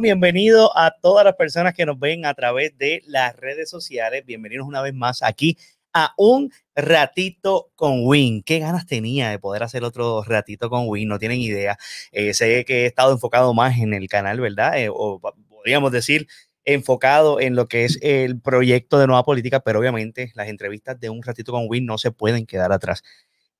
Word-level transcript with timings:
Bienvenido 0.00 0.76
a 0.78 0.92
todas 0.92 1.24
las 1.24 1.34
personas 1.34 1.74
que 1.74 1.84
nos 1.84 1.98
ven 1.98 2.24
a 2.24 2.32
través 2.32 2.76
de 2.78 3.02
las 3.06 3.34
redes 3.34 3.68
sociales. 3.68 4.24
Bienvenidos 4.24 4.66
una 4.66 4.80
vez 4.80 4.94
más 4.94 5.24
aquí 5.24 5.58
a 5.92 6.12
un 6.16 6.52
ratito 6.76 7.72
con 7.74 8.06
Win. 8.06 8.44
Qué 8.44 8.60
ganas 8.60 8.86
tenía 8.86 9.30
de 9.30 9.40
poder 9.40 9.64
hacer 9.64 9.82
otro 9.82 10.22
ratito 10.22 10.70
con 10.70 10.86
Win, 10.86 11.08
no 11.08 11.18
tienen 11.18 11.40
idea. 11.40 11.78
Eh, 12.12 12.32
sé 12.32 12.64
que 12.64 12.84
he 12.84 12.86
estado 12.86 13.12
enfocado 13.12 13.52
más 13.54 13.76
en 13.78 13.92
el 13.92 14.08
canal, 14.08 14.38
¿verdad? 14.40 14.78
Eh, 14.78 14.88
o 14.88 15.20
podríamos 15.48 15.90
decir 15.90 16.28
enfocado 16.64 17.40
en 17.40 17.56
lo 17.56 17.66
que 17.66 17.84
es 17.84 17.98
el 18.00 18.40
proyecto 18.40 19.00
de 19.00 19.08
nueva 19.08 19.24
política, 19.24 19.60
pero 19.60 19.80
obviamente 19.80 20.30
las 20.36 20.46
entrevistas 20.46 21.00
de 21.00 21.10
un 21.10 21.22
ratito 21.24 21.50
con 21.50 21.66
Win 21.68 21.86
no 21.86 21.98
se 21.98 22.12
pueden 22.12 22.46
quedar 22.46 22.70
atrás. 22.70 23.02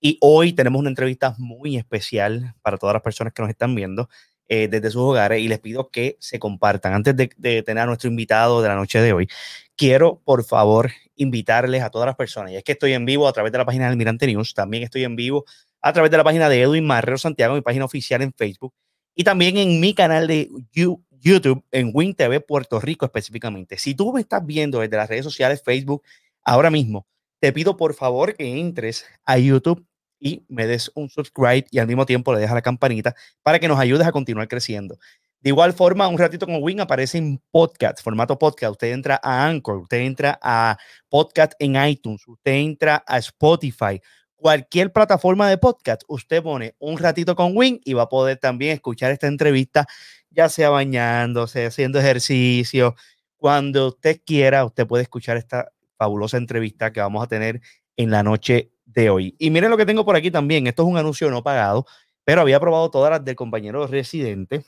Y 0.00 0.18
hoy 0.20 0.52
tenemos 0.52 0.78
una 0.78 0.90
entrevista 0.90 1.34
muy 1.38 1.76
especial 1.76 2.54
para 2.62 2.78
todas 2.78 2.94
las 2.94 3.02
personas 3.02 3.32
que 3.32 3.42
nos 3.42 3.50
están 3.50 3.74
viendo. 3.74 4.08
Eh, 4.50 4.66
desde 4.66 4.90
sus 4.90 5.02
hogares 5.02 5.42
y 5.42 5.48
les 5.48 5.58
pido 5.58 5.90
que 5.90 6.16
se 6.20 6.38
compartan. 6.38 6.94
Antes 6.94 7.14
de, 7.14 7.28
tener 7.62 7.82
a 7.82 7.84
nuestro 7.84 8.08
invitado 8.08 8.62
de 8.62 8.68
la 8.68 8.76
noche 8.76 8.98
de 8.98 9.12
hoy, 9.12 9.28
quiero 9.76 10.22
por 10.24 10.42
favor 10.42 10.90
invitarles 11.16 11.82
a 11.82 11.90
todas 11.90 12.06
las 12.06 12.16
personas, 12.16 12.52
y 12.52 12.56
es 12.56 12.64
que 12.64 12.72
estoy 12.72 12.94
en 12.94 13.04
vivo 13.04 13.28
a 13.28 13.32
través 13.34 13.52
de 13.52 13.58
la 13.58 13.66
página 13.66 13.88
del 13.88 13.98
Mirante 13.98 14.26
News, 14.26 14.54
también 14.54 14.84
estoy 14.84 15.04
en 15.04 15.16
vivo 15.16 15.44
a 15.82 15.92
través 15.92 16.10
de 16.10 16.16
la 16.16 16.24
página 16.24 16.48
de 16.48 16.62
Edwin 16.62 16.86
Marrero 16.86 17.18
Santiago, 17.18 17.56
mi 17.56 17.60
página 17.60 17.84
oficial 17.84 18.22
en 18.22 18.32
Facebook, 18.32 18.72
y 19.14 19.22
también 19.22 19.58
en 19.58 19.80
mi 19.80 19.92
canal 19.92 20.26
de 20.26 20.48
YouTube, 20.72 21.62
en 21.70 21.90
Win 21.92 22.14
TV 22.14 22.40
Puerto 22.40 22.80
Rico 22.80 23.04
específicamente. 23.04 23.76
Si 23.76 23.94
tú 23.94 24.14
me 24.14 24.22
estás 24.22 24.46
viendo 24.46 24.80
desde 24.80 24.96
las 24.96 25.10
redes 25.10 25.24
sociales, 25.24 25.62
Facebook, 25.62 26.02
ahora 26.42 26.70
mismo, 26.70 27.06
te 27.38 27.52
pido 27.52 27.76
por 27.76 27.92
favor 27.92 28.34
que 28.34 28.58
entres 28.58 29.04
a 29.26 29.36
YouTube 29.36 29.84
y 30.20 30.44
me 30.48 30.66
des 30.66 30.90
un 30.94 31.08
subscribe 31.08 31.66
y 31.70 31.78
al 31.78 31.86
mismo 31.86 32.06
tiempo 32.06 32.32
le 32.32 32.40
dejas 32.40 32.54
la 32.54 32.62
campanita 32.62 33.14
para 33.42 33.58
que 33.58 33.68
nos 33.68 33.78
ayudes 33.78 34.06
a 34.06 34.12
continuar 34.12 34.48
creciendo. 34.48 34.98
De 35.40 35.50
igual 35.50 35.72
forma, 35.72 36.08
un 36.08 36.18
ratito 36.18 36.46
con 36.46 36.60
Win 36.62 36.80
aparece 36.80 37.16
en 37.16 37.40
podcast, 37.52 38.02
formato 38.02 38.36
podcast. 38.38 38.72
Usted 38.72 38.92
entra 38.92 39.20
a 39.22 39.46
Anchor, 39.46 39.78
usted 39.78 39.98
entra 39.98 40.38
a 40.42 40.76
podcast 41.08 41.52
en 41.60 41.76
iTunes, 41.76 42.26
usted 42.26 42.52
entra 42.52 43.04
a 43.06 43.18
Spotify, 43.18 44.00
cualquier 44.34 44.92
plataforma 44.92 45.48
de 45.48 45.58
podcast, 45.58 46.02
usted 46.08 46.42
pone 46.42 46.74
un 46.78 46.98
ratito 46.98 47.36
con 47.36 47.56
Win 47.56 47.80
y 47.84 47.92
va 47.92 48.02
a 48.02 48.08
poder 48.08 48.38
también 48.38 48.72
escuchar 48.72 49.12
esta 49.12 49.28
entrevista, 49.28 49.86
ya 50.30 50.48
sea 50.48 50.70
bañándose, 50.70 51.66
haciendo 51.66 52.00
ejercicio. 52.00 52.96
Cuando 53.36 53.88
usted 53.88 54.20
quiera, 54.24 54.64
usted 54.64 54.88
puede 54.88 55.04
escuchar 55.04 55.36
esta 55.36 55.70
fabulosa 55.96 56.36
entrevista 56.36 56.92
que 56.92 57.00
vamos 57.00 57.22
a 57.22 57.28
tener 57.28 57.60
en 57.96 58.10
la 58.10 58.24
noche 58.24 58.72
de 58.88 59.10
hoy. 59.10 59.34
Y 59.38 59.50
miren 59.50 59.70
lo 59.70 59.76
que 59.76 59.86
tengo 59.86 60.04
por 60.04 60.16
aquí 60.16 60.30
también. 60.30 60.66
Esto 60.66 60.82
es 60.82 60.88
un 60.88 60.96
anuncio 60.96 61.30
no 61.30 61.42
pagado, 61.42 61.86
pero 62.24 62.40
había 62.40 62.60
probado 62.60 62.90
todas 62.90 63.10
las 63.10 63.24
del 63.24 63.36
compañero 63.36 63.86
residente 63.86 64.64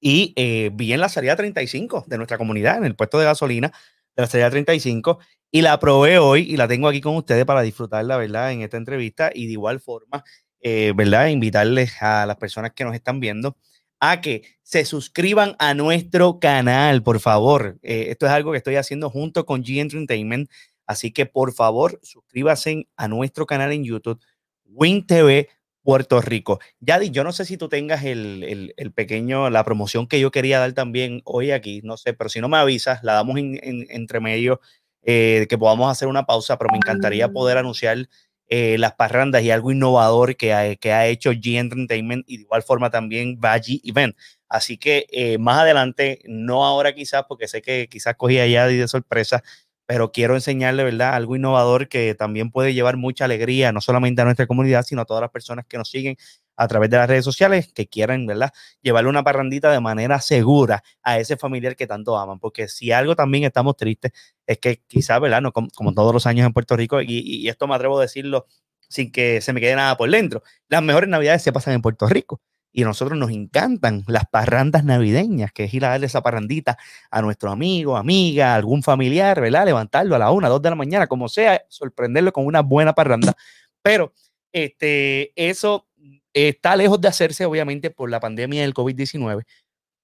y 0.00 0.32
eh, 0.36 0.70
vi 0.72 0.92
en 0.92 1.00
la 1.00 1.08
salida 1.08 1.36
35 1.36 2.04
de 2.06 2.16
nuestra 2.16 2.38
comunidad, 2.38 2.78
en 2.78 2.84
el 2.84 2.96
puesto 2.96 3.18
de 3.18 3.26
gasolina 3.26 3.68
de 4.16 4.22
la 4.22 4.26
salida 4.26 4.50
35, 4.50 5.18
y 5.52 5.62
la 5.62 5.78
probé 5.78 6.18
hoy 6.18 6.42
y 6.50 6.56
la 6.56 6.68
tengo 6.68 6.88
aquí 6.88 7.00
con 7.00 7.16
ustedes 7.16 7.44
para 7.44 7.62
disfrutarla, 7.62 8.16
¿verdad? 8.16 8.52
En 8.52 8.62
esta 8.62 8.76
entrevista 8.76 9.30
y 9.34 9.46
de 9.46 9.52
igual 9.52 9.80
forma, 9.80 10.24
eh, 10.60 10.92
¿verdad? 10.96 11.28
Invitarles 11.28 12.00
a 12.02 12.26
las 12.26 12.36
personas 12.36 12.72
que 12.74 12.84
nos 12.84 12.94
están 12.94 13.20
viendo 13.20 13.56
a 14.00 14.20
que 14.22 14.42
se 14.62 14.84
suscriban 14.84 15.56
a 15.58 15.74
nuestro 15.74 16.40
canal, 16.40 17.02
por 17.02 17.20
favor. 17.20 17.78
Eh, 17.82 18.06
esto 18.08 18.26
es 18.26 18.32
algo 18.32 18.52
que 18.52 18.58
estoy 18.58 18.76
haciendo 18.76 19.10
junto 19.10 19.44
con 19.44 19.62
G 19.62 19.78
Entertainment. 19.80 20.50
Así 20.90 21.12
que 21.12 21.24
por 21.24 21.52
favor, 21.52 22.00
suscríbase 22.02 22.88
a 22.96 23.06
nuestro 23.06 23.46
canal 23.46 23.70
en 23.70 23.84
YouTube, 23.84 24.20
Win 24.64 25.06
TV 25.06 25.48
Puerto 25.84 26.20
Rico. 26.20 26.58
Yadi, 26.80 27.10
yo 27.10 27.22
no 27.22 27.30
sé 27.30 27.44
si 27.44 27.56
tú 27.56 27.68
tengas 27.68 28.02
el, 28.02 28.74
pequeño, 28.96 29.50
la 29.50 29.62
promoción 29.64 30.08
que 30.08 30.18
yo 30.18 30.32
quería 30.32 30.58
dar 30.58 30.72
también 30.72 31.22
hoy 31.24 31.52
aquí, 31.52 31.80
no 31.84 31.96
sé, 31.96 32.12
pero 32.12 32.28
si 32.28 32.40
no 32.40 32.48
me 32.48 32.56
avisas, 32.56 33.04
la 33.04 33.12
damos 33.12 33.38
en, 33.38 33.60
entre 33.62 34.18
medio, 34.18 34.60
eh, 35.04 35.46
que 35.48 35.56
podamos 35.56 35.88
hacer 35.92 36.08
una 36.08 36.26
pausa, 36.26 36.58
pero 36.58 36.72
me 36.72 36.78
encantaría 36.78 37.28
poder 37.28 37.58
ah. 37.58 37.60
anunciar 37.60 38.08
eh, 38.48 38.76
las 38.76 38.94
parrandas 38.94 39.44
y 39.44 39.52
algo 39.52 39.70
innovador 39.70 40.34
que 40.34 40.52
ha, 40.52 40.74
que 40.74 40.92
ha 40.92 41.06
hecho 41.06 41.30
G 41.30 41.56
Entertainment 41.56 42.24
y 42.26 42.38
de 42.38 42.42
igual 42.42 42.64
forma 42.64 42.90
también 42.90 43.38
Baji 43.38 43.80
Event. 43.84 44.16
Así 44.48 44.76
que 44.76 45.06
eh, 45.12 45.38
más 45.38 45.60
adelante, 45.60 46.20
no 46.24 46.66
ahora 46.66 46.92
quizás, 46.96 47.26
porque 47.28 47.46
sé 47.46 47.62
que 47.62 47.86
quizás 47.88 48.16
cogí 48.16 48.40
a 48.40 48.48
Yadi 48.48 48.76
de 48.76 48.88
sorpresa, 48.88 49.44
pero 49.90 50.12
quiero 50.12 50.36
enseñarle, 50.36 50.84
¿verdad? 50.84 51.14
Algo 51.14 51.34
innovador 51.34 51.88
que 51.88 52.14
también 52.14 52.52
puede 52.52 52.74
llevar 52.74 52.96
mucha 52.96 53.24
alegría, 53.24 53.72
no 53.72 53.80
solamente 53.80 54.22
a 54.22 54.24
nuestra 54.24 54.46
comunidad, 54.46 54.84
sino 54.84 55.02
a 55.02 55.04
todas 55.04 55.20
las 55.20 55.32
personas 55.32 55.66
que 55.66 55.78
nos 55.78 55.90
siguen 55.90 56.16
a 56.54 56.68
través 56.68 56.90
de 56.90 56.96
las 56.96 57.08
redes 57.08 57.24
sociales 57.24 57.72
que 57.74 57.88
quieran, 57.88 58.24
¿verdad? 58.24 58.52
Llevarle 58.82 59.10
una 59.10 59.24
parrandita 59.24 59.72
de 59.72 59.80
manera 59.80 60.20
segura 60.20 60.84
a 61.02 61.18
ese 61.18 61.36
familiar 61.36 61.74
que 61.74 61.88
tanto 61.88 62.16
aman, 62.16 62.38
porque 62.38 62.68
si 62.68 62.92
algo 62.92 63.16
también 63.16 63.42
estamos 63.42 63.76
tristes 63.76 64.12
es 64.46 64.58
que 64.58 64.80
quizás, 64.86 65.20
¿verdad? 65.20 65.42
Como, 65.52 65.92
todos 65.92 66.14
los 66.14 66.24
años 66.24 66.46
en 66.46 66.52
Puerto 66.52 66.76
Rico, 66.76 67.02
y, 67.02 67.06
y 67.08 67.48
esto 67.48 67.66
me 67.66 67.74
atrevo 67.74 67.98
a 67.98 68.02
decirlo 68.02 68.46
sin 68.88 69.10
que 69.10 69.40
se 69.40 69.52
me 69.52 69.60
quede 69.60 69.74
nada 69.74 69.96
por 69.96 70.08
dentro, 70.08 70.44
las 70.68 70.84
mejores 70.84 71.10
navidades 71.10 71.42
se 71.42 71.52
pasan 71.52 71.74
en 71.74 71.82
Puerto 71.82 72.06
Rico 72.06 72.40
y 72.72 72.82
a 72.82 72.86
nosotros 72.86 73.18
nos 73.18 73.30
encantan 73.30 74.04
las 74.06 74.26
parrandas 74.26 74.84
navideñas, 74.84 75.52
que 75.52 75.64
es 75.64 75.74
ir 75.74 75.84
a 75.84 75.90
darle 75.90 76.06
esa 76.06 76.22
parrandita 76.22 76.78
a 77.10 77.22
nuestro 77.22 77.50
amigo, 77.50 77.96
amiga, 77.96 78.54
algún 78.54 78.82
familiar, 78.82 79.40
¿verdad? 79.40 79.66
Levantarlo 79.66 80.14
a 80.14 80.18
la 80.18 80.30
una, 80.30 80.48
dos 80.48 80.62
de 80.62 80.70
la 80.70 80.76
mañana, 80.76 81.06
como 81.06 81.28
sea, 81.28 81.62
sorprenderlo 81.68 82.32
con 82.32 82.46
una 82.46 82.60
buena 82.60 82.92
parranda. 82.92 83.34
Pero 83.82 84.12
este, 84.52 85.32
eso 85.36 85.88
está 86.32 86.76
lejos 86.76 87.00
de 87.00 87.08
hacerse, 87.08 87.44
obviamente, 87.44 87.90
por 87.90 88.10
la 88.10 88.20
pandemia 88.20 88.62
del 88.62 88.74
COVID-19, 88.74 89.44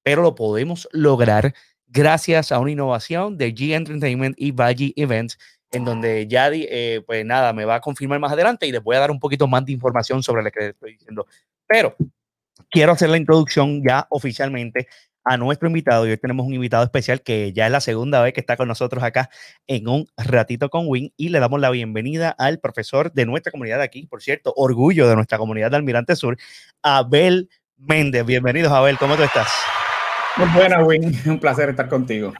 pero 0.03 0.23
lo 0.23 0.35
podemos 0.35 0.89
lograr 0.93 1.55
gracias 1.87 2.53
a 2.53 2.59
una 2.59 2.73
innovación 2.73 3.39
de 3.39 3.55
G 3.55 3.75
Entertainment 3.75 4.37
y 4.39 4.51
Valle 4.51 4.93
Events, 4.97 5.39
en 5.71 5.85
donde 5.85 6.27
Yadi, 6.27 6.67
eh, 6.69 7.03
pues 7.07 7.25
nada, 7.25 7.53
me 7.53 7.65
va 7.65 7.77
a 7.77 7.81
confirmar 7.81 8.19
más 8.19 8.33
adelante 8.33 8.67
y 8.67 8.73
les 8.73 8.83
voy 8.83 8.97
a 8.97 9.01
dar 9.01 9.11
un 9.11 9.21
poquito 9.21 9.47
más 9.47 9.65
de 9.65 9.73
información 9.73 10.23
sobre 10.23 10.43
lo 10.43 10.51
que 10.51 10.69
estoy 10.69 10.93
diciendo. 10.93 11.27
Pero 11.67 11.97
quiero 12.71 12.93
hacer 12.93 13.11
la 13.11 13.17
introducción 13.17 13.83
ya 13.87 14.07
oficialmente 14.11 14.89
a 15.25 15.37
nuestro 15.37 15.69
invitado. 15.69 16.07
Y 16.07 16.11
hoy 16.11 16.17
tenemos 16.17 16.47
un 16.47 16.55
invitado 16.55 16.85
especial 16.85 17.21
que 17.21 17.53
ya 17.53 17.67
es 17.67 17.73
la 17.73 17.81
segunda 17.81 18.23
vez 18.23 18.33
que 18.33 18.41
está 18.41 18.57
con 18.57 18.69
nosotros 18.69 19.03
acá 19.03 19.29
en 19.67 19.89
un 19.89 20.07
ratito 20.17 20.71
con 20.71 20.87
Win. 20.87 21.13
Y 21.17 21.31
le 21.31 21.41
damos 21.41 21.61
la 21.61 21.71
bienvenida 21.71 22.31
al 22.31 22.61
profesor 22.61 23.13
de 23.13 23.27
nuestra 23.27 23.51
comunidad 23.51 23.81
aquí, 23.81 24.07
por 24.07 24.23
cierto, 24.23 24.53
orgullo 24.57 25.09
de 25.09 25.17
nuestra 25.17 25.39
comunidad 25.39 25.71
de 25.71 25.77
Almirante 25.77 26.17
Sur, 26.17 26.37
Abel 26.83 27.51
Méndez. 27.77 28.25
Bienvenidos, 28.25 28.73
Abel. 28.73 28.99
¿Cómo 28.99 29.17
tú 29.17 29.25
estás? 29.25 29.49
Muy 30.37 30.49
buena, 30.51 30.85
Win. 30.85 31.19
Un 31.27 31.41
placer 31.41 31.71
estar 31.71 31.89
contigo. 31.89 32.33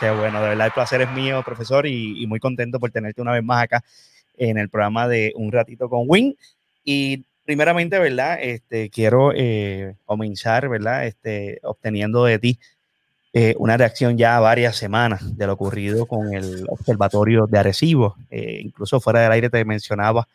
Qué 0.00 0.10
bueno, 0.10 0.42
de 0.42 0.48
verdad 0.48 0.66
el 0.66 0.72
placer 0.72 1.00
es 1.02 1.10
mío, 1.12 1.42
profesor, 1.44 1.86
y, 1.86 2.20
y 2.22 2.26
muy 2.26 2.40
contento 2.40 2.80
por 2.80 2.90
tenerte 2.90 3.22
una 3.22 3.32
vez 3.32 3.44
más 3.44 3.62
acá 3.62 3.84
en 4.36 4.58
el 4.58 4.68
programa 4.68 5.06
de 5.08 5.32
Un 5.36 5.52
Ratito 5.52 5.88
con 5.88 6.04
Win. 6.08 6.36
Y 6.84 7.24
primeramente, 7.44 7.98
¿verdad? 7.98 8.38
Este, 8.40 8.90
quiero 8.90 9.32
eh, 9.34 9.94
comenzar, 10.04 10.68
¿verdad? 10.68 11.06
Este, 11.06 11.60
obteniendo 11.62 12.24
de 12.24 12.38
ti 12.38 12.58
eh, 13.32 13.54
una 13.58 13.76
reacción 13.76 14.16
ya 14.16 14.38
varias 14.40 14.76
semanas 14.76 15.36
de 15.36 15.46
lo 15.46 15.54
ocurrido 15.54 16.06
con 16.06 16.34
el 16.34 16.66
observatorio 16.68 17.46
de 17.46 17.58
Arecibo. 17.58 18.16
Eh, 18.30 18.60
incluso 18.62 19.00
fuera 19.00 19.20
del 19.20 19.32
aire 19.32 19.50
te 19.50 19.64
mencionaba 19.64 20.28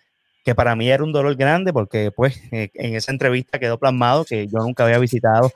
que 0.44 0.56
para 0.56 0.76
mí 0.76 0.90
era 0.90 1.04
un 1.04 1.12
dolor 1.12 1.36
grande 1.36 1.74
porque 1.74 2.12
pues 2.12 2.42
en 2.52 2.96
esa 2.96 3.12
entrevista 3.12 3.60
quedó 3.60 3.78
plasmado 3.78 4.26
que 4.26 4.48
yo 4.48 4.60
nunca 4.60 4.86
había 4.86 4.98
visitado 4.98 5.52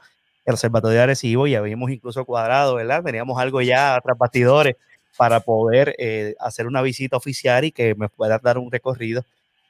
el 0.45 0.53
observatorio 0.53 0.97
de 0.97 1.03
Arecibo 1.03 1.47
y 1.47 1.55
habíamos 1.55 1.89
incluso 1.89 2.25
cuadrado, 2.25 2.75
¿verdad? 2.75 3.03
Teníamos 3.03 3.39
algo 3.39 3.61
ya 3.61 3.99
tras 4.03 4.17
bastidores 4.17 4.75
para 5.17 5.39
poder 5.39 5.95
hacer 6.39 6.67
una 6.67 6.81
visita 6.81 7.15
oficial 7.15 7.63
y 7.63 7.71
que 7.71 7.95
me 7.95 8.09
puedas 8.09 8.41
dar 8.41 8.57
un 8.57 8.71
recorrido 8.71 9.23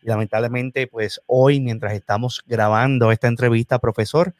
y 0.03 0.07
lamentablemente, 0.07 0.87
pues 0.87 1.21
hoy, 1.27 1.59
mientras 1.61 1.93
estamos 1.93 2.43
grabando 2.45 3.11
esta 3.11 3.27
entrevista, 3.27 3.79
profesor, 3.79 4.33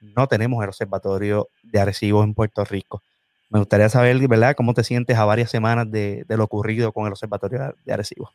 no 0.00 0.26
tenemos 0.26 0.62
el 0.62 0.68
observatorio 0.68 1.48
de 1.62 1.80
Arecibo 1.80 2.22
en 2.22 2.34
Puerto 2.34 2.64
Rico. 2.64 3.02
Me 3.48 3.58
gustaría 3.58 3.88
saber, 3.88 4.18
¿verdad?, 4.28 4.54
cómo 4.56 4.74
te 4.74 4.84
sientes 4.84 5.16
a 5.16 5.24
varias 5.24 5.50
semanas 5.50 5.90
de, 5.90 6.24
lo 6.28 6.44
ocurrido 6.44 6.92
con 6.92 7.06
el 7.06 7.12
observatorio 7.12 7.74
de 7.84 7.92
Arecibo. 7.92 8.30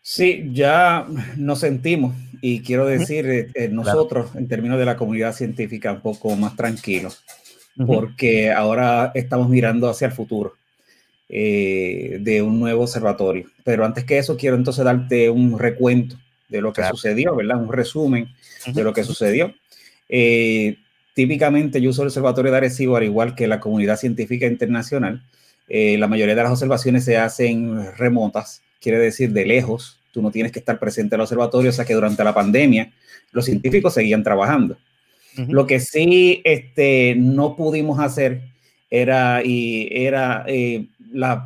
Sí, 0.00 0.48
ya 0.52 1.06
nos 1.36 1.60
sentimos 1.60 2.14
y 2.40 2.62
quiero 2.62 2.86
decir, 2.86 3.28
eh, 3.28 3.50
eh, 3.54 3.68
nosotros 3.68 4.34
en 4.36 4.48
términos 4.48 4.78
de 4.78 4.86
la 4.86 4.96
comunidad 4.96 5.34
científica 5.34 5.92
un 5.92 6.00
poco 6.00 6.34
más 6.36 6.56
tranquilos, 6.56 7.22
porque 7.86 8.50
ahora 8.50 9.10
estamos 9.14 9.48
mirando 9.48 9.88
hacia 9.88 10.06
el 10.06 10.12
futuro. 10.12 10.54
Eh, 11.30 12.16
de 12.20 12.40
un 12.40 12.58
nuevo 12.58 12.84
observatorio. 12.84 13.50
Pero 13.62 13.84
antes 13.84 14.04
que 14.04 14.16
eso, 14.16 14.38
quiero 14.38 14.56
entonces 14.56 14.82
darte 14.82 15.28
un 15.28 15.58
recuento 15.58 16.16
de 16.48 16.62
lo 16.62 16.72
que 16.72 16.82
sucedió, 16.84 17.36
¿verdad? 17.36 17.58
Un 17.58 17.70
resumen 17.70 18.30
de 18.66 18.82
lo 18.82 18.94
que 18.94 19.04
sucedió. 19.04 19.54
Eh, 20.08 20.78
típicamente 21.12 21.82
yo 21.82 21.90
uso 21.90 22.00
el 22.00 22.08
Observatorio 22.08 22.50
de 22.50 22.56
Arecibo, 22.56 22.96
al 22.96 23.04
igual 23.04 23.34
que 23.34 23.46
la 23.46 23.60
comunidad 23.60 23.98
científica 23.98 24.46
internacional. 24.46 25.22
Eh, 25.68 25.98
la 25.98 26.06
mayoría 26.06 26.34
de 26.34 26.42
las 26.42 26.52
observaciones 26.52 27.04
se 27.04 27.18
hacen 27.18 27.94
remotas, 27.98 28.62
quiere 28.80 28.98
decir 28.98 29.32
de 29.32 29.44
lejos. 29.44 30.00
Tú 30.12 30.22
no 30.22 30.30
tienes 30.30 30.50
que 30.50 30.60
estar 30.60 30.78
presente 30.78 31.14
en 31.14 31.20
el 31.20 31.24
observatorio, 31.24 31.68
o 31.68 31.74
sea 31.74 31.84
que 31.84 31.92
durante 31.92 32.24
la 32.24 32.32
pandemia 32.32 32.90
los 33.32 33.44
científicos 33.44 33.92
seguían 33.92 34.22
trabajando. 34.22 34.78
Lo 35.36 35.66
que 35.66 35.78
sí 35.78 36.40
este, 36.44 37.14
no 37.16 37.54
pudimos 37.54 38.00
hacer 38.00 38.40
era, 38.90 39.42
y 39.44 39.88
era 39.92 40.44
eh, 40.48 40.86
las 41.12 41.40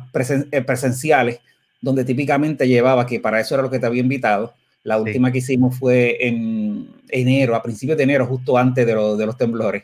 eh, 0.51 0.61
presenciales, 0.61 1.39
donde 1.81 2.05
típicamente 2.05 2.67
llevaba, 2.67 3.05
que 3.05 3.19
para 3.19 3.39
eso 3.39 3.55
era 3.55 3.63
lo 3.63 3.69
que 3.69 3.79
te 3.79 3.85
había 3.85 4.01
invitado. 4.01 4.53
La 4.83 4.97
última 4.97 5.31
que 5.31 5.37
hicimos 5.37 5.77
fue 5.77 6.17
en 6.27 6.89
enero, 7.09 7.55
a 7.55 7.63
principios 7.63 7.97
de 7.97 8.03
enero, 8.03 8.25
justo 8.25 8.57
antes 8.57 8.85
de, 8.85 8.93
de 8.93 9.25
los 9.25 9.37
temblores 9.37 9.83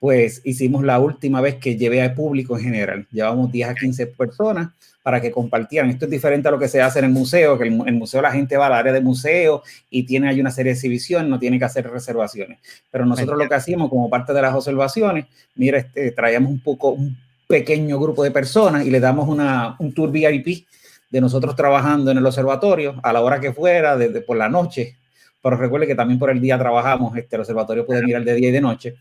pues 0.00 0.40
hicimos 0.44 0.82
la 0.82 0.98
última 0.98 1.42
vez 1.42 1.56
que 1.56 1.76
llevé 1.76 2.00
al 2.00 2.14
público 2.14 2.56
en 2.56 2.64
general. 2.64 3.06
Llevamos 3.12 3.52
10 3.52 3.68
a 3.68 3.74
15 3.74 4.06
personas 4.06 4.70
para 5.02 5.20
que 5.20 5.30
compartieran. 5.30 5.90
Esto 5.90 6.06
es 6.06 6.10
diferente 6.10 6.48
a 6.48 6.50
lo 6.50 6.58
que 6.58 6.68
se 6.68 6.80
hace 6.80 7.00
en 7.00 7.04
el 7.04 7.10
museo, 7.10 7.58
que 7.58 7.66
en 7.66 7.86
el 7.86 7.94
museo 7.94 8.22
la 8.22 8.32
gente 8.32 8.56
va 8.56 8.66
al 8.66 8.72
área 8.72 8.94
de 8.94 9.02
museo 9.02 9.62
y 9.90 10.04
tiene 10.04 10.28
ahí 10.28 10.40
una 10.40 10.50
serie 10.50 10.72
de 10.72 10.76
exhibición, 10.76 11.28
no 11.28 11.38
tiene 11.38 11.58
que 11.58 11.66
hacer 11.66 11.88
reservaciones. 11.88 12.58
Pero 12.90 13.04
nosotros 13.04 13.38
lo 13.38 13.46
que 13.46 13.54
hacíamos 13.54 13.90
como 13.90 14.08
parte 14.08 14.32
de 14.32 14.40
las 14.40 14.54
observaciones, 14.54 15.26
mira, 15.54 15.78
este, 15.78 16.12
traíamos 16.12 16.50
un 16.50 16.60
poco, 16.60 16.92
un 16.92 17.18
pequeño 17.50 17.98
grupo 17.98 18.24
de 18.24 18.30
personas 18.30 18.86
y 18.86 18.90
le 18.90 19.00
damos 19.00 19.28
una, 19.28 19.76
un 19.78 19.92
tour 19.92 20.10
VIP 20.10 20.66
de 21.10 21.20
nosotros 21.20 21.54
trabajando 21.56 22.10
en 22.10 22.18
el 22.18 22.24
observatorio 22.24 22.98
a 23.02 23.12
la 23.12 23.20
hora 23.20 23.40
que 23.40 23.52
fuera, 23.52 23.96
desde 23.96 24.22
por 24.22 24.36
la 24.36 24.48
noche. 24.48 24.96
Pero 25.42 25.56
recuerde 25.56 25.86
que 25.86 25.94
también 25.94 26.18
por 26.18 26.30
el 26.30 26.40
día 26.40 26.58
trabajamos, 26.58 27.16
este, 27.16 27.36
el 27.36 27.40
observatorio 27.40 27.84
puede 27.84 28.02
mirar 28.02 28.24
de 28.24 28.34
día 28.34 28.48
y 28.48 28.52
de 28.52 28.60
noche 28.60 28.96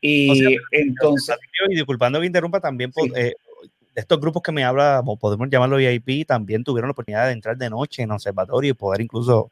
y 0.00 0.56
entonces. 0.70 1.36
Y 1.68 1.74
disculpando 1.74 2.20
que 2.20 2.26
interrumpa, 2.26 2.60
también 2.60 2.92
eh, 3.16 3.32
estos 3.94 4.20
grupos 4.20 4.42
que 4.42 4.52
me 4.52 4.64
habla, 4.64 5.02
podemos 5.20 5.48
llamarlo 5.50 5.76
VIP, 5.76 6.26
también 6.26 6.62
tuvieron 6.62 6.88
la 6.88 6.92
oportunidad 6.92 7.26
de 7.26 7.32
entrar 7.32 7.56
de 7.56 7.70
noche 7.70 8.02
en 8.02 8.10
observatorio 8.12 8.70
y 8.70 8.74
poder 8.74 9.00
incluso 9.00 9.50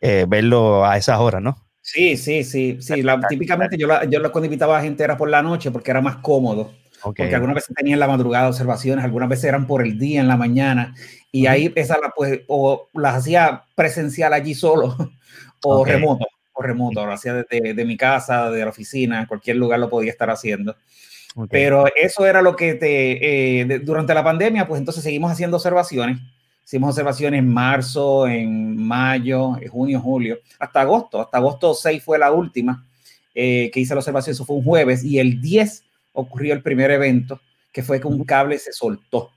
eh, 0.00 0.26
verlo 0.28 0.84
a 0.84 0.96
esas 0.96 1.18
horas, 1.18 1.42
¿no? 1.42 1.56
Sí, 1.82 2.16
sí, 2.16 2.44
sí, 2.44 2.76
sí. 2.80 3.02
típicamente 3.28 3.76
yo, 3.76 3.88
yo 4.08 4.20
cuando 4.30 4.44
invitaba 4.44 4.78
a 4.78 4.82
gente 4.82 5.02
era 5.02 5.16
por 5.16 5.28
la 5.28 5.42
noche 5.42 5.70
porque 5.70 5.90
era 5.90 6.00
más 6.00 6.16
cómodo. 6.16 6.72
Porque 7.02 7.34
algunas 7.34 7.54
veces 7.54 7.74
tenían 7.74 7.98
la 7.98 8.08
madrugada 8.08 8.48
observaciones, 8.48 9.04
algunas 9.04 9.28
veces 9.28 9.44
eran 9.44 9.66
por 9.66 9.82
el 9.82 9.98
día 9.98 10.20
en 10.20 10.28
la 10.28 10.36
mañana 10.36 10.94
y 11.32 11.46
ahí 11.46 11.72
esa 11.76 11.98
la 11.98 12.10
pues 12.14 12.40
o 12.48 12.88
las 12.94 13.16
hacía 13.16 13.64
presencial 13.74 14.32
allí 14.32 14.54
solo 14.54 14.96
o 15.64 15.84
remoto 15.84 16.26
remoto, 16.62 17.04
lo 17.04 17.12
hacía 17.12 17.34
desde 17.34 17.74
de 17.74 17.84
mi 17.84 17.96
casa, 17.96 18.50
de 18.50 18.60
la 18.60 18.70
oficina, 18.70 19.20
en 19.20 19.26
cualquier 19.26 19.56
lugar 19.56 19.80
lo 19.80 19.88
podía 19.88 20.10
estar 20.10 20.30
haciendo. 20.30 20.76
Pero 21.48 21.86
eso 21.94 22.26
era 22.26 22.42
lo 22.42 22.56
que 22.56 22.74
te, 22.74 23.60
eh, 23.60 23.78
durante 23.80 24.14
la 24.14 24.24
pandemia, 24.24 24.66
pues 24.66 24.80
entonces 24.80 25.02
seguimos 25.02 25.30
haciendo 25.30 25.56
observaciones. 25.56 26.18
Hicimos 26.64 26.90
observaciones 26.90 27.38
en 27.38 27.48
marzo, 27.48 28.26
en 28.26 28.76
mayo, 28.76 29.56
en 29.60 29.68
junio, 29.68 30.00
julio, 30.00 30.38
hasta 30.58 30.80
agosto. 30.80 31.20
Hasta 31.20 31.38
agosto 31.38 31.74
6 31.74 32.02
fue 32.02 32.18
la 32.18 32.32
última 32.32 32.84
eh, 33.34 33.70
que 33.72 33.80
hice 33.80 33.94
la 33.94 34.00
observación. 34.00 34.34
Eso 34.34 34.44
fue 34.44 34.56
un 34.56 34.64
jueves 34.64 35.04
y 35.04 35.18
el 35.18 35.40
10 35.40 35.84
ocurrió 36.12 36.54
el 36.54 36.62
primer 36.62 36.90
evento, 36.90 37.40
que 37.72 37.82
fue 37.82 38.00
que 38.00 38.06
un 38.06 38.24
cable 38.24 38.58
se 38.58 38.72
soltó. 38.72 39.30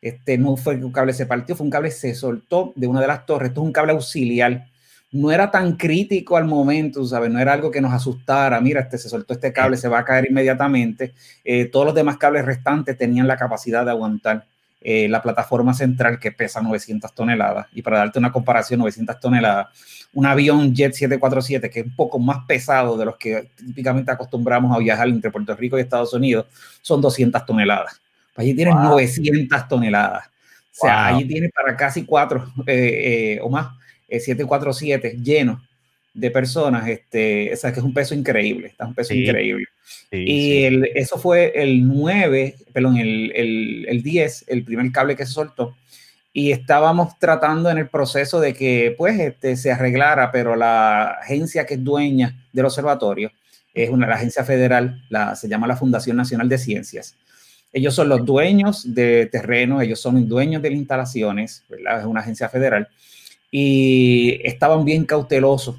Este 0.00 0.36
no 0.38 0.56
fue 0.56 0.78
que 0.78 0.84
un 0.84 0.92
cable 0.92 1.12
se 1.12 1.26
partió, 1.26 1.54
fue 1.54 1.64
un 1.64 1.70
cable 1.70 1.90
se 1.90 2.14
soltó 2.14 2.72
de 2.76 2.86
una 2.86 3.00
de 3.00 3.06
las 3.06 3.24
torres. 3.26 3.48
Esto 3.48 3.60
es 3.60 3.66
un 3.66 3.72
cable 3.72 3.92
auxiliar 3.92 4.66
no 5.12 5.30
era 5.30 5.50
tan 5.50 5.76
crítico 5.76 6.36
al 6.38 6.46
momento, 6.46 7.04
¿sabes? 7.04 7.30
No 7.30 7.38
era 7.38 7.52
algo 7.52 7.70
que 7.70 7.82
nos 7.82 7.92
asustara. 7.92 8.60
Mira, 8.60 8.80
este 8.80 8.96
se 8.96 9.10
soltó 9.10 9.34
este 9.34 9.52
cable, 9.52 9.76
se 9.76 9.88
va 9.88 9.98
a 9.98 10.04
caer 10.04 10.26
inmediatamente. 10.30 11.12
Eh, 11.44 11.66
todos 11.66 11.84
los 11.84 11.94
demás 11.94 12.16
cables 12.16 12.46
restantes 12.46 12.96
tenían 12.96 13.28
la 13.28 13.36
capacidad 13.36 13.84
de 13.84 13.90
aguantar 13.90 14.46
eh, 14.84 15.08
la 15.08 15.22
plataforma 15.22 15.74
central 15.74 16.18
que 16.18 16.32
pesa 16.32 16.60
900 16.60 17.14
toneladas. 17.14 17.66
Y 17.72 17.82
para 17.82 17.98
darte 17.98 18.18
una 18.18 18.32
comparación, 18.32 18.80
900 18.80 19.20
toneladas, 19.20 19.68
un 20.12 20.26
avión 20.26 20.74
Jet 20.74 20.92
747, 20.92 21.70
que 21.70 21.80
es 21.80 21.86
un 21.86 21.96
poco 21.96 22.18
más 22.18 22.44
pesado 22.46 22.96
de 22.96 23.04
los 23.04 23.16
que 23.16 23.50
típicamente 23.56 24.10
acostumbramos 24.10 24.74
a 24.74 24.78
viajar 24.78 25.08
entre 25.08 25.30
Puerto 25.30 25.54
Rico 25.54 25.78
y 25.78 25.82
Estados 25.82 26.12
Unidos, 26.12 26.46
son 26.80 27.00
200 27.00 27.46
toneladas. 27.46 28.00
Allí 28.36 28.54
tienes 28.54 28.74
900 28.74 29.68
toneladas. 29.68 30.26
O 30.26 30.86
sea, 30.86 31.06
allí 31.06 31.26
tienes 31.26 31.50
para 31.52 31.76
casi 31.76 32.04
cuatro 32.04 32.50
eh, 32.66 33.38
o 33.42 33.50
más 33.50 33.68
747 34.08 35.18
lleno 35.22 35.62
de 36.14 36.30
personas, 36.30 36.86
este, 36.88 37.52
o 37.52 37.56
sea, 37.56 37.72
que 37.72 37.80
es 37.80 37.84
un 37.84 37.94
peso 37.94 38.14
increíble, 38.14 38.68
está 38.68 38.86
un 38.86 38.94
peso 38.94 39.14
increíble. 39.14 39.66
Y 40.10 40.64
El, 40.64 40.90
eso 40.94 41.18
fue 41.18 41.52
el 41.54 41.86
9, 41.86 42.56
perdón, 42.72 42.96
el, 42.96 43.32
el, 43.34 43.86
el 43.88 44.02
10, 44.02 44.44
el 44.48 44.64
primer 44.64 44.90
cable 44.92 45.16
que 45.16 45.26
se 45.26 45.32
soltó, 45.32 45.76
y 46.32 46.52
estábamos 46.52 47.18
tratando 47.18 47.70
en 47.70 47.78
el 47.78 47.88
proceso 47.88 48.40
de 48.40 48.54
que 48.54 48.94
pues 48.96 49.18
este, 49.20 49.56
se 49.56 49.70
arreglara, 49.70 50.32
pero 50.32 50.56
la 50.56 51.18
agencia 51.22 51.66
que 51.66 51.74
es 51.74 51.84
dueña 51.84 52.46
del 52.52 52.64
observatorio 52.64 53.30
es 53.74 53.90
una 53.90 54.06
la 54.06 54.16
agencia 54.16 54.44
federal, 54.44 55.02
la, 55.08 55.34
se 55.34 55.48
llama 55.48 55.66
la 55.66 55.76
Fundación 55.76 56.16
Nacional 56.16 56.48
de 56.48 56.58
Ciencias. 56.58 57.16
Ellos 57.72 57.94
son 57.94 58.08
los 58.08 58.24
dueños 58.24 58.94
de 58.94 59.26
terreno, 59.26 59.80
ellos 59.80 60.00
son 60.00 60.28
dueños 60.28 60.60
de 60.62 60.70
las 60.70 60.78
instalaciones, 60.78 61.64
¿verdad? 61.68 62.00
Es 62.00 62.06
una 62.06 62.20
agencia 62.20 62.48
federal 62.48 62.88
y 63.50 64.40
estaban 64.44 64.84
bien 64.84 65.04
cautelosos 65.04 65.76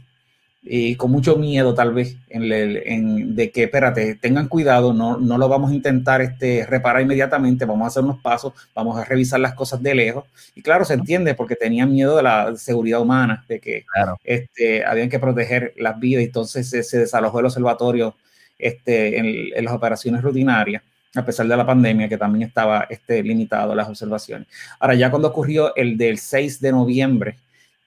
y 0.66 0.96
con 0.96 1.12
mucho 1.12 1.36
miedo 1.36 1.74
tal 1.74 1.94
vez 1.94 2.16
en, 2.30 3.36
de 3.36 3.52
que, 3.52 3.64
espérate, 3.64 4.16
tengan 4.16 4.48
cuidado, 4.48 4.94
no, 4.94 5.18
no 5.18 5.38
lo 5.38 5.50
vamos 5.50 5.72
a 5.72 5.76
intentar 5.76 6.22
este, 6.22 6.66
reparar 6.66 7.02
inmediatamente, 7.02 7.66
vamos 7.66 7.84
a 7.86 7.88
hacer 7.88 8.04
unos 8.04 8.22
pasos, 8.22 8.54
vamos 8.74 8.98
a 8.98 9.04
revisar 9.04 9.42
las 9.42 9.56
cosas 9.56 9.84
de 9.84 9.94
lejos. 9.94 10.24
Y 10.56 10.62
claro, 10.62 10.86
se 10.86 10.94
entiende 10.94 11.36
porque 11.36 11.56
tenían 11.56 11.92
miedo 11.92 12.16
de 12.16 12.24
la 12.24 12.56
seguridad 12.56 13.02
humana, 13.02 13.44
de 13.50 13.60
que 13.60 13.86
este, 14.24 14.86
habían 14.86 15.10
que 15.10 15.20
proteger 15.20 15.74
las 15.78 16.00
vidas, 16.00 16.24
y 16.24 16.26
entonces 16.28 16.70
se, 16.70 16.98
desalojó 16.98 17.42
el 17.42 17.48
observatorio 17.48 18.16
este, 18.58 19.18
en, 19.18 19.26
en, 19.56 19.66
las 19.66 19.74
operaciones 19.74 20.22
rutinarias 20.22 20.82
a 21.16 21.24
pesar 21.24 21.48
de 21.48 21.56
la 21.56 21.66
pandemia, 21.66 22.10
que 22.10 22.18
también 22.18 22.48
estaba 22.48 22.88
este, 22.90 23.22
limitado 23.22 23.76
las 23.76 23.88
observaciones. 23.88 24.48
Ahora, 24.80 24.96
ya 24.96 25.12
cuando 25.12 25.28
ocurrió 25.28 25.76
el 25.76 25.96
del 25.96 26.18
6 26.18 26.60
de 26.60 26.72
noviembre, 26.72 27.36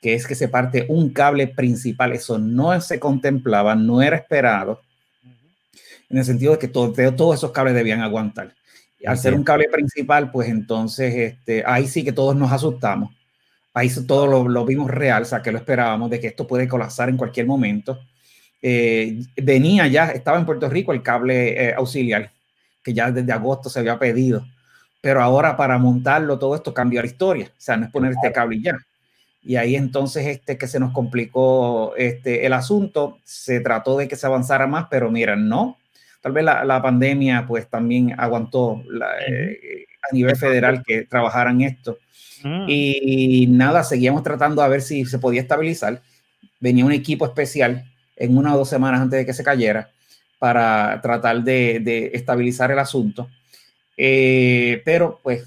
que 0.00 0.15
es 0.15 0.26
que 0.26 0.35
se 0.35 0.49
parte 0.49 0.87
un 0.88 1.11
cable 1.11 1.49
principal. 1.49 2.12
Eso 2.12 2.38
no 2.38 2.81
se 2.81 3.00
contemplaba, 3.00 3.75
no 3.75 4.03
era 4.03 4.17
esperado, 4.17 4.81
en 6.09 6.19
el 6.19 6.25
sentido 6.25 6.53
de 6.53 6.59
que 6.59 6.69
todos 6.69 7.35
esos 7.35 7.53
cables 7.53 7.75
debían 7.75 8.00
aguantar. 8.00 8.55
Al 9.05 9.19
ser 9.19 9.35
un 9.35 9.45
cable 9.45 9.69
principal, 9.71 10.31
pues 10.31 10.49
entonces 10.49 11.15
este, 11.15 11.62
ahí 11.67 11.87
sí 11.87 12.05
que 12.05 12.12
todos 12.12 12.35
nos 12.35 12.50
asustamos. 12.50 13.15
Ahí 13.75 13.91
todo 14.07 14.49
lo, 14.49 14.65
vimos 14.65 14.91
real, 14.91 15.23
o 15.23 15.26
sea, 15.26 15.43
que 15.43 15.53
lo 15.53 15.59
esperábamos 15.59 16.11
de 16.11 16.19
que 16.19 16.29
esto 16.29 16.47
puede 16.47 16.67
colapsar 16.67 17.09
en 17.09 17.17
cualquier 17.17 17.47
momento. 17.47 18.00
Eh, 18.62 19.21
venía 19.37 19.87
ya, 19.87 20.11
estaba 20.11 20.38
en 20.38 20.47
Puerto 20.47 20.69
Rico 20.69 20.93
el 20.93 21.03
cable 21.03 21.62
eh, 21.62 21.75
auxiliar, 21.75 22.33
que 22.83 22.95
ya 22.95 23.11
desde 23.11 23.33
agosto 23.33 23.69
se 23.69 23.81
había 23.81 23.99
pedido. 23.99 24.47
Pero 25.03 25.23
ahora 25.23 25.57
para 25.57 25.79
montarlo 25.79 26.38
todo 26.38 26.55
esto 26.55 26.73
cambió 26.73 27.00
la 27.03 27.07
historia. 27.07 27.47
O 27.49 27.61
sea, 27.61 27.76
no 27.76 27.87
es 27.87 27.93
poner 27.93 28.12
este 28.12 28.33
cable 28.33 28.61
ya 28.61 28.76
y 29.47 29.55
ahí 29.55 29.76
entonces 29.76 30.26
este 30.26 30.59
que 30.59 30.67
se 30.67 30.81
nos 30.81 30.93
complicó 30.93 31.95
este, 31.97 32.47
el 32.47 32.53
asunto, 32.53 33.21
se 33.23 33.61
trató 33.61 33.97
de 33.97 34.09
que 34.09 34.17
se 34.17 34.26
avanzara 34.26 34.67
más, 34.67 34.88
pero 34.91 35.09
mira, 35.09 35.37
no. 35.37 35.79
Tal 36.21 36.33
vez 36.33 36.45
la, 36.45 36.65
la 36.65 36.83
pandemia 36.83 37.47
pues 37.47 37.71
también 37.71 38.12
aguantó 38.19 38.83
eh, 39.29 39.87
a 40.03 40.12
nivel 40.12 40.35
federal 40.35 40.83
que 40.85 41.05
trabajaran 41.05 41.61
esto. 41.61 41.99
Mm. 42.43 42.65
Y 42.67 43.47
nada, 43.49 43.85
seguíamos 43.85 44.25
tratando 44.25 44.62
a 44.62 44.69
ver 44.69 44.83
si 44.83 45.05
se 45.05 45.21
podía 45.21 45.43
estabilizar. 45.43 46.03
Venía 46.59 46.85
un 46.85 46.91
equipo 46.91 47.25
especial 47.25 47.85
en 48.17 48.37
una 48.37 48.53
o 48.53 48.59
dos 48.59 48.69
semanas 48.69 49.00
antes 49.00 49.21
de 49.21 49.26
que 49.26 49.33
se 49.33 49.45
cayera 49.45 49.91
para 50.41 51.00
tratar 51.00 51.45
de, 51.45 51.79
de 51.79 52.11
estabilizar 52.15 52.73
el 52.73 52.81
asunto. 52.81 53.29
Eh, 53.97 54.83
pero 54.85 55.21
pues 55.23 55.47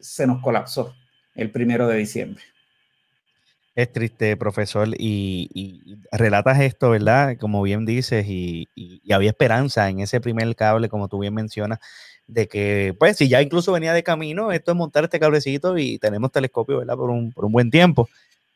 se 0.00 0.26
nos 0.26 0.40
colapsó 0.40 0.94
el 1.34 1.50
primero 1.50 1.86
de 1.86 1.98
diciembre. 1.98 2.42
Es 3.74 3.92
triste, 3.92 4.36
profesor, 4.36 4.88
y, 4.96 5.98
relatas 6.12 6.60
esto, 6.60 6.90
¿verdad? 6.90 7.36
Como 7.38 7.60
bien 7.62 7.84
dices, 7.84 8.24
y, 8.28 8.68
había 9.12 9.30
esperanza 9.30 9.88
en 9.90 10.00
ese 10.00 10.20
primer 10.20 10.54
cable, 10.54 10.88
como 10.88 11.08
tú 11.08 11.18
bien 11.18 11.34
mencionas, 11.34 11.80
de 12.26 12.46
que, 12.48 12.94
pues, 12.98 13.16
si 13.16 13.28
ya 13.28 13.42
incluso 13.42 13.72
venía 13.72 13.92
de 13.92 14.02
camino, 14.04 14.52
esto 14.52 14.72
es 14.72 14.76
montar 14.76 15.04
este 15.04 15.18
cablecito 15.20 15.76
y 15.76 15.98
tenemos 15.98 16.30
telescopio, 16.32 16.78
¿verdad? 16.78 16.96
Por 16.96 17.10
un, 17.10 17.32
por 17.32 17.44
un 17.46 17.52
buen 17.52 17.70
tiempo. 17.70 18.08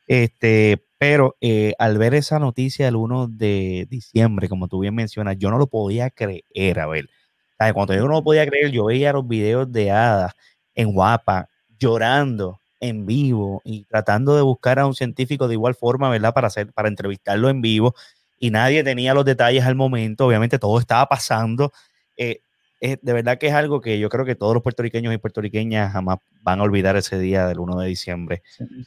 Este, 0.06 0.82
pero 0.98 1.36
eh, 1.40 1.74
al 1.78 1.98
ver 1.98 2.14
esa 2.14 2.38
noticia 2.38 2.88
el 2.88 2.96
1 2.96 3.28
de 3.28 3.86
diciembre, 3.90 4.48
como 4.48 4.68
tú 4.68 4.80
bien 4.80 4.94
mencionas, 4.94 5.36
yo 5.38 5.50
no 5.50 5.58
lo 5.58 5.66
podía 5.66 6.10
creer, 6.10 6.80
a. 6.80 7.72
Cuando 7.72 7.94
yo 7.94 8.02
no 8.02 8.14
lo 8.14 8.24
podía 8.24 8.46
creer, 8.46 8.70
yo 8.70 8.86
veía 8.86 9.12
los 9.12 9.26
videos 9.26 9.70
de 9.70 9.90
Ada 9.90 10.34
en 10.74 10.92
Guapa 10.92 11.48
llorando 11.78 12.60
en 12.80 13.06
vivo 13.06 13.62
y 13.64 13.84
tratando 13.84 14.36
de 14.36 14.42
buscar 14.42 14.78
a 14.78 14.86
un 14.86 14.94
científico 14.94 15.48
de 15.48 15.54
igual 15.54 15.74
forma, 15.74 16.10
¿verdad? 16.10 16.34
Para, 16.34 16.46
hacer, 16.46 16.72
para 16.72 16.88
entrevistarlo 16.88 17.48
en 17.48 17.60
vivo 17.60 17.94
y 18.38 18.50
nadie 18.50 18.84
tenía 18.84 19.14
los 19.14 19.24
detalles 19.24 19.64
al 19.64 19.74
momento, 19.74 20.26
obviamente 20.26 20.58
todo 20.58 20.78
estaba 20.78 21.06
pasando. 21.06 21.72
Eh, 22.16 22.40
de 22.80 23.12
verdad 23.12 23.38
que 23.38 23.48
es 23.48 23.54
algo 23.54 23.80
que 23.80 23.98
yo 23.98 24.08
creo 24.08 24.24
que 24.24 24.36
todos 24.36 24.54
los 24.54 24.62
puertorriqueños 24.62 25.12
y 25.12 25.18
puertorriqueñas 25.18 25.92
jamás 25.92 26.18
van 26.42 26.60
a 26.60 26.62
olvidar 26.62 26.96
ese 26.96 27.18
día 27.18 27.48
del 27.48 27.58
1 27.58 27.80
de 27.80 27.88
diciembre. 27.88 28.42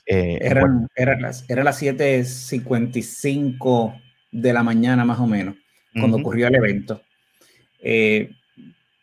Eh, 0.05 0.39
eran, 0.41 0.87
las, 1.19 1.43
era 1.49 1.61
las 1.63 1.81
7.55 1.81 4.01
de 4.31 4.53
la 4.53 4.63
mañana 4.63 5.03
más 5.03 5.19
o 5.19 5.27
menos. 5.27 5.55
cuando 5.93 6.15
ocurrió 6.17 6.47
el 6.47 6.55
evento. 6.55 7.01
Eh, 7.83 8.31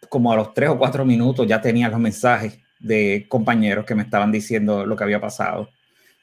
como 0.09 0.33
a 0.33 0.37
los 0.37 0.55
tres 0.55 0.71
o 0.71 0.79
cuatro 0.79 1.05
minutos 1.05 1.47
ya 1.47 1.61
tenía 1.61 1.91
los 1.91 2.01
mensajes 2.01 2.59
de 2.79 3.27
compañeros 3.29 3.85
que 3.85 3.95
me 3.95 4.03
estaban 4.03 4.33
diciendo 4.33 4.87
lo 4.87 4.97
que 4.97 5.05
había 5.05 5.21
pasado. 5.21 5.71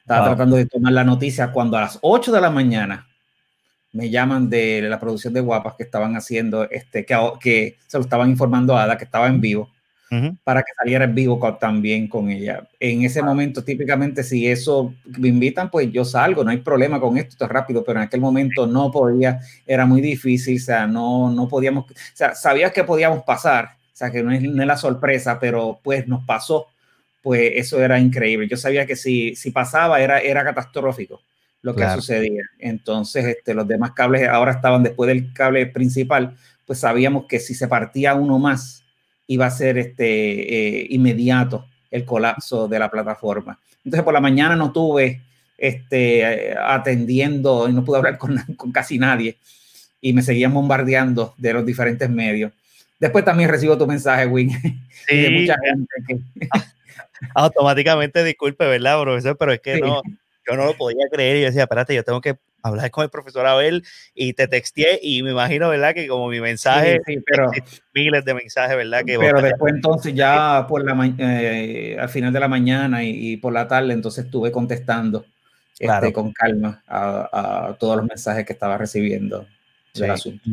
Estaba 0.00 0.26
tratando 0.26 0.56
de 0.56 0.66
tomar 0.66 0.92
la 0.92 1.02
noticia 1.02 1.50
cuando 1.50 1.76
a 1.76 1.80
las 1.80 1.98
8 2.00 2.30
de 2.30 2.40
la 2.40 2.50
mañana 2.50 3.06
me 3.92 4.10
llaman 4.10 4.48
de 4.48 4.82
la 4.82 5.00
producción 5.00 5.32
de 5.32 5.40
Guapas 5.40 5.74
que 5.74 5.82
estaban 5.82 6.14
haciendo, 6.16 6.68
este, 6.70 7.04
que, 7.04 7.16
que 7.40 7.76
se 7.86 7.98
lo 7.98 8.04
estaban 8.04 8.30
informando 8.30 8.76
a 8.76 8.84
Ada, 8.84 8.98
que 8.98 9.04
estaba 9.04 9.26
en 9.26 9.40
vivo, 9.40 9.70
para 10.44 10.62
que 10.62 10.72
saliera 10.78 11.04
en 11.04 11.14
vivo 11.14 11.40
también 11.58 12.06
con 12.06 12.30
ella. 12.30 12.68
En 12.78 13.02
ese 13.02 13.22
momento, 13.22 13.64
típicamente, 13.64 14.22
si 14.22 14.46
eso 14.46 14.94
me 15.18 15.28
invitan, 15.28 15.70
pues 15.70 15.90
yo 15.90 16.04
salgo, 16.04 16.44
no 16.44 16.50
hay 16.50 16.58
problema 16.58 17.00
con 17.00 17.16
esto, 17.16 17.30
esto 17.30 17.44
es 17.46 17.50
rápido, 17.50 17.82
pero 17.82 17.98
en 17.98 18.06
aquel 18.06 18.20
momento 18.20 18.66
no 18.66 18.90
podía, 18.90 19.40
era 19.66 19.86
muy 19.86 20.00
difícil, 20.00 20.56
o 20.56 20.64
sea, 20.64 20.86
no, 20.86 21.30
no 21.30 21.48
podíamos, 21.48 21.90
o 21.90 21.94
sea, 22.14 22.34
sabías 22.34 22.72
que 22.72 22.84
podíamos 22.84 23.24
pasar, 23.24 23.75
o 23.96 23.98
sea, 23.98 24.10
que 24.10 24.22
no 24.22 24.30
es, 24.30 24.42
no 24.42 24.60
es 24.60 24.68
la 24.68 24.76
sorpresa, 24.76 25.40
pero 25.40 25.80
pues 25.82 26.06
nos 26.06 26.22
pasó, 26.26 26.66
pues 27.22 27.52
eso 27.54 27.82
era 27.82 27.98
increíble. 27.98 28.46
Yo 28.46 28.58
sabía 28.58 28.84
que 28.84 28.94
si, 28.94 29.34
si 29.34 29.52
pasaba 29.52 30.02
era, 30.02 30.18
era 30.18 30.44
catastrófico 30.44 31.22
lo 31.62 31.74
que 31.74 31.88
sucedía. 31.88 32.42
Entonces, 32.58 33.24
este, 33.24 33.54
los 33.54 33.66
demás 33.66 33.92
cables 33.92 34.28
ahora 34.28 34.52
estaban 34.52 34.82
después 34.82 35.08
del 35.08 35.32
cable 35.32 35.64
principal, 35.64 36.36
pues 36.66 36.80
sabíamos 36.80 37.24
que 37.24 37.40
si 37.40 37.54
se 37.54 37.68
partía 37.68 38.14
uno 38.14 38.38
más, 38.38 38.84
iba 39.28 39.46
a 39.46 39.50
ser 39.50 39.78
este, 39.78 40.80
eh, 40.82 40.86
inmediato 40.90 41.64
el 41.90 42.04
colapso 42.04 42.68
de 42.68 42.78
la 42.78 42.90
plataforma. 42.90 43.58
Entonces, 43.82 44.04
por 44.04 44.12
la 44.12 44.20
mañana 44.20 44.56
no 44.56 44.72
tuve 44.72 45.22
este, 45.56 46.54
atendiendo 46.54 47.66
y 47.66 47.72
no 47.72 47.82
pude 47.82 47.96
hablar 47.96 48.18
con, 48.18 48.36
con 48.58 48.72
casi 48.72 48.98
nadie 48.98 49.38
y 50.02 50.12
me 50.12 50.20
seguían 50.20 50.52
bombardeando 50.52 51.34
de 51.38 51.54
los 51.54 51.64
diferentes 51.64 52.10
medios. 52.10 52.52
Después 52.98 53.24
también 53.24 53.50
recibo 53.50 53.76
tu 53.76 53.86
mensaje, 53.86 54.26
Win, 54.26 54.48
de 55.10 55.30
mucha 55.30 55.56
gente 55.62 55.94
que... 56.06 56.18
Automáticamente, 57.34 58.22
disculpe, 58.24 58.66
¿verdad, 58.66 59.00
profesor? 59.00 59.36
Pero 59.38 59.52
es 59.52 59.60
que 59.60 59.80
no, 59.80 60.02
yo 60.46 60.56
no 60.56 60.66
lo 60.66 60.76
podía 60.76 61.06
creer 61.10 61.36
y 61.36 61.40
yo 61.40 61.46
decía, 61.46 61.62
espérate, 61.62 61.94
yo 61.94 62.04
tengo 62.04 62.20
que 62.20 62.36
hablar 62.62 62.90
con 62.90 63.04
el 63.04 63.10
profesor 63.10 63.46
Abel 63.46 63.84
y 64.14 64.32
te 64.32 64.48
texté 64.48 64.98
y 65.02 65.22
me 65.22 65.30
imagino, 65.30 65.68
¿verdad? 65.68 65.94
Que 65.94 66.08
como 66.08 66.28
mi 66.28 66.40
mensaje, 66.40 67.00
sí, 67.06 67.18
pero, 67.24 67.50
miles 67.94 68.24
de 68.24 68.34
mensajes, 68.34 68.76
¿verdad? 68.76 69.02
Que 69.04 69.18
pero 69.18 69.40
después 69.40 69.74
entonces 69.74 70.14
ya 70.14 70.66
por 70.68 70.84
la 70.84 71.14
eh, 71.18 71.96
al 71.98 72.08
final 72.08 72.32
de 72.32 72.40
la 72.40 72.48
mañana 72.48 73.04
y, 73.04 73.36
por 73.36 73.52
la 73.52 73.66
tarde 73.68 73.92
entonces 73.92 74.24
estuve 74.24 74.52
contestando 74.52 75.24
este, 75.78 76.12
con 76.12 76.32
calma 76.32 76.82
a, 76.86 77.76
todos 77.78 77.96
los 77.96 78.06
mensajes 78.06 78.46
que 78.46 78.52
estaba 78.52 78.78
recibiendo 78.78 79.46
del 79.94 80.10
asunto. 80.10 80.50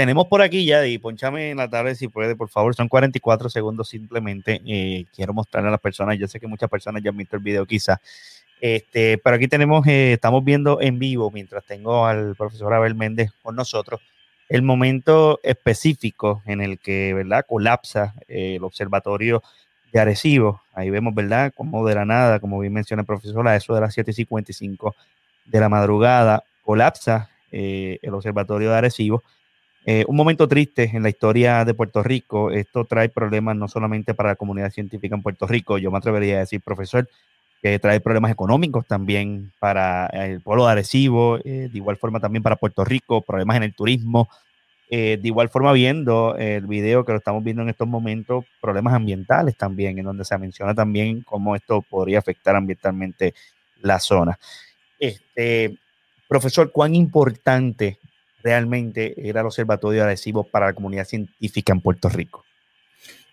Tenemos 0.00 0.28
por 0.28 0.40
aquí 0.40 0.64
ya, 0.64 0.86
y 0.86 0.96
ponchame 0.96 1.50
en 1.50 1.58
la 1.58 1.68
tarde 1.68 1.94
si 1.94 2.08
puede, 2.08 2.34
por 2.34 2.48
favor, 2.48 2.74
son 2.74 2.88
44 2.88 3.50
segundos 3.50 3.90
simplemente. 3.90 4.62
Eh, 4.66 5.04
quiero 5.14 5.34
mostrarle 5.34 5.68
a 5.68 5.72
las 5.72 5.80
personas, 5.80 6.18
yo 6.18 6.26
sé 6.26 6.40
que 6.40 6.46
muchas 6.46 6.70
personas 6.70 7.02
ya 7.02 7.10
han 7.10 7.18
visto 7.18 7.36
el 7.36 7.42
video 7.42 7.66
quizá, 7.66 8.00
este, 8.62 9.18
pero 9.18 9.36
aquí 9.36 9.46
tenemos, 9.46 9.86
eh, 9.86 10.14
estamos 10.14 10.42
viendo 10.42 10.80
en 10.80 10.98
vivo, 10.98 11.30
mientras 11.30 11.66
tengo 11.66 12.06
al 12.06 12.34
profesor 12.34 12.72
Abel 12.72 12.94
Méndez 12.94 13.30
con 13.42 13.54
nosotros, 13.54 14.00
el 14.48 14.62
momento 14.62 15.38
específico 15.42 16.42
en 16.46 16.62
el 16.62 16.78
que, 16.78 17.12
¿verdad?, 17.12 17.44
colapsa 17.46 18.14
eh, 18.26 18.54
el 18.56 18.64
observatorio 18.64 19.42
de 19.92 20.00
Arecibo. 20.00 20.62
Ahí 20.72 20.88
vemos, 20.88 21.14
¿verdad?, 21.14 21.52
como 21.54 21.86
de 21.86 21.94
la 21.94 22.06
nada, 22.06 22.40
como 22.40 22.58
bien 22.58 22.72
menciona 22.72 23.02
el 23.02 23.06
profesor, 23.06 23.46
a 23.46 23.54
eso 23.54 23.74
de 23.74 23.82
las 23.82 23.94
7.55 23.94 24.94
de 25.44 25.60
la 25.60 25.68
madrugada, 25.68 26.42
colapsa 26.62 27.28
eh, 27.52 27.98
el 28.00 28.14
observatorio 28.14 28.70
de 28.70 28.76
Arecibo. 28.78 29.22
Un 29.86 30.16
momento 30.16 30.46
triste 30.46 30.90
en 30.92 31.02
la 31.02 31.08
historia 31.08 31.64
de 31.64 31.74
Puerto 31.74 32.02
Rico. 32.02 32.50
Esto 32.50 32.84
trae 32.84 33.08
problemas 33.08 33.56
no 33.56 33.66
solamente 33.66 34.14
para 34.14 34.30
la 34.30 34.36
comunidad 34.36 34.70
científica 34.70 35.14
en 35.14 35.22
Puerto 35.22 35.46
Rico, 35.46 35.78
yo 35.78 35.90
me 35.90 35.98
atrevería 35.98 36.36
a 36.36 36.40
decir, 36.40 36.60
profesor, 36.60 37.08
que 37.62 37.78
trae 37.78 38.00
problemas 38.00 38.30
económicos 38.30 38.86
también 38.86 39.52
para 39.58 40.06
el 40.06 40.40
pueblo 40.40 40.66
de 40.66 40.72
Arecibo, 40.72 41.38
eh, 41.38 41.68
de 41.70 41.76
igual 41.76 41.96
forma 41.98 42.20
también 42.20 42.42
para 42.42 42.56
Puerto 42.56 42.84
Rico, 42.84 43.20
problemas 43.20 43.58
en 43.58 43.64
el 43.64 43.74
turismo, 43.74 44.28
eh, 44.88 45.18
de 45.20 45.28
igual 45.28 45.50
forma 45.50 45.72
viendo 45.72 46.36
el 46.36 46.66
video 46.66 47.04
que 47.04 47.12
lo 47.12 47.18
estamos 47.18 47.44
viendo 47.44 47.62
en 47.62 47.68
estos 47.68 47.86
momentos, 47.86 48.44
problemas 48.60 48.94
ambientales 48.94 49.56
también, 49.56 49.98
en 49.98 50.04
donde 50.06 50.24
se 50.24 50.36
menciona 50.38 50.74
también 50.74 51.22
cómo 51.22 51.54
esto 51.54 51.82
podría 51.82 52.18
afectar 52.18 52.56
ambientalmente 52.56 53.34
la 53.82 54.00
zona. 54.00 54.38
Este, 54.98 55.76
profesor, 56.28 56.72
¿cuán 56.72 56.94
importante 56.94 57.98
realmente 58.42 59.14
era 59.28 59.40
el 59.40 59.46
Observatorio 59.46 60.04
Arecibo 60.04 60.44
para 60.44 60.66
la 60.66 60.72
comunidad 60.72 61.04
científica 61.04 61.72
en 61.72 61.80
Puerto 61.80 62.08
Rico? 62.08 62.44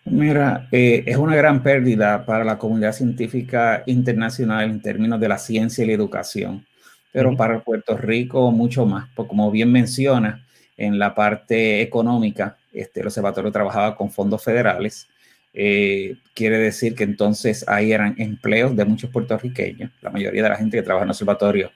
Mira, 0.06 0.70
eh, 0.72 1.04
es 1.06 1.18
una 1.18 1.36
gran 1.36 1.62
pérdida 1.62 2.26
para 2.26 2.46
la 2.46 2.58
comunidad 2.58 2.94
científica 2.94 3.84
internacional 3.88 4.70
en 4.70 4.82
términos 4.82 5.20
de 5.20 5.28
la 5.28 5.38
ciencia 5.38 5.84
y 5.84 5.88
la 5.88 5.94
educación, 5.94 6.66
pero 7.12 7.36
para 7.36 7.60
Puerto 7.60 7.98
Rico 7.98 8.50
mucho 8.52 8.86
más, 8.86 9.10
porque 9.16 9.30
como 9.30 9.52
bien 9.52 9.72
menciona, 9.72 10.46
en 10.78 11.00
la 11.00 11.16
parte 11.16 11.82
económica, 11.82 12.58
este, 12.72 13.02
el 13.02 13.08
observatorio 13.08 13.52
trabajaba 13.52 13.96
con 13.96 14.12
fondos 14.12 14.44
federales, 14.44 15.08
eh, 15.54 16.16
quiere 16.36 16.60
decir 16.60 16.94
que 16.94 17.04
entonces 17.04 17.68
ahí 17.68 17.92
eran 17.92 18.16
empleos 18.20 18.76
de 18.76 18.86
muchos 18.86 19.10
puertorriqueños, 19.10 19.92
la 20.02 20.12
mayoría 20.12 20.44
de 20.44 20.50
la 20.50 20.56
gente 20.56 20.78
que 20.78 20.84
trabaja 20.84 21.04
en 21.04 21.08
el 21.08 21.12
observatorio 21.12 21.72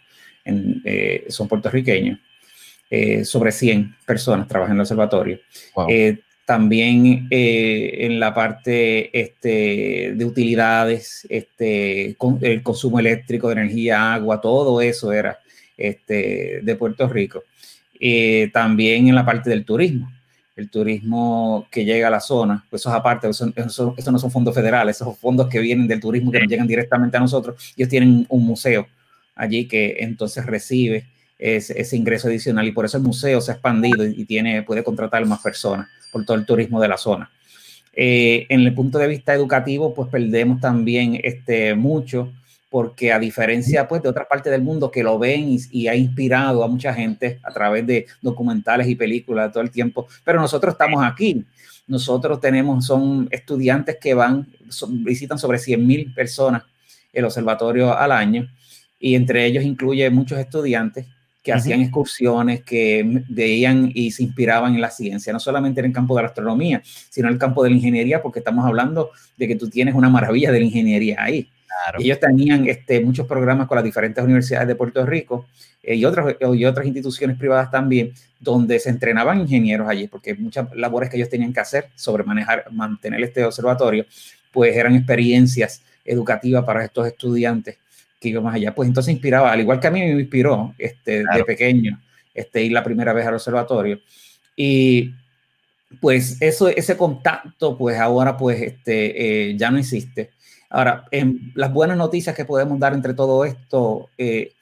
eh, 0.45 1.25
son 1.29 1.47
puertorriqueños, 1.47 2.19
sobre 3.23 3.51
100 3.51 3.95
personas 4.05 4.47
trabajan 4.47 4.73
en 4.73 4.77
el 4.77 4.81
observatorio 4.81 5.39
también 6.51 7.27
eh, 7.29 8.05
en 8.05 8.19
la 8.19 8.33
parte 8.33 9.17
este, 9.17 10.13
de 10.13 10.25
utilidades, 10.25 11.25
este, 11.29 12.17
el 12.41 12.61
consumo 12.61 12.99
eléctrico 12.99 13.47
de 13.47 13.53
energía, 13.53 14.13
agua, 14.13 14.41
todo 14.41 14.81
eso 14.81 15.13
era 15.13 15.39
este, 15.77 16.59
de 16.61 16.75
Puerto 16.75 17.07
Rico. 17.07 17.43
Eh, 17.97 18.49
también 18.51 19.07
en 19.07 19.15
la 19.15 19.25
parte 19.25 19.49
del 19.49 19.63
turismo, 19.63 20.11
el 20.57 20.69
turismo 20.69 21.67
que 21.71 21.85
llega 21.85 22.09
a 22.09 22.11
la 22.11 22.19
zona, 22.19 22.65
pues 22.69 22.81
eso 22.81 22.89
es 22.89 22.95
aparte, 22.95 23.29
eso, 23.29 23.45
no 24.11 24.19
son 24.19 24.31
fondos 24.31 24.53
federales, 24.53 24.97
esos 24.97 25.17
fondos 25.17 25.47
que 25.47 25.59
vienen 25.59 25.87
del 25.87 26.01
turismo 26.01 26.33
que 26.33 26.39
nos 26.41 26.49
llegan 26.49 26.67
directamente 26.67 27.15
a 27.15 27.21
nosotros. 27.21 27.73
Ellos 27.77 27.87
tienen 27.87 28.25
un 28.27 28.45
museo 28.45 28.87
allí 29.35 29.69
que 29.69 29.95
entonces 29.99 30.45
recibe 30.45 31.05
ese, 31.41 31.97
ingreso 31.97 32.27
adicional 32.27 32.67
y 32.67 32.71
por 32.71 32.85
eso 32.85 32.97
el 32.97 33.03
museo 33.03 33.41
se 33.41 33.51
ha 33.51 33.55
expandido 33.55 34.05
y, 34.05 34.25
tiene, 34.25 34.61
puede 34.61 34.83
contratar 34.83 35.25
más 35.25 35.41
personas 35.41 35.87
por 36.11 36.23
todo 36.23 36.37
el 36.37 36.45
turismo 36.45 36.79
de 36.79 36.87
la 36.87 36.97
zona. 36.97 37.31
Eh, 37.93 38.45
en 38.47 38.61
el 38.61 38.73
punto 38.73 38.99
de 38.99 39.07
vista 39.07 39.33
educativo, 39.33 39.93
pues 39.93 40.07
perdemos 40.09 40.61
también 40.61 41.19
este, 41.21 41.73
mucho 41.73 42.31
porque 42.69 43.11
a 43.11 43.19
diferencia 43.19 43.87
pues, 43.87 44.01
de 44.01 44.09
otras 44.09 44.27
partes 44.27 44.51
del 44.51 44.61
mundo 44.61 44.91
que 44.91 45.03
lo 45.03 45.17
ven 45.19 45.57
y, 45.71 45.87
ha 45.87 45.95
inspirado 45.95 46.63
a 46.63 46.67
mucha 46.67 46.93
gente 46.93 47.39
a 47.43 47.51
través 47.51 47.85
de 47.85 48.05
documentales 48.21 48.87
y 48.87 48.95
películas 48.95 49.51
todo 49.51 49.63
el 49.63 49.71
tiempo, 49.71 50.07
pero 50.23 50.39
nosotros 50.39 50.75
estamos 50.75 51.03
aquí. 51.03 51.43
Nosotros 51.87 52.39
tenemos, 52.39 52.85
son 52.85 53.27
estudiantes 53.31 53.97
que 53.99 54.13
van, 54.13 54.47
visitan 54.89 55.37
sobre 55.37 55.57
100 55.57 55.85
mil 55.85 56.13
personas 56.13 56.63
el 57.11 57.25
observatorio 57.25 57.97
al 57.97 58.11
año 58.13 58.47
y 58.97 59.15
entre 59.15 59.45
ellos 59.45 59.65
incluye 59.65 60.09
muchos 60.09 60.39
estudiantes 60.39 61.07
que 61.43 61.51
hacían 61.51 61.81
excursiones, 61.81 62.61
que 62.63 63.23
veían 63.29 63.91
y 63.93 64.11
se 64.11 64.23
inspiraban 64.23 64.75
en 64.75 64.81
la 64.81 64.91
ciencia, 64.91 65.33
no 65.33 65.39
solamente 65.39 65.79
en 65.79 65.87
el 65.87 65.93
campo 65.93 66.15
de 66.15 66.21
la 66.21 66.27
astronomía, 66.27 66.81
sino 66.83 67.27
en 67.27 67.33
el 67.33 67.39
campo 67.39 67.63
de 67.63 67.71
la 67.71 67.75
ingeniería, 67.75 68.21
porque 68.21 68.39
estamos 68.39 68.65
hablando 68.65 69.11
de 69.37 69.47
que 69.47 69.55
tú 69.55 69.69
tienes 69.69 69.95
una 69.95 70.09
maravilla 70.09 70.51
de 70.51 70.59
la 70.59 70.65
ingeniería 70.65 71.17
ahí. 71.19 71.49
Ellos 71.97 72.19
tenían 72.19 72.67
este, 72.67 73.01
muchos 73.01 73.25
programas 73.25 73.67
con 73.67 73.75
las 73.75 73.83
diferentes 73.83 74.23
universidades 74.23 74.67
de 74.67 74.75
Puerto 74.75 75.03
Rico 75.05 75.47
eh, 75.81 75.95
y, 75.95 76.05
otras, 76.05 76.35
y 76.39 76.65
otras 76.65 76.85
instituciones 76.85 77.37
privadas 77.37 77.71
también, 77.71 78.13
donde 78.39 78.79
se 78.79 78.89
entrenaban 78.89 79.39
ingenieros 79.39 79.89
allí, 79.89 80.07
porque 80.07 80.35
muchas 80.35 80.67
labores 80.75 81.09
que 81.09 81.17
ellos 81.17 81.29
tenían 81.29 81.53
que 81.53 81.59
hacer 81.59 81.89
sobre 81.95 82.23
manejar, 82.23 82.65
mantener 82.71 83.21
este 83.23 83.43
observatorio, 83.43 84.05
pues 84.51 84.75
eran 84.75 84.95
experiencias 84.95 85.81
educativas 86.05 86.63
para 86.65 86.83
estos 86.83 87.07
estudiantes 87.07 87.77
que 88.21 88.29
iba 88.29 88.39
más 88.39 88.55
allá. 88.55 88.73
Pues 88.73 88.87
entonces 88.87 89.13
inspiraba, 89.13 89.51
al 89.51 89.59
igual 89.59 89.79
que 89.79 89.87
a 89.87 89.91
mí 89.91 89.99
me 89.99 90.21
inspiró 90.21 90.75
este, 90.77 91.23
de 91.23 91.43
pequeño 91.43 91.99
este, 92.33 92.63
ir 92.63 92.71
la 92.71 92.83
primera 92.83 93.11
vez 93.11 93.25
al 93.25 93.33
observatorio. 93.33 93.99
Y 94.55 95.11
pues 95.99 96.39
eso, 96.39 96.69
ese 96.69 96.95
contacto, 96.95 97.77
pues 97.77 97.97
ahora 97.97 98.37
pues 98.37 98.61
este, 98.61 99.49
eh, 99.49 99.57
ya 99.57 99.71
no 99.71 99.79
existe. 99.79 100.29
Ahora, 100.69 101.05
en 101.09 101.51
las 101.55 101.73
buenas 101.73 101.97
noticias 101.97 102.35
que 102.35 102.45
podemos 102.45 102.79
dar 102.79 102.93
entre 102.93 103.15
todo 103.15 103.43
esto 103.43 104.09
eh, 104.17 104.53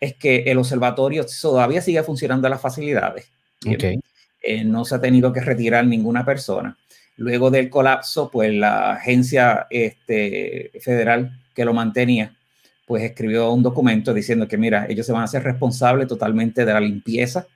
es 0.00 0.14
que 0.16 0.42
el 0.46 0.58
observatorio 0.58 1.24
todavía 1.40 1.80
sigue 1.80 2.02
funcionando 2.02 2.48
a 2.48 2.50
las 2.50 2.60
facilidades. 2.60 3.30
Okay. 3.64 3.98
Eh, 4.42 4.64
no 4.64 4.84
se 4.84 4.96
ha 4.96 5.00
tenido 5.00 5.32
que 5.32 5.40
retirar 5.40 5.86
ninguna 5.86 6.24
persona. 6.24 6.76
Luego 7.16 7.48
del 7.50 7.70
colapso, 7.70 8.28
pues 8.28 8.52
la 8.52 8.94
agencia 8.94 9.68
este, 9.70 10.72
federal 10.80 11.40
que 11.54 11.64
lo 11.64 11.72
mantenía, 11.72 12.34
pues 12.86 13.02
escribió 13.02 13.50
un 13.52 13.62
documento 13.62 14.12
diciendo 14.12 14.46
que, 14.46 14.58
mira, 14.58 14.86
ellos 14.88 15.06
se 15.06 15.12
van 15.12 15.22
a 15.22 15.24
hacer 15.24 15.42
responsables 15.42 16.06
totalmente 16.06 16.64
de 16.64 16.72
la 16.72 16.80
limpieza 16.80 17.46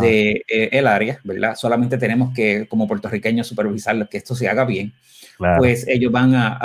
del 0.00 0.42
de, 0.48 0.68
el 0.72 0.86
área, 0.86 1.20
¿verdad? 1.24 1.54
Solamente 1.56 1.98
tenemos 1.98 2.32
que, 2.32 2.66
como 2.68 2.88
puertorriqueños, 2.88 3.46
supervisar 3.46 4.08
que 4.08 4.16
esto 4.16 4.34
se 4.34 4.48
haga 4.48 4.64
bien. 4.64 4.92
Pues 5.58 5.86
ellos 5.88 6.12
van 6.12 6.34
a, 6.34 6.58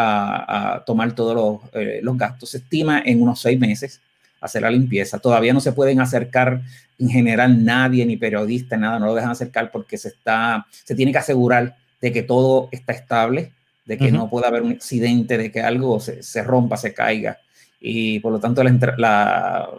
a, 0.76 0.86
tomar 0.86 1.14
todos 1.14 1.36
los, 1.36 1.84
los 2.04 2.18
gastos. 2.18 2.52
Se 2.52 2.58
estima 2.58 3.02
en 3.04 3.22
unos 3.22 3.42
seis 3.42 3.60
meses 3.60 4.00
hacer 4.40 4.62
la 4.62 4.70
limpieza. 4.70 5.20
Todavía 5.20 5.54
no 5.54 5.60
se 5.60 5.74
pueden 5.74 6.00
acercar 6.00 6.62
en 6.98 7.10
general 7.10 7.64
nadie, 7.64 8.06
ni 8.06 8.18
periodista, 8.18 8.78
nada, 8.78 9.00
no 9.00 9.08
lo 9.08 9.16
dejan 9.16 9.32
acercar 9.32 9.72
porque 9.72 9.98
se, 9.98 10.10
está, 10.10 10.66
se 10.84 10.96
tiene 10.96 11.12
que 11.12 11.18
asegurar 11.18 11.76
de 12.02 12.12
que 12.12 12.24
todo 12.24 12.70
está 12.72 12.94
estable, 12.94 13.54
de 13.86 13.98
que 13.98 14.12
no 14.12 14.30
pueda 14.30 14.50
haber 14.50 14.62
un 14.62 14.74
accidente, 14.74 15.38
de 15.38 15.52
que 15.52 15.62
algo 15.62 16.00
se, 16.00 16.22
se 16.22 16.44
rompa, 16.44 16.78
se 16.78 16.94
caiga. 16.94 17.40
Y 17.80 18.20
por 18.20 18.34
lo 18.34 18.40
tanto 18.40 18.64
la, 18.64 19.70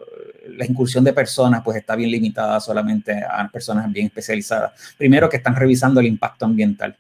la, 0.49 0.67
incursión 0.67 1.05
de 1.05 1.13
personas 1.13 1.63
pues 1.63 1.77
está 1.77 1.97
bien 1.97 2.11
limitada 2.11 2.59
solamente 2.61 3.13
a 3.13 3.47
personas 3.49 3.93
bien 3.93 4.07
especializadas. 4.07 4.95
Primero 4.97 5.29
que 5.29 5.37
están 5.37 5.55
revisando 5.55 6.01
el 6.01 6.07
impacto 6.07 6.47
ambiental. 6.47 6.97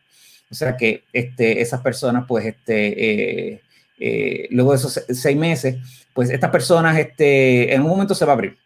O 0.50 0.54
sea 0.54 0.76
que 0.76 1.04
este, 1.12 1.60
esas 1.60 1.80
personas 1.80 2.24
pues 2.26 2.44
este, 2.44 3.52
eh, 3.52 3.60
eh, 4.00 4.48
luego 4.50 4.72
de 4.72 4.78
esos 4.78 5.04
seis 5.10 5.36
meses, 5.36 5.76
pues 6.14 6.30
estas 6.30 6.50
personas, 6.50 6.98
este, 6.98 7.72
en 7.74 7.82
un 7.82 7.88
momento 7.88 8.14
se 8.14 8.24
va 8.24 8.32
a 8.32 8.34
abrir. 8.34 8.56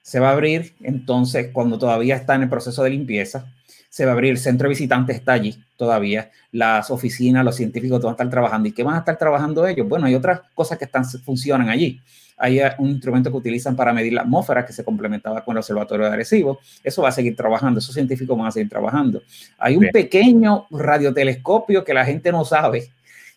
Se 0.00 0.20
va 0.20 0.28
a 0.28 0.32
abrir, 0.32 0.74
entonces, 0.82 1.48
cuando 1.52 1.78
todavía 1.78 2.14
está 2.14 2.34
en 2.34 2.42
el 2.42 2.48
proceso 2.48 2.82
de 2.84 2.90
limpieza, 2.90 3.46
se 3.94 4.04
va 4.04 4.10
a 4.10 4.14
abrir, 4.14 4.32
el 4.32 4.38
centro 4.38 4.64
de 4.64 4.70
visitantes 4.70 5.14
está 5.14 5.34
allí 5.34 5.56
todavía, 5.76 6.28
las 6.50 6.90
oficinas, 6.90 7.44
los 7.44 7.54
científicos 7.54 8.02
van 8.02 8.10
a 8.10 8.14
estar 8.14 8.28
trabajando. 8.28 8.68
¿Y 8.68 8.72
qué 8.72 8.82
van 8.82 8.96
a 8.96 8.98
estar 8.98 9.16
trabajando 9.16 9.64
ellos? 9.68 9.88
Bueno, 9.88 10.06
hay 10.06 10.16
otras 10.16 10.40
cosas 10.52 10.78
que 10.78 10.86
están, 10.86 11.04
funcionan 11.04 11.68
allí. 11.68 12.00
Hay 12.36 12.58
eh, 12.58 12.72
un 12.78 12.88
instrumento 12.88 13.30
que 13.30 13.36
utilizan 13.36 13.76
para 13.76 13.92
medir 13.92 14.12
la 14.12 14.22
atmósfera 14.22 14.66
que 14.66 14.72
se 14.72 14.82
complementaba 14.82 15.44
con 15.44 15.52
el 15.52 15.58
observatorio 15.58 16.06
de 16.06 16.12
Arecibo. 16.12 16.58
Eso 16.82 17.02
va 17.02 17.10
a 17.10 17.12
seguir 17.12 17.36
trabajando, 17.36 17.78
esos 17.78 17.94
científicos 17.94 18.36
van 18.36 18.48
a 18.48 18.50
seguir 18.50 18.68
trabajando. 18.68 19.22
Hay 19.58 19.76
un 19.76 19.88
pequeño 19.92 20.66
radiotelescopio 20.72 21.84
que 21.84 21.94
la 21.94 22.04
gente 22.04 22.32
no 22.32 22.44
sabe 22.44 22.88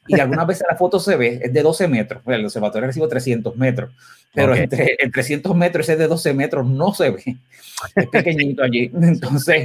y 0.07 0.19
algunas 0.19 0.47
veces 0.47 0.65
la 0.69 0.75
foto 0.75 0.99
se 0.99 1.15
ve, 1.15 1.39
es 1.43 1.53
de 1.53 1.61
12 1.61 1.87
metros. 1.87 2.21
el 2.25 2.45
observatorio 2.45 2.87
recibo 2.87 3.07
300 3.07 3.55
metros, 3.55 3.91
pero 4.33 4.55
entre, 4.55 4.95
en 4.99 5.11
300 5.11 5.55
metros 5.55 5.87
ese 5.87 5.97
de 5.97 6.07
12 6.07 6.33
metros 6.33 6.65
no 6.65 6.93
se 6.93 7.09
ve. 7.09 7.37
Es 7.95 8.07
pequeñito 8.07 8.63
allí. 8.63 8.91
Entonces, 9.01 9.63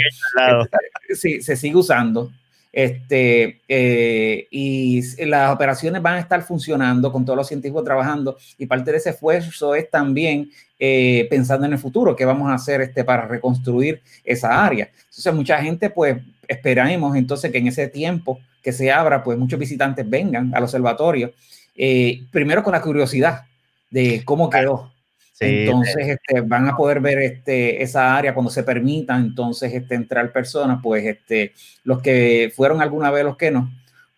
sí, 1.14 1.42
se 1.42 1.56
sigue 1.56 1.76
usando. 1.76 2.30
Este, 2.72 3.60
eh, 3.68 4.46
y 4.50 5.02
las 5.26 5.52
operaciones 5.52 6.00
van 6.00 6.14
a 6.14 6.20
estar 6.20 6.42
funcionando 6.42 7.12
con 7.12 7.22
todos 7.22 7.36
los 7.36 7.46
científicos 7.46 7.84
trabajando 7.84 8.38
y 8.56 8.64
parte 8.64 8.90
de 8.90 8.96
ese 8.96 9.10
esfuerzo 9.10 9.74
es 9.74 9.90
también 9.90 10.50
eh, 10.78 11.26
pensando 11.28 11.66
en 11.66 11.74
el 11.74 11.78
futuro, 11.78 12.16
qué 12.16 12.24
vamos 12.24 12.50
a 12.50 12.54
hacer 12.54 12.80
este, 12.80 13.04
para 13.04 13.26
reconstruir 13.28 14.00
esa 14.24 14.64
área. 14.64 14.90
Entonces, 15.04 15.34
mucha 15.34 15.58
gente, 15.62 15.90
pues, 15.90 16.16
esperamos 16.48 17.14
entonces 17.14 17.52
que 17.52 17.58
en 17.58 17.68
ese 17.68 17.88
tiempo 17.88 18.40
que 18.62 18.72
se 18.72 18.90
abra, 18.90 19.22
pues 19.22 19.38
muchos 19.38 19.58
visitantes 19.58 20.08
vengan 20.08 20.54
al 20.54 20.62
observatorio, 20.62 21.32
eh, 21.76 22.22
primero 22.30 22.62
con 22.62 22.72
la 22.72 22.80
curiosidad 22.80 23.42
de 23.90 24.22
cómo 24.24 24.48
quedó. 24.48 24.92
entonces 25.40 26.08
este, 26.08 26.40
van 26.42 26.68
a 26.68 26.76
poder 26.76 27.00
ver 27.00 27.18
este, 27.18 27.82
esa 27.82 28.16
área 28.16 28.32
cuando 28.32 28.50
se 28.50 28.62
permita 28.62 29.16
entonces 29.16 29.72
este, 29.72 29.94
entrar 29.94 30.32
personas, 30.32 30.78
pues 30.82 31.04
este, 31.04 31.52
los 31.84 32.00
que 32.00 32.52
fueron 32.54 32.80
alguna 32.80 33.10
vez, 33.10 33.24
los 33.24 33.36
que 33.36 33.50
no, 33.50 33.70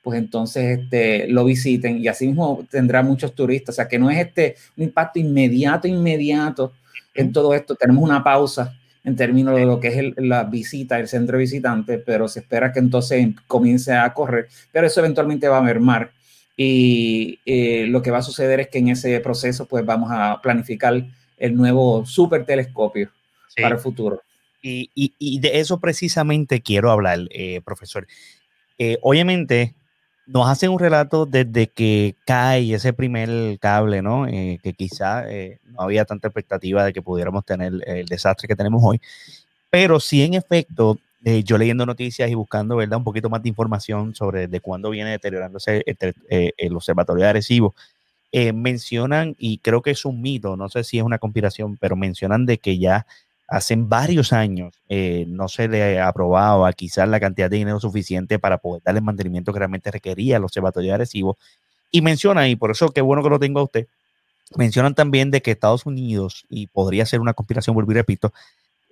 pues 0.03 0.19
entonces 0.19 0.81
este, 0.81 1.27
lo 1.29 1.47
visiten 1.47 1.99
y 1.99 2.09
así 2.09 2.27
mismo 2.27 2.67
tendrá 2.71 3.03
muchos 3.03 3.35
turistas. 3.35 3.75
O 3.75 3.77
sea 3.77 3.89
que 3.89 3.99
no 3.99 4.11
es 4.11 4.19
este 4.19 4.57
un 4.77 4.85
impacto 4.85 5.19
inmediato, 5.19 5.89
inmediato 5.89 6.73
en 7.15 7.33
todo 7.33 7.55
esto. 7.55 7.75
Tenemos 7.75 8.05
una 8.05 8.23
pausa 8.23 8.79
en 9.05 9.17
términos 9.17 9.55
de 9.55 9.67
lo 9.67 9.79
que 9.79 9.89
es 9.89 10.15
la 10.17 10.45
visita, 10.45 10.99
el 10.99 11.09
centro 11.09 11.39
visitante, 11.39 11.99
pero 11.99 12.27
se 12.27 12.41
espera 12.41 12.73
que 12.73 12.79
entonces 12.79 13.29
comience 13.47 13.93
a 13.93 14.13
correr, 14.15 14.49
pero 14.73 14.87
eso 14.87 15.01
eventualmente 15.01 15.47
va 15.47 15.59
a 15.59 15.63
mermar. 15.63 16.11
Y 16.57 17.39
eh, 17.45 17.87
lo 17.89 18.01
que 18.01 18.11
va 18.11 18.19
a 18.19 18.23
suceder 18.23 18.61
es 18.61 18.69
que 18.69 18.79
en 18.79 18.89
ese 18.89 19.21
proceso, 19.21 19.67
pues 19.67 19.85
vamos 19.85 20.11
a 20.13 20.41
planificar 20.41 21.05
el 21.37 21.55
nuevo 21.55 22.07
super 22.07 22.47
telescopio 22.47 23.11
para 23.61 23.75
el 23.75 23.81
futuro. 23.81 24.23
Y, 24.63 24.91
y, 24.95 25.41
de 25.41 25.61
eso 25.61 25.79
precisamente 25.79 26.63
quiero 26.63 26.91
hablar, 26.91 27.19
eh, 27.31 27.61
profesor. 27.63 28.07
Eh, 28.79 28.97
obviamente, 29.03 29.75
nos 30.27 30.49
hacen 30.49 30.71
un 30.71 30.79
relato 30.79 31.27
desde 31.27 31.69
que 31.69 32.17
cae 32.25 32.75
ese 32.75 32.93
primer 32.93 33.59
cable, 33.59 34.03
¿no? 34.03 34.27
Eh, 34.27 34.59
que 34.63 34.73
quizá 34.73 35.31
eh, 35.31 35.59
no 35.65 35.83
había 35.83 36.05
tanta 36.05 36.29
expectativa 36.29 36.85
de 36.85 36.93
que 36.93 37.03
pudiéramos 37.03 37.45
tener 37.45 37.73
el 37.87 38.07
desastre 38.07 38.49
que 38.49 38.57
tenemos 38.57 38.83
hoy. 38.85 39.01
Pero 39.71 40.01
sí, 40.01 40.23
en 40.23 40.35
efecto, 40.35 40.99
eh, 41.25 41.43
yo 41.45 41.59
leyendo 41.59 41.85
noticias 41.87 42.31
y 42.31 42.35
buscando, 42.35 42.77
¿verdad? 42.77 42.99
Un 42.99 43.05
poquito 43.05 43.29
más 43.31 43.43
de 43.43 43.51
información 43.51 44.15
sobre 44.15 44.49
de 44.49 44.61
cuándo 44.61 44.91
viene 44.91 45.11
deteriorándose 45.11 45.85
el, 45.87 46.77
observatorio 46.77 47.25
de 47.25 47.31
Arecibo, 47.31 47.75
mencionan, 48.53 49.37
y 49.39 49.59
creo 49.59 49.81
que 49.81 49.93
es 49.93 50.05
un 50.05 50.21
mito, 50.21 50.57
no 50.57 50.69
sé 50.69 50.83
si 50.83 50.99
es 50.99 51.05
una 51.05 51.19
conspiración, 51.19 51.77
pero 51.77 51.95
mencionan 51.95 52.47
de 52.47 52.59
que 52.59 52.79
ya 52.79 53.07
hace 53.49 53.77
varios 53.77 54.33
años 54.33 54.75
eh, 54.89 55.25
no 55.29 55.49
se 55.49 55.69
le 55.69 56.01
aprobaba 56.01 56.73
quizás 56.73 57.09
la 57.09 57.21
cantidad 57.21 57.51
de 57.51 57.59
dinero 57.59 57.81
suficiente 57.81 58.39
para 58.39 58.59
poder 58.59 58.83
darle 58.85 58.99
el 58.99 59.05
mantenimiento 59.05 59.53
que 59.53 59.59
realmente 59.59 59.91
requería 59.91 60.37
el 60.39 60.45
observatorio 60.45 60.97
de. 60.97 61.09
Y 61.91 62.03
menciona, 62.03 62.49
y 62.49 62.57
por 62.57 62.71
eso 62.71 62.91
qué 62.91 63.01
bueno 63.01 63.23
que 63.23 63.31
lo 63.31 63.39
tengo 63.39 63.61
a 63.61 63.65
usted, 63.65 63.87
mencionan 64.57 64.95
también 64.95 65.31
de 65.31 65.43
que 65.43 65.53
Estados 65.53 65.87
Unidos, 65.87 66.45
y 66.49 66.67
podría 66.67 67.07
ser 67.07 67.21
una 67.21 67.35
conspiración, 67.35 67.75
vuelvo 67.75 67.93
y 67.93 67.95
repito, 67.95 68.33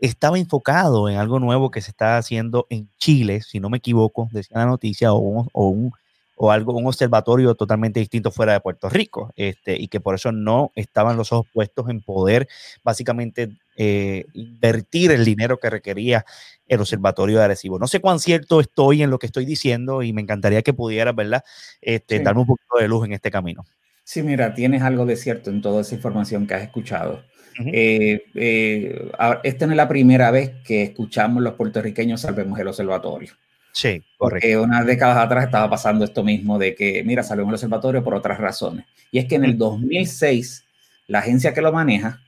estaba 0.00 0.38
enfocado 0.38 1.08
en 1.08 1.16
algo 1.16 1.38
nuevo 1.40 1.70
que 1.70 1.80
se 1.80 1.90
está 1.90 2.18
haciendo 2.18 2.66
en 2.70 2.88
Chile, 2.98 3.40
si 3.42 3.60
no 3.60 3.70
me 3.70 3.78
equivoco, 3.78 4.28
decía 4.32 4.58
la 4.58 4.66
noticia, 4.66 5.12
o 5.14 5.46
o 5.52 5.68
un 5.68 5.92
o 6.36 6.50
algo, 6.50 6.72
un 6.72 6.86
observatorio 6.86 7.54
totalmente 7.54 8.00
distinto 8.00 8.32
fuera 8.32 8.54
de 8.54 8.60
Puerto 8.60 8.88
Rico, 8.88 9.32
este, 9.36 9.76
y 9.80 9.88
que 9.88 10.00
por 10.00 10.16
eso 10.16 10.32
no 10.32 10.72
estaban 10.74 11.16
los 11.16 11.32
ojos 11.32 11.46
puestos 11.52 11.88
en 11.88 12.00
poder 12.00 12.48
básicamente 12.82 13.50
eh, 13.76 14.26
invertir 14.34 15.10
el 15.12 15.24
dinero 15.24 15.58
que 15.58 15.70
requería 15.70 16.24
el 16.66 16.80
observatorio 16.80 17.38
de 17.38 17.44
Arecibo. 17.44 17.78
No 17.78 17.86
sé 17.86 18.00
cuán 18.00 18.18
cierto 18.18 18.60
estoy 18.60 19.02
en 19.02 19.10
lo 19.10 19.18
que 19.18 19.26
estoy 19.26 19.44
diciendo 19.44 20.02
y 20.02 20.12
me 20.12 20.22
encantaría 20.22 20.62
que 20.62 20.72
pudieras, 20.72 21.14
¿verdad?, 21.14 21.44
este, 21.80 22.20
darme 22.20 22.42
un 22.42 22.46
poquito 22.46 22.78
de 22.78 22.88
luz 22.88 23.04
en 23.06 23.12
este 23.12 23.30
camino. 23.30 23.64
Sí, 24.04 24.22
mira, 24.22 24.54
tienes 24.54 24.82
algo 24.82 25.06
de 25.06 25.16
cierto 25.16 25.50
en 25.50 25.62
toda 25.62 25.82
esa 25.82 25.94
información 25.94 26.46
que 26.46 26.54
has 26.54 26.62
escuchado. 26.62 27.22
Eh, 27.66 28.24
eh, 28.34 29.10
esta 29.42 29.66
no 29.66 29.72
es 29.72 29.76
la 29.76 29.88
primera 29.88 30.30
vez 30.30 30.52
que 30.64 30.82
escuchamos 30.82 31.42
los 31.42 31.54
puertorriqueños 31.54 32.22
salvemos 32.22 32.58
el 32.58 32.68
observatorio. 32.68 33.32
Sí, 33.72 34.02
correcto. 34.18 34.46
Porque 34.46 34.58
unas 34.58 34.86
décadas 34.86 35.18
atrás 35.18 35.44
estaba 35.44 35.68
pasando 35.70 36.04
esto 36.04 36.22
mismo 36.24 36.58
de 36.58 36.74
que, 36.74 37.02
mira, 37.04 37.22
salió 37.22 37.44
el 37.44 37.52
observatorio 37.52 38.02
por 38.02 38.14
otras 38.14 38.38
razones. 38.38 38.86
Y 39.10 39.18
es 39.18 39.26
que 39.26 39.36
en 39.36 39.44
el 39.44 39.56
2006, 39.56 40.64
la 41.06 41.20
agencia 41.20 41.54
que 41.54 41.62
lo 41.62 41.72
maneja, 41.72 42.20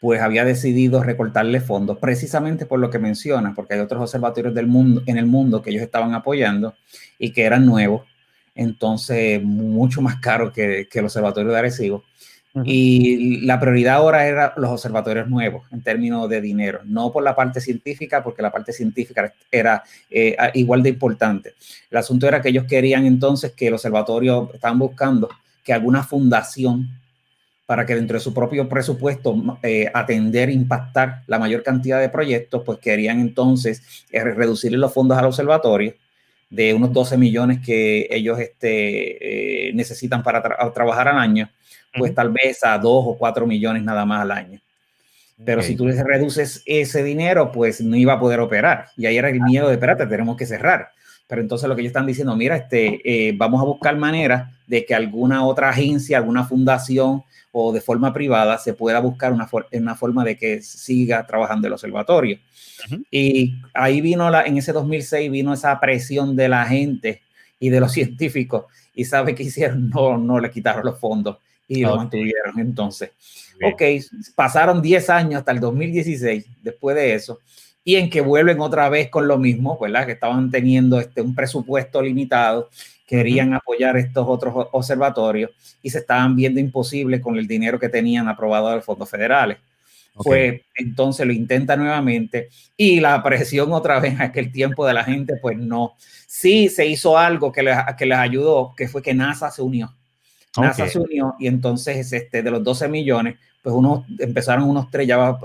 pues 0.00 0.20
había 0.20 0.44
decidido 0.44 1.02
recortarle 1.02 1.60
fondos 1.60 1.98
precisamente 1.98 2.66
por 2.66 2.78
lo 2.78 2.90
que 2.90 2.98
menciona, 2.98 3.54
porque 3.54 3.74
hay 3.74 3.80
otros 3.80 4.02
observatorios 4.02 4.54
del 4.54 4.66
mundo, 4.66 5.02
en 5.06 5.16
el 5.16 5.26
mundo 5.26 5.62
que 5.62 5.70
ellos 5.70 5.82
estaban 5.82 6.14
apoyando 6.14 6.74
y 7.18 7.32
que 7.32 7.44
eran 7.44 7.64
nuevos, 7.64 8.02
entonces 8.54 9.42
mucho 9.42 10.02
más 10.02 10.16
caro 10.16 10.52
que, 10.52 10.86
que 10.90 10.98
el 10.98 11.06
observatorio 11.06 11.52
de 11.52 11.58
Arecibo. 11.58 12.04
Y 12.64 13.42
la 13.42 13.60
prioridad 13.60 13.96
ahora 13.96 14.26
era 14.26 14.54
los 14.56 14.70
observatorios 14.70 15.28
nuevos 15.28 15.64
en 15.72 15.82
términos 15.82 16.26
de 16.28 16.40
dinero, 16.40 16.80
no 16.84 17.12
por 17.12 17.22
la 17.22 17.36
parte 17.36 17.60
científica, 17.60 18.22
porque 18.22 18.40
la 18.40 18.50
parte 18.50 18.72
científica 18.72 19.30
era 19.50 19.82
eh, 20.10 20.34
igual 20.54 20.82
de 20.82 20.88
importante. 20.88 21.52
El 21.90 21.98
asunto 21.98 22.26
era 22.26 22.40
que 22.40 22.48
ellos 22.48 22.64
querían 22.64 23.04
entonces 23.04 23.52
que 23.52 23.66
el 23.66 23.74
observatorio, 23.74 24.50
estaban 24.54 24.78
buscando 24.78 25.28
que 25.62 25.74
alguna 25.74 26.02
fundación 26.02 26.88
para 27.66 27.84
que 27.84 27.94
dentro 27.94 28.16
de 28.16 28.20
su 28.20 28.32
propio 28.32 28.68
presupuesto 28.68 29.58
eh, 29.62 29.90
atender, 29.92 30.50
impactar 30.50 31.22
la 31.26 31.38
mayor 31.38 31.62
cantidad 31.62 32.00
de 32.00 32.08
proyectos, 32.08 32.62
pues 32.64 32.78
querían 32.78 33.20
entonces 33.20 33.82
eh, 34.10 34.22
reducir 34.22 34.72
los 34.72 34.92
fondos 34.92 35.18
al 35.18 35.26
observatorio 35.26 35.94
de 36.48 36.72
unos 36.74 36.92
12 36.92 37.18
millones 37.18 37.58
que 37.64 38.06
ellos 38.10 38.38
este, 38.38 39.72
necesitan 39.74 40.22
para 40.22 40.40
trabajar 40.72 41.08
al 41.08 41.18
año 41.18 41.50
pues 41.96 42.14
tal 42.14 42.30
vez 42.30 42.62
a 42.64 42.78
dos 42.78 43.04
o 43.06 43.16
cuatro 43.16 43.46
millones 43.46 43.82
nada 43.82 44.04
más 44.04 44.22
al 44.22 44.30
año. 44.30 44.60
Pero 45.44 45.62
si 45.62 45.76
tú 45.76 45.86
les 45.86 46.02
reduces 46.02 46.62
ese 46.64 47.02
dinero, 47.02 47.52
pues 47.52 47.82
no 47.82 47.94
iba 47.96 48.14
a 48.14 48.18
poder 48.18 48.40
operar. 48.40 48.86
Y 48.96 49.04
ahí 49.04 49.18
era 49.18 49.28
el 49.28 49.40
miedo 49.40 49.68
de, 49.68 49.74
espérate, 49.74 50.06
tenemos 50.06 50.34
que 50.36 50.46
cerrar. 50.46 50.92
Pero 51.26 51.42
entonces 51.42 51.68
lo 51.68 51.74
que 51.74 51.82
ellos 51.82 51.90
están 51.90 52.06
diciendo, 52.06 52.36
mira, 52.36 52.56
este, 52.56 53.00
eh, 53.04 53.34
vamos 53.36 53.60
a 53.60 53.64
buscar 53.64 53.96
maneras 53.96 54.52
de 54.66 54.84
que 54.84 54.94
alguna 54.94 55.44
otra 55.44 55.70
agencia, 55.70 56.18
alguna 56.18 56.44
fundación 56.44 57.22
o 57.52 57.72
de 57.72 57.80
forma 57.80 58.12
privada 58.12 58.58
se 58.58 58.74
pueda 58.74 59.00
buscar 59.00 59.32
una, 59.32 59.48
una 59.72 59.94
forma 59.94 60.24
de 60.24 60.36
que 60.36 60.62
siga 60.62 61.26
trabajando 61.26 61.66
el 61.66 61.72
observatorio. 61.72 62.38
Y 63.10 63.54
ahí 63.74 64.00
vino, 64.00 64.30
la, 64.30 64.42
en 64.42 64.58
ese 64.58 64.72
2006 64.72 65.30
vino 65.30 65.52
esa 65.54 65.78
presión 65.80 66.36
de 66.36 66.48
la 66.48 66.66
gente 66.66 67.22
y 67.58 67.70
de 67.70 67.80
los 67.80 67.92
científicos. 67.92 68.64
¿Y 68.94 69.04
sabe 69.04 69.34
qué 69.34 69.42
hicieron? 69.42 69.90
No, 69.90 70.18
no 70.18 70.38
le 70.38 70.50
quitaron 70.50 70.84
los 70.84 70.98
fondos 70.98 71.38
y 71.68 71.80
lo 71.80 71.96
mantuvieron 71.96 72.58
entonces. 72.58 73.10
Ok, 73.62 73.82
pasaron 74.34 74.82
10 74.82 75.10
años 75.10 75.38
hasta 75.40 75.52
el 75.52 75.60
2016 75.60 76.46
después 76.62 76.94
de 76.94 77.14
eso, 77.14 77.40
y 77.86 77.94
en 77.94 78.10
que 78.10 78.20
vuelven 78.20 78.60
otra 78.60 78.88
vez 78.88 79.10
con 79.10 79.28
lo 79.28 79.38
mismo, 79.38 79.78
¿verdad? 79.80 80.06
Que 80.06 80.12
estaban 80.12 80.50
teniendo 80.50 80.98
este, 80.98 81.20
un 81.20 81.36
presupuesto 81.36 82.02
limitado, 82.02 82.68
querían 83.06 83.54
apoyar 83.54 83.96
estos 83.96 84.26
otros 84.28 84.66
observatorios 84.72 85.52
y 85.84 85.90
se 85.90 85.98
estaban 85.98 86.34
viendo 86.34 86.58
imposible 86.58 87.20
con 87.20 87.36
el 87.36 87.46
dinero 87.46 87.78
que 87.78 87.88
tenían 87.88 88.26
aprobado 88.26 88.70
de 88.70 88.82
fondos 88.82 89.08
federales. 89.08 89.58
Pues 90.14 90.62
entonces 90.74 91.24
lo 91.28 91.32
intenta 91.32 91.76
nuevamente 91.76 92.48
y 92.76 92.98
la 92.98 93.22
presión 93.22 93.72
otra 93.72 94.00
vez 94.00 94.14
en 94.14 94.22
aquel 94.22 94.50
tiempo 94.50 94.84
de 94.84 94.92
la 94.92 95.04
gente, 95.04 95.36
pues 95.40 95.56
no. 95.56 95.94
Sí 96.26 96.68
se 96.68 96.86
hizo 96.86 97.16
algo 97.16 97.52
que 97.52 97.62
les, 97.62 97.78
que 97.96 98.06
les 98.06 98.18
ayudó, 98.18 98.74
que 98.76 98.88
fue 98.88 99.00
que 99.00 99.14
NASA 99.14 99.48
se 99.52 99.62
unió. 99.62 99.94
NASA 100.60 100.88
se 100.88 100.98
unió 100.98 101.36
y 101.38 101.46
entonces 101.46 102.12
este, 102.12 102.42
de 102.42 102.50
los 102.50 102.64
12 102.64 102.88
millones, 102.88 103.36
pues 103.62 103.72
unos, 103.72 104.04
empezaron 104.18 104.64
unos 104.64 104.90
tres, 104.90 105.06
ya 105.06 105.18
va, 105.18 105.38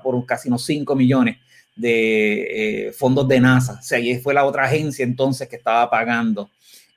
por 0.00 0.24
casi 0.26 0.46
unos 0.46 0.64
5 0.64 0.94
millones 0.94 1.38
de 1.76 2.86
eh, 2.88 2.92
fondos 2.92 3.28
de 3.28 3.40
NASA. 3.40 3.78
O 3.80 3.82
sea, 3.82 3.98
y 3.98 4.18
fue 4.18 4.34
la 4.34 4.44
otra 4.44 4.64
agencia 4.64 5.04
entonces 5.04 5.48
que 5.48 5.56
estaba 5.56 5.88
pagando 5.90 6.50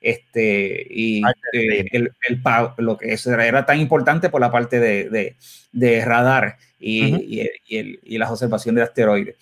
este, 0.06 0.86
y 0.88 1.24
eh, 1.52 1.88
el, 1.92 2.12
el, 2.30 2.42
lo 2.78 2.96
que 2.96 3.18
era 3.26 3.66
tan 3.66 3.80
importante 3.80 4.30
por 4.30 4.40
la 4.40 4.52
parte 4.52 4.80
de, 4.80 5.36
de, 5.72 6.06
radar 6.06 6.58
y, 6.80 7.42
y, 7.68 8.00
y, 8.04 8.18
las 8.20 8.30
observaciones 8.30 8.82
de 8.82 8.84
asteroides. 8.84 9.36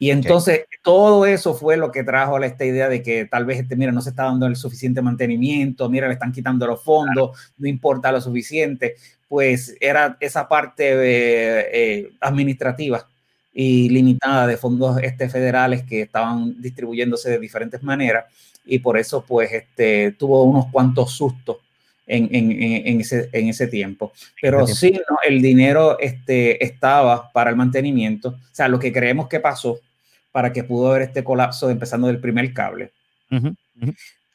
Y 0.00 0.10
entonces 0.10 0.64
todo 0.82 1.24
eso 1.24 1.54
fue 1.54 1.76
lo 1.76 1.92
que 1.92 2.02
trajo 2.02 2.36
a 2.36 2.46
esta 2.46 2.64
idea 2.64 2.88
de 2.88 3.00
que 3.00 3.26
tal 3.26 3.44
vez, 3.44 3.60
este, 3.60 3.76
mira, 3.76 3.92
no 3.92 4.00
se 4.00 4.10
está 4.10 4.24
dando 4.24 4.46
el 4.46 4.56
suficiente 4.56 5.02
mantenimiento, 5.02 5.88
mira, 5.88 6.08
le 6.08 6.14
están 6.14 6.32
quitando 6.32 6.66
los 6.66 6.82
fondos, 6.82 7.52
no 7.56 7.68
importa 7.68 8.10
lo 8.10 8.20
suficiente. 8.20 8.96
Pues 9.28 9.76
era 9.80 10.16
esa 10.18 10.48
parte 10.48 10.94
eh, 10.94 11.68
eh, 11.72 12.12
administrativa 12.20 13.06
y 13.60 13.88
limitada 13.88 14.46
de 14.46 14.56
fondos 14.56 15.02
este, 15.02 15.28
federales 15.28 15.82
que 15.82 16.02
estaban 16.02 16.62
distribuyéndose 16.62 17.28
de 17.28 17.40
diferentes 17.40 17.82
maneras 17.82 18.26
y 18.64 18.78
por 18.78 18.96
eso 18.96 19.24
pues 19.26 19.52
este, 19.52 20.12
tuvo 20.12 20.44
unos 20.44 20.66
cuantos 20.66 21.10
sustos 21.10 21.56
en, 22.06 22.28
en, 22.32 22.52
en, 22.86 23.00
ese, 23.00 23.28
en 23.32 23.48
ese 23.48 23.66
tiempo. 23.66 24.12
Pero 24.40 24.64
sí, 24.68 24.92
¿no? 24.92 25.16
el 25.26 25.42
dinero 25.42 25.98
este, 25.98 26.64
estaba 26.64 27.32
para 27.32 27.50
el 27.50 27.56
mantenimiento. 27.56 28.28
O 28.28 28.54
sea, 28.54 28.68
lo 28.68 28.78
que 28.78 28.92
creemos 28.92 29.26
que 29.26 29.40
pasó 29.40 29.80
para 30.30 30.52
que 30.52 30.62
pudo 30.62 30.90
haber 30.90 31.02
este 31.02 31.24
colapso 31.24 31.68
empezando 31.68 32.06
del 32.06 32.20
primer 32.20 32.54
cable, 32.54 32.92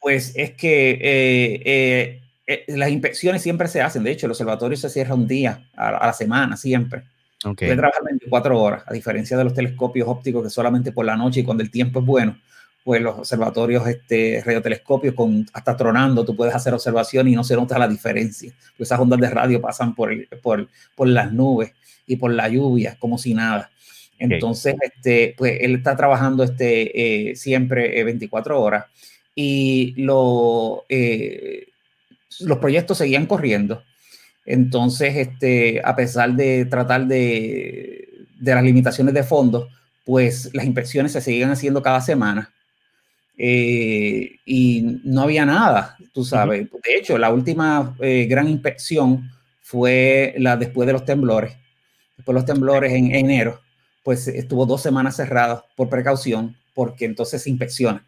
pues 0.02 0.34
es 0.36 0.50
que 0.50 0.90
eh, 1.00 1.62
eh, 1.64 2.20
eh, 2.46 2.64
las 2.68 2.90
inspecciones 2.90 3.40
siempre 3.40 3.68
se 3.68 3.80
hacen. 3.80 4.04
De 4.04 4.10
hecho, 4.10 4.26
el 4.26 4.32
observatorio 4.32 4.76
se 4.76 4.90
cierra 4.90 5.14
un 5.14 5.26
día 5.26 5.66
a, 5.74 5.92
la 6.06 6.12
semana, 6.12 6.58
siempre. 6.58 7.04
Okay. 7.44 7.68
Puede 7.68 7.76
trabajar 7.76 8.02
24 8.04 8.60
horas, 8.60 8.82
a 8.86 8.92
diferencia 8.92 9.36
de 9.36 9.44
los 9.44 9.54
telescopios 9.54 10.08
ópticos 10.08 10.42
que 10.42 10.50
solamente 10.50 10.92
por 10.92 11.04
la 11.04 11.16
noche 11.16 11.40
y 11.40 11.44
cuando 11.44 11.62
el 11.62 11.70
tiempo 11.70 12.00
es 12.00 12.06
bueno, 12.06 12.38
pues 12.84 13.00
los 13.00 13.18
observatorios 13.18 13.86
este, 13.86 14.42
radiotelescopios 14.44 15.14
con 15.14 15.46
hasta 15.52 15.76
tronando, 15.76 16.24
tú 16.24 16.36
puedes 16.36 16.54
hacer 16.54 16.74
observación 16.74 17.28
y 17.28 17.34
no 17.34 17.42
se 17.42 17.56
nota 17.56 17.78
la 17.78 17.88
diferencia. 17.88 18.52
Pues 18.76 18.88
esas 18.88 19.00
ondas 19.00 19.20
de 19.20 19.30
radio 19.30 19.60
pasan 19.60 19.94
por, 19.94 20.12
por, 20.42 20.68
por 20.94 21.08
las 21.08 21.32
nubes 21.32 21.72
y 22.06 22.16
por 22.16 22.32
la 22.32 22.48
lluvia 22.48 22.96
como 22.98 23.16
si 23.16 23.34
nada. 23.34 23.70
Entonces, 24.18 24.74
este, 24.80 25.34
pues 25.36 25.58
él 25.60 25.76
está 25.76 25.96
trabajando 25.96 26.44
este, 26.44 27.30
eh, 27.30 27.36
siempre 27.36 28.04
24 28.04 28.54
eh, 28.54 28.58
horas 28.58 28.84
y 29.34 29.94
lo, 29.96 30.84
eh, 30.88 31.68
los 32.40 32.58
proyectos 32.58 32.98
seguían 32.98 33.26
corriendo. 33.26 33.82
Entonces, 34.44 35.16
este, 35.16 35.80
a 35.84 35.96
pesar 35.96 36.34
de 36.34 36.66
tratar 36.66 37.06
de, 37.06 38.26
de 38.38 38.54
las 38.54 38.62
limitaciones 38.62 39.14
de 39.14 39.22
fondos, 39.22 39.68
pues 40.04 40.50
las 40.52 40.66
inspecciones 40.66 41.12
se 41.12 41.20
seguían 41.20 41.50
haciendo 41.50 41.82
cada 41.82 42.00
semana 42.00 42.52
eh, 43.36 44.36
y 44.44 45.00
no 45.04 45.22
había 45.22 45.44
nada, 45.44 45.96
tú 46.12 46.24
sabes. 46.24 46.68
De 46.70 46.94
hecho, 46.96 47.18
la 47.18 47.32
última 47.32 47.96
eh, 48.00 48.26
gran 48.26 48.48
inspección 48.48 49.30
fue 49.62 50.34
la 50.38 50.56
después 50.56 50.86
de 50.86 50.92
los 50.92 51.04
temblores. 51.04 51.56
Después 52.16 52.34
de 52.34 52.40
los 52.40 52.44
temblores 52.44 52.92
en, 52.92 53.14
enero, 53.14 53.60
pues 54.04 54.28
estuvo 54.28 54.66
dos 54.66 54.82
semanas 54.82 55.16
cerradas 55.16 55.64
por 55.76 55.88
precaución, 55.88 56.56
porque 56.74 57.06
entonces 57.06 57.42
se 57.42 57.50
inspecciona 57.50 58.06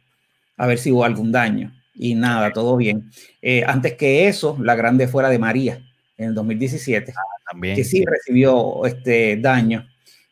a 0.57 0.67
ver 0.67 0.79
si 0.79 0.93
hubo 0.93 1.05
algún 1.05 1.33
daño. 1.33 1.73
Y 1.95 2.15
nada, 2.15 2.53
todo 2.53 2.77
bien. 2.77 3.11
Eh, 3.43 3.65
antes 3.67 3.95
que 3.95 4.29
eso, 4.29 4.57
la 4.61 4.75
grande 4.75 5.09
fuera 5.09 5.31
de 5.31 5.39
María, 5.39 5.83
en 6.17 6.29
el 6.29 6.35
2017, 6.35 7.13
ah, 7.17 7.21
también, 7.51 7.77
que 7.77 7.85
sí, 7.85 8.05
recibió 8.05 8.85
este 8.87 9.37
daño. 9.37 9.87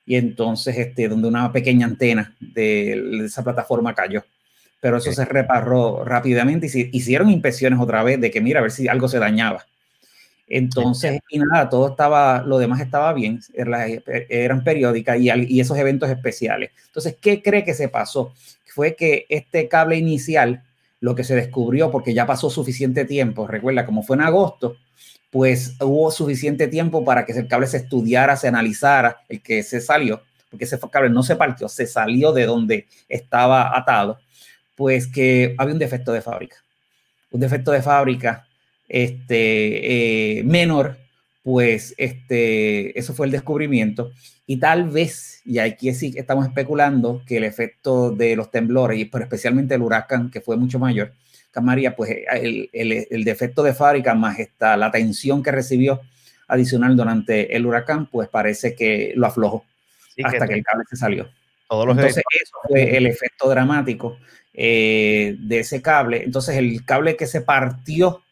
Y 0.06 0.16
entonces, 0.16 0.76
este, 0.76 1.08
donde 1.08 1.28
una 1.28 1.50
pequeña 1.52 1.86
antena 1.86 2.34
de 2.40 3.24
esa 3.24 3.42
plataforma 3.42 3.94
cayó 3.94 4.24
pero 4.84 4.98
eso 4.98 5.10
se 5.14 5.24
reparó 5.24 6.04
rápidamente 6.04 6.66
y 6.66 6.68
se 6.68 6.90
hicieron 6.92 7.30
inspecciones 7.30 7.80
otra 7.80 8.02
vez 8.02 8.20
de 8.20 8.30
que 8.30 8.42
mira 8.42 8.58
a 8.58 8.62
ver 8.62 8.70
si 8.70 8.86
algo 8.86 9.08
se 9.08 9.18
dañaba. 9.18 9.64
Entonces, 10.46 11.20
y 11.30 11.38
nada, 11.38 11.70
todo 11.70 11.88
estaba, 11.88 12.42
lo 12.42 12.58
demás 12.58 12.82
estaba 12.82 13.14
bien, 13.14 13.40
eran 13.54 14.62
periódicas 14.62 15.18
y, 15.18 15.30
y 15.48 15.60
esos 15.60 15.78
eventos 15.78 16.10
especiales. 16.10 16.70
Entonces, 16.84 17.16
¿qué 17.18 17.40
cree 17.40 17.64
que 17.64 17.72
se 17.72 17.88
pasó? 17.88 18.34
Fue 18.66 18.94
que 18.94 19.24
este 19.30 19.68
cable 19.68 19.96
inicial, 19.96 20.62
lo 21.00 21.14
que 21.14 21.24
se 21.24 21.34
descubrió, 21.34 21.90
porque 21.90 22.12
ya 22.12 22.26
pasó 22.26 22.50
suficiente 22.50 23.06
tiempo, 23.06 23.46
recuerda, 23.46 23.86
como 23.86 24.02
fue 24.02 24.16
en 24.16 24.22
agosto, 24.24 24.76
pues 25.34 25.74
hubo 25.80 26.12
suficiente 26.12 26.68
tiempo 26.68 27.04
para 27.04 27.26
que 27.26 27.32
el 27.32 27.48
cable 27.48 27.66
se 27.66 27.78
estudiara, 27.78 28.36
se 28.36 28.46
analizara, 28.46 29.16
el 29.28 29.42
que 29.42 29.64
se 29.64 29.80
salió, 29.80 30.22
porque 30.48 30.64
ese 30.64 30.78
cable 30.92 31.10
no 31.10 31.24
se 31.24 31.34
partió, 31.34 31.68
se 31.68 31.88
salió 31.88 32.32
de 32.32 32.46
donde 32.46 32.86
estaba 33.08 33.76
atado 33.76 34.20
pues 34.76 35.08
que 35.08 35.56
había 35.58 35.72
un 35.72 35.80
defecto 35.80 36.12
de 36.12 36.22
fábrica. 36.22 36.58
Un 37.32 37.40
defecto 37.40 37.72
de 37.72 37.82
fábrica 37.82 38.46
este, 38.88 40.38
eh, 40.38 40.44
menor, 40.44 40.98
pues 41.42 41.94
este, 41.98 42.96
eso 42.96 43.12
fue 43.12 43.26
el 43.26 43.32
descubrimiento. 43.32 44.12
Y 44.46 44.58
tal 44.58 44.88
vez, 44.88 45.42
y 45.44 45.58
aquí 45.58 45.92
sí 45.94 46.14
estamos 46.16 46.46
especulando, 46.46 47.22
que 47.26 47.38
el 47.38 47.44
efecto 47.44 48.12
de 48.12 48.36
los 48.36 48.52
temblores, 48.52 49.04
pero 49.10 49.24
especialmente 49.24 49.74
el 49.74 49.82
huracán, 49.82 50.30
que 50.30 50.40
fue 50.40 50.56
mucho 50.56 50.78
mayor, 50.78 51.12
María, 51.60 51.94
pues 51.94 52.10
el, 52.32 52.68
el, 52.72 53.06
el, 53.10 53.24
defecto 53.24 53.62
de 53.62 53.74
fábrica 53.74 54.14
más 54.14 54.38
esta, 54.38 54.76
la 54.76 54.90
tensión 54.90 55.42
que 55.42 55.52
recibió 55.52 56.00
adicional 56.48 56.96
durante 56.96 57.56
el 57.56 57.66
huracán, 57.66 58.06
pues 58.06 58.28
parece 58.28 58.74
que 58.74 59.12
lo 59.16 59.26
aflojó 59.26 59.64
hasta 60.22 60.46
que, 60.46 60.54
el 60.54 60.62
cable 60.62 60.84
se 60.88 60.96
salió. 60.96 61.28
Todos 61.68 61.86
los 61.86 61.96
Entonces, 61.96 62.22
eso 62.42 62.56
fue 62.68 62.96
el 62.96 63.06
efecto 63.06 63.48
dramático 63.48 64.18
eh, 64.52 65.36
de 65.38 65.60
ese 65.60 65.82
cable. 65.82 66.22
Entonces 66.22 66.56
el 66.56 66.84
cable 66.84 67.16
que 67.16 67.26
se 67.26 67.40
partió 67.40 68.22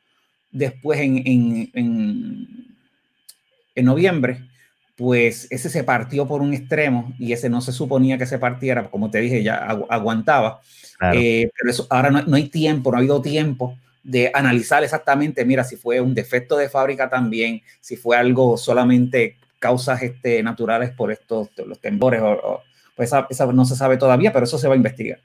después 0.51 1.01
en, 1.01 1.19
en, 1.27 1.71
en, 3.75 3.85
noviembre, 3.85 4.49
pues 4.97 5.49
ese 5.51 5.71
se 5.71 5.83
partió 5.83 6.29
por 6.29 6.43
un 6.43 6.55
extremo 6.55 7.15
y 7.19 7.33
ese 7.33 7.49
no 7.49 7.61
se 7.61 7.73
suponía 7.73 8.19
que 8.19 8.27
se 8.27 8.39
partiera, 8.39 8.91
como 8.91 9.11
te 9.11 9.19
dije, 9.21 9.43
ya 9.43 9.57
aguantaba. 9.57 10.61
Eh, 11.15 11.51
pero 11.59 11.71
eso, 11.71 11.87
ahora 11.91 12.11
no, 12.11 12.37
hay 12.37 12.49
tiempo, 12.49 12.91
no 12.91 12.97
ha 12.97 13.01
habido 13.01 13.21
tiempo 13.21 13.77
de 14.03 14.31
analizar 14.35 14.83
exactamente, 14.85 15.45
mira, 15.45 15.65
si 15.65 15.77
fue 15.77 16.01
un 16.01 16.15
defecto 16.15 16.57
de 16.57 16.69
fábrica 16.69 17.09
también, 17.09 17.63
si 17.81 17.97
fue 17.97 18.17
algo 18.17 18.57
solamente 18.57 19.37
causas 19.59 20.03
este, 20.03 20.43
naturales 20.43 20.91
por 20.91 21.13
estos 21.13 21.49
los 21.67 21.81
temblores, 21.81 22.21
o, 22.23 22.63
pues 22.97 23.13
esa 23.31 23.47
no 23.47 23.65
se 23.65 23.77
sabe 23.77 23.97
todavía, 23.97 24.33
pero 24.33 24.45
eso 24.45 24.59
se 24.59 24.69
va 24.69 24.75
a 24.75 24.77
investigar. 24.77 25.21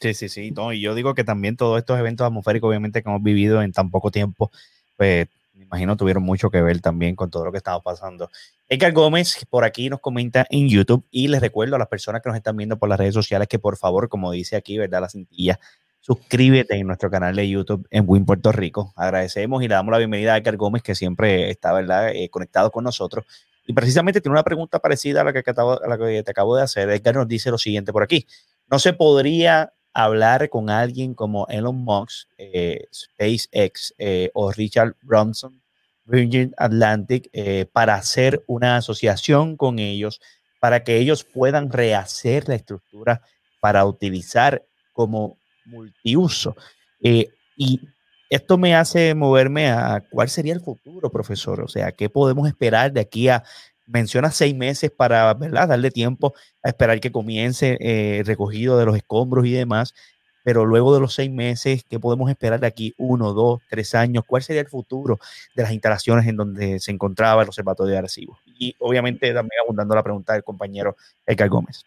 Sí, 0.00 0.14
sí, 0.14 0.28
sí. 0.28 0.50
No, 0.50 0.72
y 0.72 0.80
yo 0.80 0.94
digo 0.94 1.14
que 1.14 1.24
también 1.24 1.56
todos 1.56 1.78
estos 1.78 1.98
eventos 1.98 2.26
atmosféricos, 2.26 2.68
obviamente, 2.68 3.02
que 3.02 3.08
hemos 3.08 3.22
vivido 3.22 3.62
en 3.62 3.72
tan 3.72 3.90
poco 3.90 4.10
tiempo, 4.10 4.50
pues 4.96 5.28
me 5.56 5.64
imagino 5.64 5.96
tuvieron 5.96 6.22
mucho 6.22 6.50
que 6.50 6.60
ver 6.62 6.80
también 6.80 7.16
con 7.16 7.30
todo 7.30 7.44
lo 7.46 7.52
que 7.52 7.58
estaba 7.58 7.80
pasando. 7.80 8.30
Edgar 8.68 8.92
Gómez 8.92 9.46
por 9.48 9.64
aquí 9.64 9.88
nos 9.88 10.00
comenta 10.00 10.46
en 10.50 10.68
YouTube 10.68 11.06
y 11.10 11.28
les 11.28 11.40
recuerdo 11.40 11.76
a 11.76 11.78
las 11.78 11.88
personas 11.88 12.22
que 12.22 12.28
nos 12.28 12.36
están 12.36 12.56
viendo 12.56 12.78
por 12.78 12.88
las 12.88 12.98
redes 12.98 13.14
sociales 13.14 13.48
que 13.48 13.58
por 13.58 13.76
favor, 13.76 14.08
como 14.08 14.30
dice 14.30 14.56
aquí, 14.56 14.76
¿verdad? 14.78 15.00
La 15.00 15.08
cintilla, 15.08 15.58
suscríbete 16.00 16.76
en 16.76 16.86
nuestro 16.86 17.10
canal 17.10 17.34
de 17.34 17.48
YouTube 17.48 17.86
en 17.90 18.04
Win 18.06 18.26
Puerto 18.26 18.52
Rico. 18.52 18.92
Agradecemos 18.96 19.62
y 19.62 19.68
le 19.68 19.74
damos 19.74 19.92
la 19.92 19.98
bienvenida 19.98 20.34
a 20.34 20.36
Edgar 20.36 20.56
Gómez 20.56 20.82
que 20.82 20.94
siempre 20.94 21.50
está, 21.50 21.72
¿verdad? 21.72 22.10
Eh, 22.10 22.28
conectado 22.28 22.70
con 22.70 22.84
nosotros. 22.84 23.24
Y 23.66 23.72
precisamente 23.72 24.20
tiene 24.20 24.34
una 24.34 24.44
pregunta 24.44 24.78
parecida 24.78 25.22
a 25.22 25.24
la, 25.24 25.32
que, 25.32 25.42
a 25.46 25.88
la 25.88 25.98
que 25.98 26.22
te 26.22 26.30
acabo 26.30 26.54
de 26.56 26.62
hacer. 26.62 26.88
Edgar 26.90 27.16
nos 27.16 27.26
dice 27.26 27.50
lo 27.50 27.58
siguiente 27.58 27.92
por 27.92 28.02
aquí. 28.02 28.26
No 28.70 28.78
se 28.78 28.92
podría 28.92 29.72
hablar 29.96 30.50
con 30.50 30.68
alguien 30.68 31.14
como 31.14 31.46
Elon 31.48 31.76
Musk, 31.76 32.28
eh, 32.36 32.86
SpaceX 32.94 33.94
eh, 33.96 34.30
o 34.34 34.52
Richard 34.52 34.94
Branson, 35.00 35.62
Virgin 36.04 36.52
Atlantic, 36.58 37.30
eh, 37.32 37.64
para 37.72 37.94
hacer 37.94 38.44
una 38.46 38.76
asociación 38.76 39.56
con 39.56 39.78
ellos, 39.78 40.20
para 40.60 40.84
que 40.84 40.98
ellos 40.98 41.24
puedan 41.24 41.70
rehacer 41.72 42.46
la 42.46 42.56
estructura 42.56 43.22
para 43.58 43.86
utilizar 43.86 44.62
como 44.92 45.38
multiuso. 45.64 46.54
y 47.00 47.80
esto 48.28 48.58
me 48.58 48.74
hace 48.74 49.14
moverme 49.14 49.70
a 49.70 50.02
cuál 50.10 50.28
sería 50.28 50.52
el 50.52 50.60
futuro, 50.60 51.10
profesor. 51.10 51.62
O 51.62 51.68
sea, 51.68 51.92
¿qué 51.92 52.10
podemos 52.10 52.48
esperar 52.48 52.92
de 52.92 53.00
aquí 53.00 53.28
a 53.28 53.44
menciona 53.86 54.30
seis 54.30 54.54
meses 54.54 54.90
para, 54.90 55.32
¿verdad? 55.34 55.68
Darle 55.68 55.90
tiempo 55.90 56.34
a 56.62 56.68
esperar 56.68 57.00
que 57.00 57.12
comience 57.12 57.76
eh, 57.80 58.18
el 58.18 58.26
recogido 58.26 58.78
de 58.78 58.86
los 58.86 58.96
escombros 58.96 59.46
y 59.46 59.52
demás. 59.52 59.94
Pero 60.42 60.64
luego 60.64 60.94
de 60.94 61.00
los 61.00 61.12
seis 61.14 61.30
meses, 61.30 61.84
¿qué 61.88 61.98
podemos 61.98 62.30
esperar 62.30 62.60
de 62.60 62.68
aquí? 62.68 62.94
Uno, 62.98 63.32
dos, 63.32 63.60
tres 63.68 63.96
años. 63.96 64.22
¿Cuál 64.24 64.44
sería 64.44 64.62
el 64.62 64.68
futuro 64.68 65.18
de 65.56 65.62
las 65.64 65.72
instalaciones 65.72 66.24
en 66.28 66.36
donde 66.36 66.78
se 66.78 66.92
encontraba 66.92 67.42
el 67.42 67.48
observatorio 67.48 67.92
de 67.92 67.98
Arecibo? 67.98 68.38
Y 68.56 68.76
obviamente 68.78 69.32
también 69.32 69.60
abundando 69.64 69.96
la 69.96 70.04
pregunta 70.04 70.34
del 70.34 70.44
compañero 70.44 70.96
Edgar 71.26 71.48
Gómez. 71.48 71.82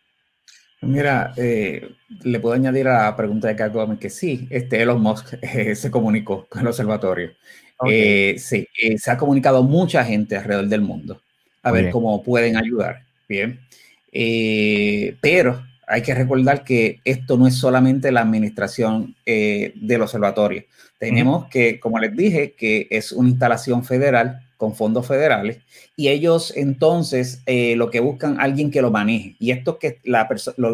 Mira, 0.82 1.34
eh, 1.38 1.90
le 2.24 2.40
puedo 2.42 2.56
añadir 2.56 2.90
a 2.90 3.06
la 3.06 3.16
pregunta 3.16 3.48
de 3.48 3.54
Edgar 3.54 3.72
Gómez 3.72 3.98
que 3.98 4.10
sí, 4.10 4.48
este 4.50 4.82
Elon 4.82 5.02
Musk 5.02 5.36
eh, 5.42 5.76
se 5.76 5.90
comunicó 5.90 6.46
con 6.50 6.62
el 6.62 6.68
observatorio. 6.68 7.32
sí, 7.88 8.68
se 8.98 9.12
ha 9.12 9.18
comunicado 9.18 9.64
mucha 9.64 10.04
gente 10.04 10.36
alrededor 10.36 10.68
del 10.68 10.82
mundo 10.82 11.22
a 11.70 11.72
ver 11.72 11.92
cómo 11.92 12.22
pueden 12.24 12.58
ayudar. 12.58 13.04
Bien. 13.28 13.60
Eh, 14.12 15.16
pero 15.22 15.64
hay 15.88 16.02
que 16.02 16.14
recordar 16.14 16.64
que 16.64 17.00
esto 17.04 17.38
no 17.38 17.48
es 17.48 17.56
solamente 17.56 18.12
la 18.12 18.22
administración 18.22 19.16
eh, 19.26 19.74
del 19.76 20.02
observatorio. 20.02 20.64
Tenemos 21.00 21.48
que, 21.48 21.80
como 21.80 21.98
les 21.98 22.16
dije, 22.16 22.54
que 22.54 22.88
es 22.90 23.12
una 23.12 23.30
instalación 23.30 23.84
federal 23.84 24.42
con 24.58 24.76
fondos 24.76 25.08
federales 25.08 25.60
y 25.96 26.10
ellos 26.10 26.54
entonces 26.56 27.42
eh, 27.46 27.78
lo 27.78 27.90
que 27.90 28.02
buscan 28.02 28.42
alguien 28.42 28.70
que 28.70 28.82
lo 28.82 28.92
maneje. 28.92 29.38
Y 29.40 29.52
esto 29.52 29.80
que 29.80 30.00
la 30.04 30.28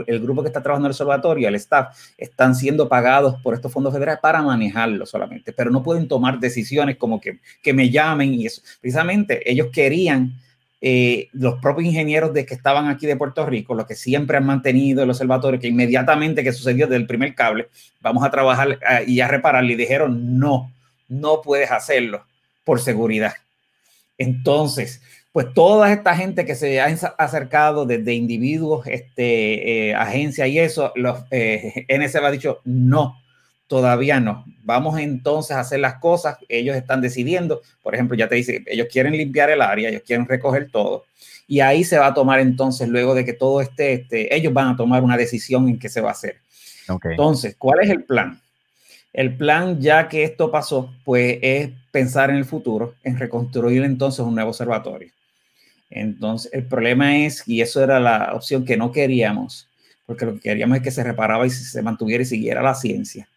el 0.07 0.19
grupo 0.19 0.41
que 0.41 0.47
está 0.47 0.63
trabajando 0.63 0.87
en 0.87 0.89
el 0.89 0.93
observatorio, 0.93 1.47
el 1.47 1.55
staff, 1.55 1.95
están 2.17 2.55
siendo 2.55 2.89
pagados 2.89 3.39
por 3.43 3.53
estos 3.53 3.71
fondos 3.71 3.93
federales 3.93 4.19
para 4.19 4.41
manejarlo 4.41 5.05
solamente, 5.05 5.53
pero 5.53 5.69
no 5.69 5.83
pueden 5.83 6.07
tomar 6.07 6.39
decisiones 6.39 6.97
como 6.97 7.21
que, 7.21 7.39
que 7.61 7.73
me 7.73 7.91
llamen 7.91 8.33
y 8.33 8.47
eso. 8.47 8.63
Precisamente 8.81 9.49
ellos 9.49 9.67
querían 9.71 10.33
eh, 10.81 11.29
los 11.33 11.59
propios 11.61 11.87
ingenieros 11.87 12.33
de 12.33 12.45
que 12.45 12.53
estaban 12.53 12.87
aquí 12.87 13.05
de 13.07 13.15
Puerto 13.15 13.45
Rico, 13.45 13.73
los 13.73 13.85
que 13.85 13.95
siempre 13.95 14.37
han 14.37 14.45
mantenido 14.45 15.03
el 15.03 15.09
observatorio, 15.09 15.59
que 15.59 15.67
inmediatamente 15.67 16.43
que 16.43 16.51
sucedió 16.53 16.87
desde 16.87 16.97
el 16.97 17.07
primer 17.07 17.33
cable, 17.33 17.69
vamos 18.01 18.23
a 18.23 18.31
trabajar 18.31 18.71
eh, 18.71 19.05
y 19.07 19.19
a 19.19 19.27
repararlo, 19.27 19.71
y 19.71 19.75
dijeron, 19.75 20.37
no, 20.37 20.71
no 21.07 21.41
puedes 21.41 21.71
hacerlo 21.71 22.25
por 22.63 22.79
seguridad. 22.79 23.33
Entonces, 24.17 25.01
pues 25.31 25.53
toda 25.53 25.91
esta 25.91 26.15
gente 26.15 26.45
que 26.45 26.55
se 26.55 26.79
ha 26.79 26.85
acercado 27.17 27.85
desde 27.85 28.13
individuos, 28.13 28.87
este, 28.87 29.89
eh, 29.89 29.93
agencias 29.93 30.47
y 30.47 30.59
eso, 30.59 30.93
los 30.95 31.23
eh, 31.31 31.85
ha 32.23 32.31
dicho, 32.31 32.61
no, 32.63 33.17
Todavía 33.67 34.19
no. 34.19 34.45
Vamos 34.63 34.99
entonces 34.99 35.55
a 35.55 35.61
hacer 35.61 35.79
las 35.79 35.95
cosas. 35.95 36.37
Ellos 36.49 36.75
están 36.75 37.01
decidiendo. 37.01 37.61
Por 37.81 37.95
ejemplo, 37.95 38.15
ya 38.15 38.27
te 38.27 38.35
dice, 38.35 38.63
ellos 38.67 38.87
quieren 38.91 39.13
limpiar 39.13 39.49
el 39.49 39.61
área, 39.61 39.89
ellos 39.89 40.03
quieren 40.05 40.27
recoger 40.27 40.69
todo. 40.69 41.05
Y 41.47 41.59
ahí 41.59 41.83
se 41.83 41.97
va 41.97 42.07
a 42.07 42.13
tomar 42.13 42.39
entonces, 42.39 42.87
luego 42.89 43.15
de 43.15 43.25
que 43.25 43.33
todo 43.33 43.61
esté, 43.61 43.93
este, 43.93 44.35
ellos 44.35 44.53
van 44.53 44.69
a 44.69 44.77
tomar 44.77 45.03
una 45.03 45.17
decisión 45.17 45.67
en 45.67 45.79
qué 45.79 45.89
se 45.89 46.01
va 46.01 46.09
a 46.09 46.13
hacer. 46.13 46.37
Entonces, 47.03 47.55
¿cuál 47.57 47.79
es 47.81 47.89
el 47.89 48.03
plan? 48.03 48.39
El 49.13 49.35
plan, 49.35 49.79
ya 49.79 50.09
que 50.09 50.23
esto 50.23 50.51
pasó, 50.51 50.93
pues 51.03 51.39
es 51.41 51.69
pensar 51.91 52.29
en 52.29 52.35
el 52.35 52.45
futuro, 52.45 52.95
en 53.03 53.17
reconstruir 53.17 53.83
entonces 53.83 54.19
un 54.19 54.35
nuevo 54.35 54.49
observatorio. 54.49 55.11
Entonces, 55.89 56.51
el 56.53 56.65
problema 56.65 57.17
es, 57.17 57.47
y 57.47 57.61
eso 57.61 57.83
era 57.83 57.99
la 57.99 58.31
opción 58.33 58.65
que 58.65 58.77
no 58.77 58.91
queríamos, 58.91 59.67
porque 60.05 60.25
lo 60.25 60.33
que 60.35 60.41
queríamos 60.41 60.77
es 60.77 60.83
que 60.83 60.91
se 60.91 61.03
reparaba 61.03 61.47
y 61.47 61.51
se 61.51 61.81
mantuviera 61.81 62.23
y 62.23 62.27
siguiera 62.27 62.61
la 62.61 62.75
ciencia 62.75 63.27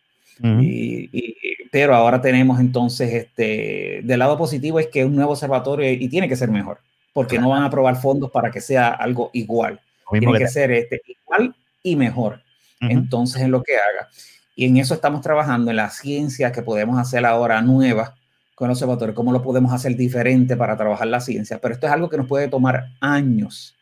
y, 0.42 1.36
pero 1.70 1.94
ahora 1.94 2.20
tenemos 2.20 2.60
entonces, 2.60 3.12
este, 3.12 4.00
del 4.04 4.18
lado 4.18 4.38
positivo 4.38 4.78
es 4.80 4.88
que 4.88 5.04
un 5.04 5.14
nuevo 5.14 5.32
observatorio 5.32 5.90
y 5.90 6.08
tiene 6.08 6.28
que 6.28 6.36
ser 6.36 6.50
mejor, 6.50 6.80
porque 7.12 7.38
no 7.38 7.50
van 7.50 7.62
a 7.62 7.66
aprobar 7.66 7.96
fondos 7.96 8.30
para 8.30 8.50
que 8.50 8.60
sea 8.60 8.88
algo 8.88 9.30
igual. 9.32 9.80
Tiene 10.10 10.38
que, 10.38 10.48
ser 10.48 10.70
este, 10.72 11.02
igual 11.06 11.54
y 11.82 11.96
mejor. 11.96 12.42
Entonces, 12.80 13.42
en 13.42 13.50
lo 13.50 13.62
que 13.62 13.74
haga. 13.74 14.08
Y 14.54 14.64
en 14.64 14.76
eso 14.76 14.94
estamos 14.94 15.20
trabajando, 15.20 15.70
en 15.70 15.76
la 15.76 15.90
ciencia 15.90 16.52
que 16.52 16.62
podemos 16.62 16.98
hacer 16.98 17.24
ahora 17.26 17.60
nueva 17.60 18.16
con 18.54 18.66
el 18.66 18.72
observatorio, 18.72 19.14
cómo 19.14 19.30
lo 19.30 19.42
podemos 19.42 19.72
hacer 19.72 19.94
diferente 19.94 20.56
para 20.56 20.76
trabajar 20.76 21.06
la 21.06 21.20
ciencia. 21.20 21.60
Pero 21.60 21.74
esto 21.74 21.86
es 21.86 21.92
algo 21.92 22.08
que 22.08 22.16
nos 22.16 22.26
puede 22.26 22.48
tomar 22.48 22.86
años. 23.00 23.76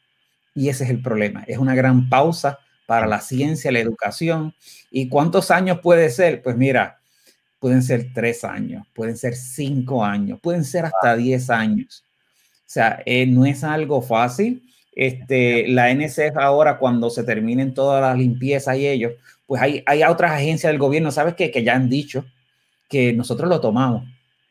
Y 0.55 0.69
ese 0.69 0.85
es 0.85 0.91
el 0.91 1.01
problema. 1.01 1.45
Es 1.47 1.59
una 1.59 1.75
gran 1.75 2.09
pausa 2.09 2.59
para 2.87 3.07
la 3.07 3.21
ciencia, 3.21 3.73
la 3.73 3.81
educación. 3.81 4.55
¿Y 4.91 5.09
cuántos 5.09 5.51
años 5.51 5.81
puede 5.83 6.09
ser? 6.11 6.43
Pues 6.43 6.57
mira, 6.57 7.01
pueden 7.59 7.83
ser 7.83 8.13
tres 8.15 8.45
años, 8.45 8.87
pueden 8.95 9.17
ser 9.17 9.35
cinco 9.35 10.05
años, 10.05 10.39
pueden 10.41 10.65
ser 10.65 10.87
hasta 10.87 11.17
diez 11.17 11.51
años. 11.51 12.05
O 12.61 12.69
sea, 12.69 13.03
eh, 13.05 13.27
no 13.27 13.45
es 13.45 13.65
algo 13.65 14.03
fácil. 14.03 14.63
Este, 14.95 15.69
la 15.69 15.91
NSF 15.93 16.37
ahora, 16.39 16.79
cuando 16.79 17.11
se 17.11 17.23
terminen 17.23 17.75
todas 17.75 18.01
las 18.01 18.17
limpiezas 18.17 18.77
y 18.77 18.87
ellos, 18.87 19.13
pues 19.47 19.61
hay, 19.61 19.83
hay 19.87 20.03
otras 20.05 20.33
agencias 20.33 20.73
del 20.73 20.81
gobierno, 20.81 21.11
¿sabes 21.11 21.35
qué? 21.35 21.51
Que 21.51 21.63
ya 21.63 21.75
han 21.75 21.89
dicho 21.89 22.25
que 22.89 23.13
nosotros 23.13 23.49
lo 23.49 23.61
tomamos. 23.61 24.05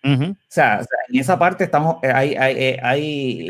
o, 0.04 0.36
sea, 0.48 0.82
en 1.10 1.20
esa 1.20 1.40
parte 1.40 1.64
estamos, 1.64 1.98
eh, 2.04 2.12
hay, 2.14 2.36
hay, 2.36 2.56
eh, 2.58 2.80
hay, 2.82 3.48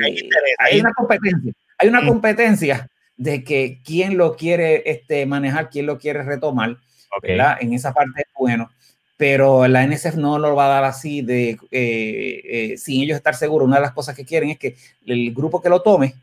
hay, 0.60 0.80
una 0.80 0.93
competencia. 0.93 1.54
Hay 1.78 1.89
una 1.89 2.06
competencia 2.06 2.88
de 3.17 3.43
que 3.43 3.82
quién 3.84 4.17
lo 4.17 4.36
quiere 4.36 4.84
este, 4.89 5.25
manejar, 5.25 5.69
quién 5.69 5.86
lo 5.86 5.97
quiere 5.97 6.23
retomar, 6.23 6.78
¿verdad? 7.21 7.58
En 7.62 7.73
esa 7.73 7.93
parte 7.93 8.21
es 8.21 8.28
bueno, 8.38 8.69
pero 9.17 9.67
la 9.67 9.86
NSF 9.88 10.15
no 10.15 10.38
lo 10.38 10.56
va 10.56 10.65
a 10.65 10.69
dar 10.69 10.84
así 10.84 11.21
de, 11.21 11.58
eh, 11.71 12.41
eh, 12.43 12.78
sin 12.78 13.01
ellos 13.01 13.15
estar 13.17 13.36
seguros. 13.36 13.67
Una 13.67 13.78
de 13.78 13.84
las 13.84 13.93
cosas 13.93 14.15
que 14.15 14.25
quieren 14.25 14.49
es 14.49 14.60
que 14.60 14.75
el 15.06 15.34
grupo 15.34 15.62
que 15.62 15.69
lo 15.69 15.82
tome, 15.82 16.15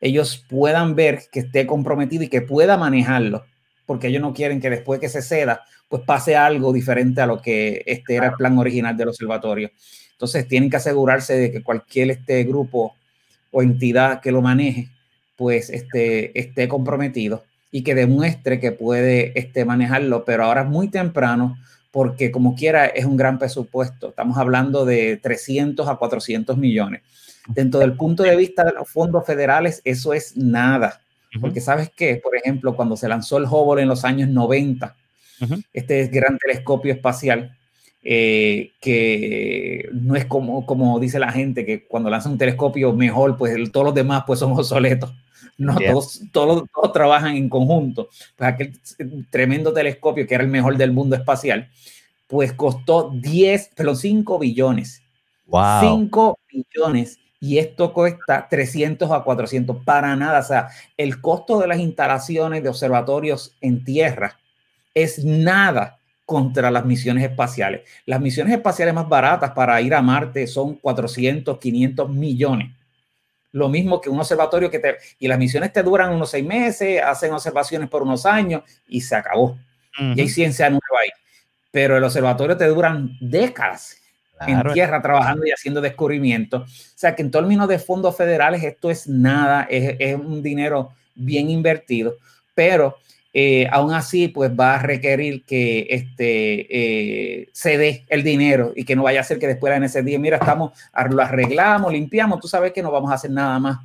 ellos 0.00 0.44
puedan 0.48 0.94
ver 0.94 1.24
que 1.30 1.40
esté 1.40 1.66
comprometido 1.66 2.24
y 2.24 2.28
que 2.28 2.40
pueda 2.40 2.78
manejarlo, 2.78 3.44
porque 3.84 4.08
ellos 4.08 4.22
no 4.22 4.32
quieren 4.32 4.60
que 4.60 4.70
después 4.70 4.98
que 4.98 5.10
se 5.10 5.20
ceda, 5.20 5.64
pues 5.88 6.02
pase 6.04 6.36
algo 6.36 6.72
diferente 6.72 7.20
a 7.20 7.26
lo 7.26 7.42
que 7.42 7.82
este 7.84 8.14
era 8.16 8.28
el 8.28 8.34
plan 8.34 8.56
original 8.56 8.96
del 8.96 9.08
observatorio. 9.08 9.70
Entonces 10.12 10.48
tienen 10.48 10.70
que 10.70 10.76
asegurarse 10.76 11.36
de 11.36 11.50
que 11.50 11.62
cualquier 11.62 12.10
este 12.10 12.44
grupo 12.44 12.94
o 13.50 13.62
entidad 13.62 14.20
que 14.20 14.32
lo 14.32 14.40
maneje, 14.40 14.88
pues 15.40 15.70
este, 15.70 16.38
esté 16.38 16.68
comprometido 16.68 17.44
y 17.72 17.82
que 17.82 17.94
demuestre 17.94 18.60
que 18.60 18.72
puede 18.72 19.32
este, 19.40 19.64
manejarlo, 19.64 20.26
pero 20.26 20.44
ahora 20.44 20.64
es 20.64 20.68
muy 20.68 20.88
temprano 20.88 21.56
porque 21.90 22.30
como 22.30 22.54
quiera 22.54 22.84
es 22.84 23.06
un 23.06 23.16
gran 23.16 23.38
presupuesto. 23.38 24.10
Estamos 24.10 24.36
hablando 24.36 24.84
de 24.84 25.16
300 25.16 25.88
a 25.88 25.96
400 25.96 26.58
millones. 26.58 27.00
Dentro 27.48 27.80
del 27.80 27.94
punto 27.94 28.22
de 28.22 28.36
vista 28.36 28.64
de 28.64 28.72
los 28.72 28.90
fondos 28.90 29.24
federales, 29.24 29.80
eso 29.86 30.12
es 30.12 30.36
nada. 30.36 31.00
Porque 31.40 31.62
sabes 31.62 31.88
que, 31.88 32.16
por 32.16 32.36
ejemplo, 32.36 32.76
cuando 32.76 32.98
se 32.98 33.08
lanzó 33.08 33.38
el 33.38 33.44
Hubble 33.44 33.80
en 33.80 33.88
los 33.88 34.04
años 34.04 34.28
90, 34.28 34.94
este 35.72 36.06
gran 36.08 36.36
telescopio 36.36 36.92
espacial, 36.92 37.56
eh, 38.02 38.72
que 38.78 39.88
no 39.94 40.16
es 40.16 40.26
como, 40.26 40.66
como 40.66 41.00
dice 41.00 41.18
la 41.18 41.32
gente, 41.32 41.64
que 41.64 41.86
cuando 41.86 42.10
lanza 42.10 42.28
un 42.28 42.36
telescopio 42.36 42.92
mejor, 42.92 43.38
pues 43.38 43.72
todos 43.72 43.86
los 43.86 43.94
demás 43.94 44.24
pues 44.26 44.38
son 44.38 44.52
obsoletos. 44.52 45.14
No, 45.60 45.76
todos, 45.76 46.22
todos, 46.32 46.92
trabajan 46.94 47.36
en 47.36 47.50
conjunto. 47.50 48.08
Pues 48.34 48.50
aquel 48.50 48.80
tremendo 49.28 49.74
telescopio 49.74 50.26
que 50.26 50.34
era 50.34 50.42
el 50.42 50.48
mejor 50.48 50.78
del 50.78 50.90
mundo 50.90 51.16
espacial, 51.16 51.68
pues 52.26 52.54
costó 52.54 53.10
10, 53.12 53.72
pero 53.76 53.94
5 53.94 54.38
billones. 54.38 55.02
Wow. 55.48 55.80
5 55.82 56.38
billones. 56.50 57.18
Y 57.40 57.58
esto 57.58 57.92
cuesta 57.92 58.46
300 58.48 59.10
a 59.10 59.20
400 59.20 59.84
para 59.84 60.16
nada. 60.16 60.40
O 60.40 60.42
sea, 60.42 60.68
el 60.96 61.20
costo 61.20 61.58
de 61.60 61.66
las 61.66 61.78
instalaciones 61.78 62.62
de 62.62 62.70
observatorios 62.70 63.54
en 63.60 63.84
tierra 63.84 64.38
es 64.94 65.22
nada 65.22 65.98
contra 66.24 66.70
las 66.70 66.86
misiones 66.86 67.24
espaciales. 67.24 67.82
Las 68.06 68.22
misiones 68.22 68.54
espaciales 68.54 68.94
más 68.94 69.10
baratas 69.10 69.50
para 69.50 69.78
ir 69.82 69.94
a 69.94 70.00
Marte 70.00 70.46
son 70.46 70.76
400, 70.76 71.58
500 71.58 72.08
millones 72.08 72.79
lo 73.52 73.68
mismo 73.68 74.00
que 74.00 74.10
un 74.10 74.18
observatorio 74.18 74.70
que 74.70 74.78
te... 74.78 74.96
Y 75.18 75.28
las 75.28 75.38
misiones 75.38 75.72
te 75.72 75.82
duran 75.82 76.12
unos 76.12 76.30
seis 76.30 76.44
meses, 76.44 77.02
hacen 77.02 77.32
observaciones 77.32 77.88
por 77.88 78.02
unos 78.02 78.26
años 78.26 78.62
y 78.88 79.00
se 79.00 79.16
acabó. 79.16 79.58
Y 79.98 80.20
hay 80.20 80.28
ciencia 80.28 80.70
nueva 80.70 81.00
ahí. 81.02 81.10
Pero 81.70 81.96
el 81.96 82.04
observatorio 82.04 82.56
te 82.56 82.66
duran 82.66 83.16
décadas 83.20 83.96
en 84.46 84.62
tierra 84.72 85.02
trabajando 85.02 85.46
y 85.46 85.50
haciendo 85.50 85.80
descubrimientos. 85.80 86.62
O 86.62 86.98
sea 86.98 87.14
que 87.14 87.22
en 87.22 87.30
términos 87.30 87.68
de 87.68 87.78
fondos 87.78 88.16
federales 88.16 88.62
esto 88.62 88.90
es 88.90 89.06
nada, 89.06 89.66
es, 89.68 89.96
es 89.98 90.16
un 90.16 90.42
dinero 90.42 90.92
bien 91.14 91.50
invertido, 91.50 92.14
pero 92.54 92.96
eh, 93.32 93.68
aún 93.70 93.92
así, 93.92 94.28
pues 94.28 94.50
va 94.58 94.74
a 94.74 94.82
requerir 94.82 95.44
que 95.44 95.86
este, 95.90 96.66
eh, 97.42 97.48
se 97.52 97.78
dé 97.78 98.04
el 98.08 98.24
dinero 98.24 98.72
y 98.74 98.84
que 98.84 98.96
no 98.96 99.04
vaya 99.04 99.20
a 99.20 99.24
ser 99.24 99.38
que 99.38 99.46
después 99.46 99.72
en 99.72 99.84
ese 99.84 100.02
día, 100.02 100.18
mira, 100.18 100.38
estamos, 100.38 100.72
lo 101.10 101.22
arreglamos, 101.22 101.92
limpiamos, 101.92 102.40
tú 102.40 102.48
sabes 102.48 102.72
que 102.72 102.82
no 102.82 102.90
vamos 102.90 103.12
a 103.12 103.14
hacer 103.14 103.30
nada 103.30 103.58
más 103.60 103.78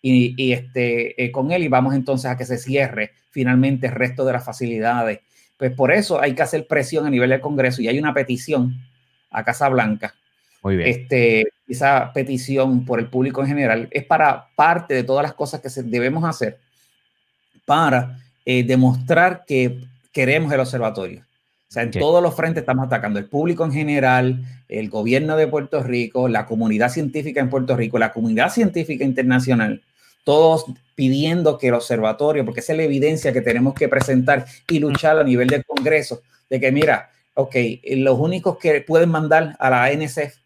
y, 0.00 0.52
este, 0.52 1.22
eh, 1.22 1.32
con 1.32 1.50
él 1.50 1.64
y 1.64 1.68
vamos 1.68 1.94
entonces 1.94 2.30
a 2.30 2.36
que 2.36 2.44
se 2.44 2.58
cierre 2.58 3.12
finalmente 3.30 3.88
el 3.88 3.92
resto 3.92 4.24
de 4.24 4.32
las 4.32 4.44
facilidades. 4.44 5.20
Pues 5.56 5.72
por 5.72 5.92
eso 5.92 6.20
hay 6.20 6.34
que 6.34 6.42
hacer 6.42 6.66
presión 6.66 7.06
a 7.06 7.10
nivel 7.10 7.30
del 7.30 7.40
Congreso 7.40 7.82
y 7.82 7.88
hay 7.88 7.98
una 7.98 8.14
petición 8.14 8.74
a 9.30 9.44
Casa 9.44 9.68
Blanca. 9.68 10.14
Muy 10.62 10.76
bien. 10.76 10.88
Este, 10.88 11.48
esa 11.66 12.12
petición 12.12 12.84
por 12.84 13.00
el 13.00 13.08
público 13.08 13.40
en 13.40 13.48
general 13.48 13.88
es 13.90 14.04
para 14.04 14.48
parte 14.54 14.94
de 14.94 15.04
todas 15.04 15.24
las 15.24 15.34
cosas 15.34 15.60
que 15.60 15.68
debemos 15.82 16.24
hacer 16.24 16.58
para 17.64 18.18
eh, 18.44 18.64
demostrar 18.64 19.44
que 19.46 19.78
queremos 20.12 20.52
el 20.52 20.60
observatorio. 20.60 21.20
O 21.20 21.72
sea, 21.72 21.84
en 21.84 21.90
todos 21.90 22.22
los 22.22 22.34
frentes 22.34 22.62
estamos 22.62 22.86
atacando 22.86 23.18
el 23.18 23.24
público 23.24 23.64
en 23.64 23.72
general, 23.72 24.44
el 24.68 24.90
gobierno 24.90 25.36
de 25.36 25.46
Puerto 25.46 25.82
Rico, 25.82 26.28
la 26.28 26.44
comunidad 26.44 26.90
científica 26.90 27.40
en 27.40 27.48
Puerto 27.48 27.74
Rico, 27.76 27.98
la 27.98 28.12
comunidad 28.12 28.52
científica 28.52 29.04
internacional, 29.04 29.80
todos 30.24 30.66
pidiendo 30.94 31.56
que 31.56 31.68
el 31.68 31.74
observatorio, 31.74 32.44
porque 32.44 32.60
esa 32.60 32.72
es 32.72 32.76
la 32.76 32.84
evidencia 32.84 33.32
que 33.32 33.40
tenemos 33.40 33.72
que 33.72 33.88
presentar 33.88 34.44
y 34.68 34.80
luchar 34.80 35.18
a 35.18 35.24
nivel 35.24 35.48
del 35.48 35.64
Congreso, 35.64 36.20
de 36.50 36.60
que 36.60 36.70
mira, 36.70 37.10
ok, 37.34 37.56
los 37.96 38.18
únicos 38.18 38.58
que 38.58 38.82
pueden 38.82 39.08
mandar 39.08 39.56
a 39.58 39.70
la 39.70 39.90
NSF 39.90 40.36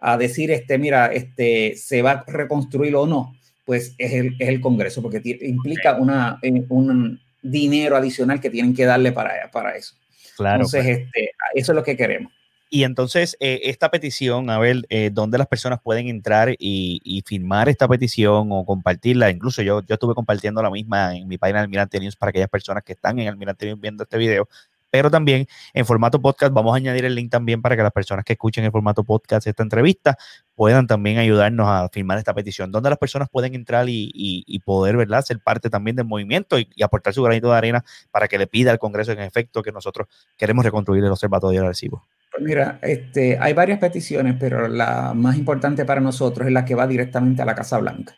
a 0.00 0.16
decir, 0.16 0.50
este, 0.50 0.78
mira, 0.78 1.06
este, 1.06 1.74
se 1.76 2.02
va 2.02 2.12
a 2.12 2.24
reconstruir 2.26 2.94
o 2.94 3.06
no, 3.06 3.34
pues 3.64 3.94
es 3.98 4.12
el, 4.12 4.36
es 4.38 4.48
el 4.48 4.60
Congreso, 4.60 5.02
porque 5.02 5.20
implica 5.42 5.96
una, 5.96 6.38
eh, 6.42 6.64
un 6.68 7.20
dinero 7.42 7.96
adicional 7.96 8.40
que 8.40 8.50
tienen 8.50 8.74
que 8.74 8.84
darle 8.84 9.12
para, 9.12 9.50
para 9.50 9.76
eso. 9.76 9.94
Claro. 10.36 10.56
Entonces, 10.56 10.84
pues. 10.84 10.98
este, 10.98 11.30
eso 11.54 11.72
es 11.72 11.76
lo 11.76 11.82
que 11.82 11.96
queremos. 11.96 12.32
Y 12.72 12.84
entonces, 12.84 13.36
eh, 13.40 13.62
esta 13.64 13.90
petición, 13.90 14.48
a 14.48 14.58
ver, 14.60 14.86
eh, 14.90 15.10
¿dónde 15.12 15.38
las 15.38 15.48
personas 15.48 15.80
pueden 15.82 16.06
entrar 16.06 16.50
y, 16.52 17.00
y, 17.02 17.22
firmar 17.22 17.68
esta 17.68 17.88
petición 17.88 18.48
o 18.52 18.64
compartirla? 18.64 19.28
Incluso 19.28 19.60
yo, 19.62 19.82
yo 19.82 19.94
estuve 19.94 20.14
compartiendo 20.14 20.62
la 20.62 20.70
misma 20.70 21.16
en 21.16 21.26
mi 21.26 21.36
página 21.36 21.58
de 21.58 21.64
Almirante 21.64 21.98
News 21.98 22.14
para 22.14 22.30
aquellas 22.30 22.48
personas 22.48 22.84
que 22.84 22.92
están 22.92 23.18
en 23.18 23.26
Almirante 23.26 23.66
News 23.66 23.80
viendo 23.80 24.04
este 24.04 24.18
video 24.18 24.48
pero 24.90 25.10
también 25.10 25.46
en 25.72 25.86
formato 25.86 26.20
podcast 26.20 26.52
vamos 26.52 26.74
a 26.74 26.76
añadir 26.76 27.04
el 27.04 27.14
link 27.14 27.30
también 27.30 27.62
para 27.62 27.76
que 27.76 27.82
las 27.82 27.92
personas 27.92 28.24
que 28.24 28.34
escuchen 28.34 28.64
en 28.64 28.72
formato 28.72 29.04
podcast 29.04 29.46
esta 29.46 29.62
entrevista 29.62 30.16
puedan 30.54 30.86
también 30.86 31.18
ayudarnos 31.18 31.66
a 31.68 31.88
firmar 31.88 32.18
esta 32.18 32.34
petición, 32.34 32.70
donde 32.70 32.90
las 32.90 32.98
personas 32.98 33.28
pueden 33.30 33.54
entrar 33.54 33.86
y, 33.88 34.62
poder, 34.64 34.96
¿verdad?, 34.96 35.22
ser 35.22 35.40
parte 35.40 35.70
también 35.70 35.96
del 35.96 36.06
movimiento 36.06 36.58
y, 36.58 36.68
aportar 36.82 37.14
su 37.14 37.22
granito 37.22 37.50
de 37.50 37.56
arena 37.56 37.84
para 38.10 38.28
que 38.28 38.38
le 38.38 38.46
pida 38.46 38.70
al 38.70 38.78
Congreso 38.78 39.12
en 39.12 39.20
efecto 39.20 39.62
que 39.62 39.72
nosotros 39.72 40.08
queremos 40.36 40.64
reconstruir 40.64 41.04
el 41.04 41.10
Observatorio 41.10 41.60
de 41.60 41.66
Arecibo. 41.66 42.04
Pues 42.30 42.42
mira, 42.42 42.78
este, 42.82 43.38
hay 43.38 43.52
varias 43.52 43.78
peticiones, 43.78 44.36
pero 44.38 44.68
la 44.68 45.12
más 45.14 45.36
importante 45.36 45.84
para 45.84 46.00
nosotros 46.00 46.46
es 46.46 46.52
la 46.52 46.64
que 46.64 46.74
va 46.74 46.86
directamente 46.86 47.42
a 47.42 47.44
la 47.44 47.54
Casa 47.54 47.78
Blanca. 47.78 48.14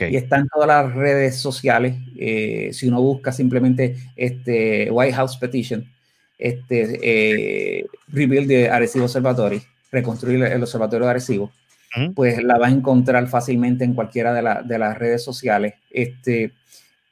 Y 0.00 0.16
está 0.16 0.38
en 0.38 0.48
todas 0.48 0.66
las 0.66 0.94
redes 0.94 1.36
sociales. 1.36 1.96
Eh, 2.18 2.70
si 2.72 2.88
uno 2.88 3.00
busca 3.00 3.32
simplemente 3.32 3.96
este 4.16 4.90
White 4.90 5.14
House 5.14 5.36
Petition, 5.36 5.84
este, 6.38 6.98
eh, 7.02 7.86
rebuild 8.08 8.48
de 8.48 8.68
Arecibo 8.70 9.04
Observatory, 9.04 9.62
reconstruir 9.90 10.42
el 10.44 10.62
observatorio 10.62 11.06
de 11.06 11.10
Arecibo, 11.10 11.52
pues 12.14 12.42
la 12.42 12.58
va 12.58 12.66
a 12.66 12.70
encontrar 12.70 13.28
fácilmente 13.28 13.84
en 13.84 13.94
cualquiera 13.94 14.34
de, 14.34 14.66
de 14.66 14.78
las 14.78 14.98
redes 14.98 15.22
sociales. 15.22 15.74
Este, 15.90 16.52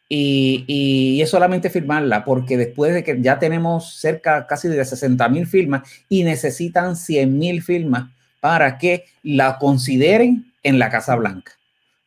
y, 0.09 0.65
y, 0.67 1.23
es 1.23 1.31
solamente 1.31 1.71
firmarla, 1.71 2.25
porque 2.25 2.57
después 2.57 2.93
de 2.93 3.05
que 3.05 3.23
ya 3.23 3.39
tenemos 3.39 3.95
cerca 3.95 4.47
casi 4.47 4.69
de 4.69 4.85
60 4.85 5.29
mil 5.29 5.47
firmas 5.47 5.89
y 6.09 6.25
necesitan 6.25 6.97
100 6.97 7.39
mil 7.39 7.63
firmas 7.63 8.11
para 8.41 8.77
que 8.77 9.05
la 9.23 9.59
consideren 9.59 10.53
en 10.65 10.79
la 10.79 10.91
Casa 10.91 11.15
Blanca, 11.15 11.53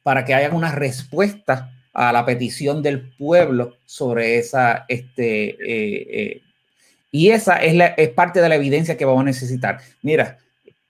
para 0.04 0.26
que 0.26 0.34
haya 0.34 0.52
una 0.52 0.72
respuesta 0.72 1.72
a 1.94 2.12
la 2.12 2.26
petición 2.26 2.84
del 2.84 3.10
pueblo 3.14 3.78
sobre 3.86 4.38
esa 4.38 4.86
este, 4.90 5.52
eh, 5.52 6.08
eh, 6.10 6.42
y 7.16 7.30
esa 7.30 7.56
es, 7.56 7.74
la, 7.74 7.86
es 7.88 8.10
parte 8.10 8.42
de 8.42 8.50
la 8.50 8.56
evidencia 8.56 8.98
que 8.98 9.06
vamos 9.06 9.22
a 9.22 9.26
necesitar. 9.26 9.80
Mira, 10.02 10.38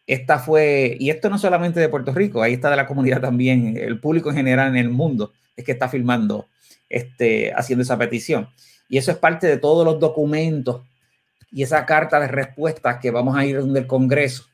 esta 0.07 0.39
fue, 0.39 0.97
y 0.99 1.11
esto 1.11 1.29
no 1.29 1.37
solamente 1.37 1.79
de 1.79 1.87
Puerto 1.87 2.13
Rico, 2.13 2.41
ahí 2.41 2.53
está 2.53 2.71
de 2.71 2.77
la 2.77 2.87
comunidad 2.87 3.21
también, 3.21 3.77
el 3.77 3.99
público 3.99 4.31
en 4.31 4.37
general 4.37 4.69
en 4.69 4.77
el 4.77 4.89
mundo 4.89 5.33
es 5.55 5.63
que 5.63 5.73
está 5.73 5.87
filmando, 5.87 6.47
este, 6.89 7.53
haciendo 7.55 7.83
esa 7.83 7.99
petición. 7.99 8.49
Y 8.89 8.97
eso 8.97 9.11
es 9.11 9.17
parte 9.17 9.45
de 9.45 9.57
todos 9.57 9.85
los 9.85 9.99
documentos 9.99 10.81
y 11.51 11.61
esa 11.61 11.85
carta 11.85 12.19
de 12.19 12.27
respuesta 12.27 12.99
que 12.99 13.11
vamos 13.11 13.37
a 13.37 13.45
ir 13.45 13.59
donde 13.59 13.81
el 13.81 13.85
Congreso 13.85 14.45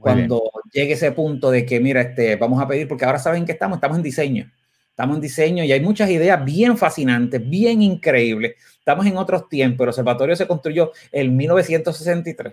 cuando 0.00 0.50
llegue 0.72 0.94
ese 0.94 1.12
punto 1.12 1.48
de 1.52 1.64
que, 1.64 1.78
mira, 1.78 2.00
este, 2.00 2.34
vamos 2.34 2.60
a 2.60 2.66
pedir, 2.66 2.88
porque 2.88 3.04
ahora 3.04 3.20
saben 3.20 3.44
que 3.44 3.52
estamos, 3.52 3.76
estamos 3.76 3.98
en 3.98 4.02
diseño. 4.02 4.50
Estamos 4.90 5.14
en 5.16 5.22
diseño 5.22 5.62
y 5.62 5.70
hay 5.70 5.80
muchas 5.80 6.10
ideas 6.10 6.44
bien 6.44 6.76
fascinantes, 6.76 7.48
bien 7.48 7.82
increíbles. 7.82 8.56
Estamos 8.84 9.06
en 9.06 9.16
otros 9.16 9.48
tiempos. 9.48 9.84
El 9.84 9.88
observatorio 9.88 10.36
se 10.36 10.46
construyó 10.46 10.92
en 11.10 11.34
1963. 11.34 12.52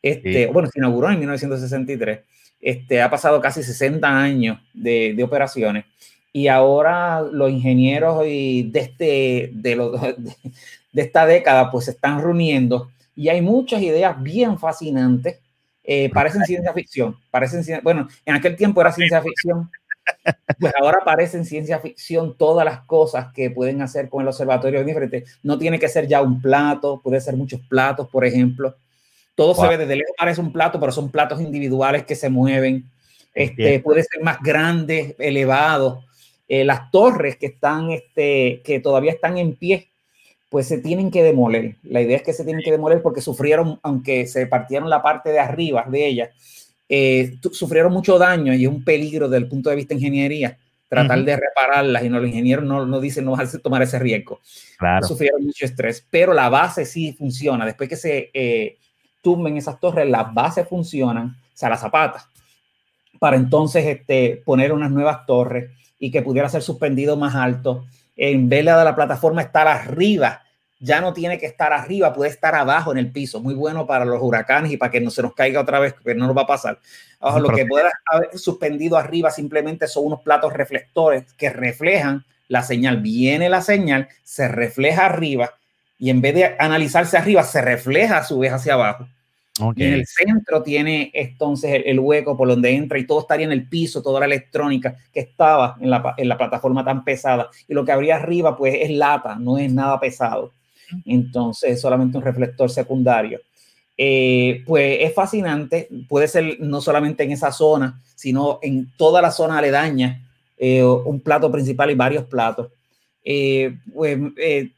Este, 0.00 0.46
Bueno, 0.46 0.68
se 0.72 0.78
inauguró 0.78 1.10
en 1.10 1.18
1963. 1.18 2.20
Este, 2.60 3.02
ha 3.02 3.10
pasado 3.10 3.40
casi 3.40 3.64
60 3.64 4.06
años 4.06 4.60
de, 4.72 5.14
de 5.16 5.24
operaciones 5.24 5.84
y 6.32 6.46
ahora 6.46 7.22
los 7.22 7.50
ingenieros 7.50 8.24
y 8.24 8.70
de, 8.70 8.78
este, 8.78 9.50
de, 9.52 9.74
los, 9.74 10.00
de, 10.92 11.02
esta 11.02 11.26
década 11.26 11.72
pues 11.72 11.86
se 11.86 11.90
están 11.90 12.22
reuniendo 12.22 12.92
y 13.16 13.28
hay 13.28 13.42
muchas 13.42 13.82
ideas 13.82 14.22
bien 14.22 14.60
fascinantes. 14.60 15.40
Eh, 15.84 16.08
parecen 16.10 16.44
ciencia 16.44 16.72
ficción, 16.72 17.16
parecen, 17.32 17.80
bueno, 17.82 18.06
en 18.24 18.36
aquel 18.36 18.54
tiempo 18.54 18.80
era 18.80 18.92
ciencia 18.92 19.20
ficción, 19.20 19.68
pues 20.58 20.72
ahora 20.80 20.98
aparecen 21.02 21.44
ciencia 21.44 21.78
ficción 21.80 22.36
todas 22.36 22.64
las 22.64 22.80
cosas 22.80 23.32
que 23.32 23.50
pueden 23.50 23.82
hacer 23.82 24.08
con 24.08 24.22
el 24.22 24.28
observatorio 24.28 24.84
diferente. 24.84 25.24
No 25.42 25.58
tiene 25.58 25.78
que 25.78 25.88
ser 25.88 26.06
ya 26.06 26.22
un 26.22 26.40
plato, 26.40 27.00
puede 27.02 27.20
ser 27.20 27.36
muchos 27.36 27.60
platos, 27.68 28.08
por 28.08 28.24
ejemplo. 28.24 28.76
Todo 29.34 29.54
se 29.54 29.66
ve 29.66 29.78
desde 29.78 29.96
lejos, 29.96 30.14
parece 30.16 30.40
un 30.40 30.52
plato, 30.52 30.78
pero 30.78 30.92
son 30.92 31.10
platos 31.10 31.40
individuales 31.40 32.04
que 32.04 32.14
se 32.14 32.28
mueven. 32.28 32.90
Este, 33.34 33.80
puede 33.80 34.02
ser 34.04 34.22
más 34.22 34.38
grande, 34.40 35.16
elevado. 35.18 36.04
Eh, 36.48 36.64
las 36.64 36.90
torres 36.90 37.36
que 37.36 37.46
están, 37.46 37.90
este, 37.90 38.60
que 38.62 38.78
todavía 38.78 39.12
están 39.12 39.38
en 39.38 39.56
pie, 39.56 39.88
pues 40.50 40.68
se 40.68 40.78
tienen 40.78 41.10
que 41.10 41.22
demoler. 41.22 41.76
La 41.82 42.02
idea 42.02 42.18
es 42.18 42.22
que 42.22 42.34
se 42.34 42.44
tienen 42.44 42.62
que 42.62 42.70
demoler 42.70 43.00
porque 43.00 43.22
sufrieron, 43.22 43.80
aunque 43.82 44.26
se 44.26 44.46
partieron 44.46 44.90
la 44.90 45.02
parte 45.02 45.30
de 45.30 45.38
arriba 45.38 45.86
de 45.88 46.06
ellas, 46.06 46.61
eh, 46.94 47.38
sufrieron 47.52 47.90
mucho 47.90 48.18
daño 48.18 48.52
y 48.52 48.64
es 48.64 48.70
un 48.70 48.84
peligro 48.84 49.26
desde 49.26 49.44
el 49.44 49.48
punto 49.48 49.70
de 49.70 49.76
vista 49.76 49.94
de 49.94 50.00
ingeniería 50.00 50.58
tratar 50.90 51.24
de 51.24 51.36
repararlas 51.36 52.04
y 52.04 52.10
no, 52.10 52.20
los 52.20 52.28
ingenieros 52.28 52.66
no, 52.66 52.84
no 52.84 53.00
dicen 53.00 53.24
no 53.24 53.30
vas 53.30 53.54
a 53.54 53.58
tomar 53.60 53.80
ese 53.80 53.98
riesgo. 53.98 54.40
Claro. 54.76 55.06
Sufrieron 55.06 55.42
mucho 55.42 55.64
estrés, 55.64 56.06
pero 56.10 56.34
la 56.34 56.50
base 56.50 56.84
sí 56.84 57.14
funciona. 57.14 57.64
Después 57.64 57.88
que 57.88 57.96
se 57.96 58.30
eh, 58.34 58.76
tumben 59.22 59.56
esas 59.56 59.80
torres, 59.80 60.06
las 60.06 60.34
bases 60.34 60.68
funcionan, 60.68 61.28
o 61.28 61.56
sea, 61.56 61.70
las 61.70 61.80
zapatas, 61.80 62.28
para 63.18 63.36
entonces 63.36 63.86
este, 63.86 64.42
poner 64.44 64.70
unas 64.70 64.90
nuevas 64.90 65.24
torres 65.24 65.70
y 65.98 66.10
que 66.10 66.20
pudiera 66.20 66.50
ser 66.50 66.60
suspendido 66.60 67.16
más 67.16 67.34
alto. 67.34 67.86
En 68.14 68.50
vez 68.50 68.66
de 68.66 68.70
la 68.70 68.94
plataforma 68.94 69.40
estar 69.40 69.66
arriba 69.66 70.42
ya 70.82 71.00
no 71.00 71.12
tiene 71.12 71.38
que 71.38 71.46
estar 71.46 71.72
arriba, 71.72 72.12
puede 72.12 72.32
estar 72.32 72.56
abajo 72.56 72.90
en 72.90 72.98
el 72.98 73.12
piso. 73.12 73.40
Muy 73.40 73.54
bueno 73.54 73.86
para 73.86 74.04
los 74.04 74.20
huracanes 74.20 74.72
y 74.72 74.76
para 74.76 74.90
que 74.90 75.00
no 75.00 75.10
se 75.10 75.22
nos 75.22 75.32
caiga 75.32 75.60
otra 75.60 75.78
vez, 75.78 75.94
que 75.94 76.14
no 76.14 76.26
nos 76.26 76.36
va 76.36 76.42
a 76.42 76.46
pasar. 76.46 76.80
lo 77.20 77.50
que 77.50 77.64
pueda 77.66 77.88
haber 78.06 78.36
suspendido 78.36 78.96
arriba 78.96 79.30
simplemente 79.30 79.86
son 79.86 80.06
unos 80.06 80.22
platos 80.22 80.52
reflectores 80.52 81.32
que 81.34 81.50
reflejan 81.50 82.24
la 82.48 82.62
señal. 82.64 83.00
Viene 83.00 83.48
la 83.48 83.62
señal, 83.62 84.08
se 84.24 84.48
refleja 84.48 85.06
arriba 85.06 85.54
y 86.00 86.10
en 86.10 86.20
vez 86.20 86.34
de 86.34 86.56
analizarse 86.58 87.16
arriba, 87.16 87.44
se 87.44 87.62
refleja 87.62 88.18
a 88.18 88.24
su 88.24 88.40
vez 88.40 88.52
hacia 88.52 88.74
abajo. 88.74 89.06
Y 89.76 89.84
en 89.84 89.92
el 89.92 90.06
centro 90.06 90.64
tiene 90.64 91.12
entonces 91.14 91.82
el, 91.84 92.00
hueco 92.00 92.36
por 92.36 92.48
donde 92.48 92.74
entra 92.74 92.98
y 92.98 93.06
todo 93.06 93.20
estaría 93.20 93.46
en 93.46 93.52
el 93.52 93.68
piso, 93.68 94.02
toda 94.02 94.18
la 94.18 94.26
electrónica 94.26 94.96
que 95.12 95.20
estaba 95.20 95.76
en 95.78 95.90
la, 95.90 96.14
en 96.16 96.28
la 96.28 96.36
plataforma 96.36 96.84
tan 96.84 97.04
pesada. 97.04 97.50
Y 97.68 97.74
lo 97.74 97.84
que 97.84 97.92
habría 97.92 98.16
arriba 98.16 98.56
pues 98.56 98.74
es 98.80 98.90
lata, 98.90 99.36
no 99.36 99.58
es 99.58 99.72
nada 99.72 100.00
pesado 100.00 100.50
entonces 101.04 101.80
solamente 101.80 102.18
un 102.18 102.24
reflector 102.24 102.70
secundario. 102.70 103.40
Eh, 103.96 104.62
pues 104.66 104.98
es 105.00 105.14
fascinante, 105.14 105.88
puede 106.08 106.26
ser 106.26 106.58
no 106.60 106.80
solamente 106.80 107.24
en 107.24 107.32
esa 107.32 107.52
zona, 107.52 108.02
sino 108.14 108.58
en 108.62 108.90
toda 108.96 109.20
la 109.20 109.30
zona 109.30 109.58
aledaña, 109.58 110.28
eh, 110.56 110.82
un 110.82 111.20
plato 111.20 111.50
principal 111.52 111.90
y 111.90 111.94
varios 111.94 112.24
platos. 112.24 112.68
Eh, 113.24 113.76
pues 113.94 114.18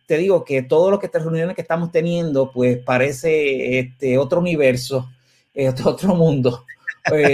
te 0.07 0.19
digo 0.19 0.45
que 0.45 0.63
todo 0.63 0.91
lo 0.91 0.99
que 0.99 1.07
estas 1.07 1.23
reuniones 1.23 1.55
que 1.55 1.63
estamos 1.63 1.91
teniendo, 1.91 2.53
pues 2.53 2.79
parece 2.79 3.79
este 3.79 4.19
otro 4.19 4.41
universo, 4.41 5.09
otro 5.85 6.15
mundo, 6.15 6.65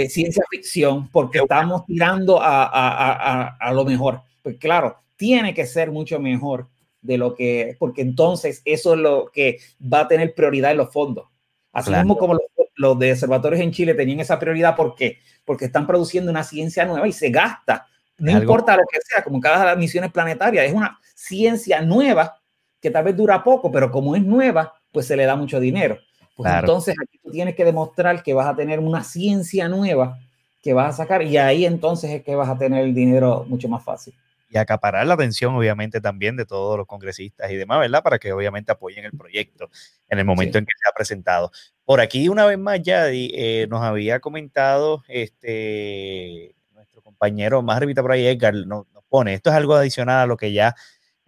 ciencia 0.07 0.43
ficción, 0.49 1.09
porque 1.09 1.39
estamos 1.39 1.85
tirando 1.85 2.41
a, 2.41 2.63
a, 2.63 3.11
a, 3.11 3.57
a, 3.59 3.73
lo 3.73 3.83
mejor. 3.83 4.21
Pues 4.43 4.57
claro, 4.57 4.97
tiene 5.17 5.53
que 5.53 5.65
ser 5.65 5.91
mucho 5.91 6.19
mejor 6.19 6.67
de 7.01 7.17
lo 7.17 7.33
que, 7.35 7.75
porque 7.79 8.01
entonces 8.01 8.61
eso 8.65 8.93
es 8.93 8.99
lo 8.99 9.31
que 9.33 9.59
va 9.81 10.01
a 10.01 10.07
tener 10.07 10.33
prioridad 10.35 10.71
en 10.71 10.77
los 10.77 10.91
fondos. 10.91 11.27
Así 11.73 11.91
mismo 11.91 12.17
como 12.17 12.33
los, 12.33 12.43
los, 12.75 12.99
de 12.99 13.13
observatorios 13.13 13.61
en 13.61 13.71
Chile 13.71 13.93
tenían 13.93 14.19
esa 14.19 14.39
prioridad, 14.39 14.75
¿por 14.75 14.95
qué? 14.95 15.19
Porque 15.45 15.65
están 15.65 15.87
produciendo 15.87 16.29
una 16.29 16.43
ciencia 16.43 16.85
nueva 16.85 17.07
y 17.07 17.11
se 17.11 17.29
gasta. 17.29 17.87
No 18.17 18.31
importa 18.31 18.75
lo 18.75 18.83
que 18.91 18.99
sea, 19.01 19.23
como 19.23 19.39
cada 19.39 19.65
las 19.65 19.77
misiones 19.77 20.11
planetarias, 20.11 20.65
es 20.65 20.73
una 20.73 20.99
ciencia 21.15 21.81
nueva 21.81 22.39
que 22.79 22.91
tal 22.91 23.05
vez 23.05 23.15
dura 23.15 23.43
poco, 23.43 23.71
pero 23.71 23.91
como 23.91 24.15
es 24.15 24.23
nueva, 24.23 24.73
pues 24.91 25.07
se 25.07 25.15
le 25.15 25.25
da 25.25 25.35
mucho 25.35 25.59
dinero. 25.59 25.97
Pues 26.35 26.51
entonces 26.53 26.95
aquí 27.01 27.19
tú 27.23 27.31
tienes 27.31 27.55
que 27.55 27.65
demostrar 27.65 28.21
que 28.23 28.33
vas 28.33 28.47
a 28.47 28.55
tener 28.55 28.79
una 28.79 29.03
ciencia 29.03 29.67
nueva 29.67 30.17
que 30.61 30.73
vas 30.73 30.93
a 30.93 30.97
sacar 30.97 31.23
y 31.23 31.37
ahí 31.37 31.65
entonces 31.65 32.11
es 32.11 32.23
que 32.23 32.35
vas 32.35 32.49
a 32.49 32.57
tener 32.57 32.83
el 32.83 32.93
dinero 32.93 33.45
mucho 33.47 33.67
más 33.67 33.83
fácil. 33.83 34.13
Y 34.53 34.57
acaparar 34.57 35.07
la 35.07 35.13
atención, 35.13 35.55
obviamente, 35.55 36.01
también 36.01 36.35
de 36.35 36.45
todos 36.45 36.77
los 36.77 36.85
congresistas 36.85 37.49
y 37.49 37.55
demás, 37.55 37.79
¿verdad? 37.79 38.03
Para 38.03 38.19
que 38.19 38.33
obviamente 38.33 38.73
apoyen 38.73 39.05
el 39.05 39.13
proyecto 39.13 39.69
en 40.09 40.19
el 40.19 40.25
momento 40.25 40.57
en 40.57 40.65
que 40.65 40.73
se 40.77 40.89
ha 40.89 40.93
presentado. 40.93 41.51
Por 41.85 42.01
aquí, 42.01 42.27
una 42.27 42.45
vez 42.45 42.59
más, 42.59 42.81
ya 42.81 43.05
eh, 43.09 43.65
nos 43.69 43.81
había 43.81 44.19
comentado 44.19 45.03
este 45.07 46.53
nuestro 46.73 47.01
compañero 47.01 47.61
más 47.61 47.79
revista 47.79 48.01
por 48.01 48.11
ahí, 48.11 48.27
Edgar, 48.27 48.53
nos, 48.53 48.87
nos 48.91 49.03
pone, 49.05 49.35
esto 49.35 49.51
es 49.51 49.55
algo 49.55 49.73
adicional 49.73 50.19
a 50.19 50.25
lo 50.25 50.35
que 50.35 50.51
ya 50.51 50.75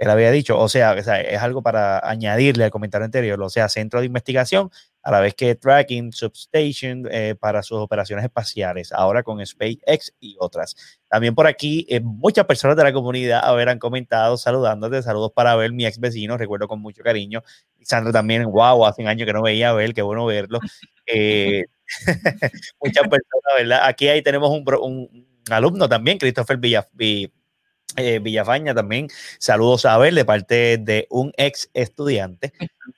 él 0.04 0.10
había 0.10 0.32
dicho, 0.32 0.60
o 0.60 0.68
sea, 0.68 0.96
es 0.96 1.08
algo 1.08 1.62
para 1.62 2.06
añadirle 2.06 2.66
al 2.66 2.72
comentario 2.72 3.06
anterior, 3.06 3.42
o 3.42 3.50
sea, 3.50 3.70
centro 3.70 4.02
de 4.02 4.06
investigación, 4.06 4.70
a 5.02 5.12
la 5.12 5.22
vez 5.22 5.34
que 5.34 5.56
tracking, 5.56 6.12
substation 6.12 7.08
eh, 7.10 7.36
para 7.40 7.64
sus 7.64 7.78
operaciones 7.78 8.26
espaciales, 8.26 8.92
ahora 8.92 9.24
con 9.24 9.44
SpaceX 9.46 10.14
y 10.20 10.36
otras. 10.40 10.76
También 11.08 11.34
por 11.34 11.48
aquí, 11.48 11.86
eh, 11.90 12.02
muchas 12.02 12.46
personas 12.46 12.76
de 12.76 12.84
la 12.84 12.92
comunidad 12.92 13.46
habrán 13.46 13.80
comentado 13.80 14.36
saludándote, 14.36 15.02
saludos 15.04 15.32
para 15.34 15.56
ver 15.56 15.72
mi 15.72 15.86
ex 15.86 15.98
vecino, 15.98 16.38
recuerdo 16.38 16.68
con 16.68 16.82
mucho 16.82 17.02
cariño. 17.02 17.42
Sandra 17.82 18.12
también, 18.12 18.44
wow, 18.44 18.86
hace 18.86 19.04
un 19.04 19.08
año 19.08 19.26
que 19.26 19.32
no 19.32 19.42
veía 19.42 19.70
a 19.70 19.74
ver, 19.74 19.94
qué 19.94 20.02
bueno 20.02 20.26
verlo. 20.26 20.60
Eh, 21.06 21.64
muchas 22.82 23.08
personas, 23.08 23.54
¿verdad? 23.58 23.80
Aquí 23.84 24.10
ahí 24.10 24.22
tenemos 24.22 24.50
un, 24.50 24.66
un 24.82 25.28
alumno 25.50 25.88
también, 25.88 26.18
Christopher 26.18 26.58
Villa, 26.58 26.86
eh, 27.98 28.20
Villafaña 28.20 28.74
también, 28.74 29.08
saludos 29.40 29.86
a 29.86 29.98
ver 29.98 30.14
de 30.14 30.26
parte 30.26 30.78
de 30.78 31.08
un 31.10 31.32
ex 31.38 31.70
estudiante. 31.74 32.54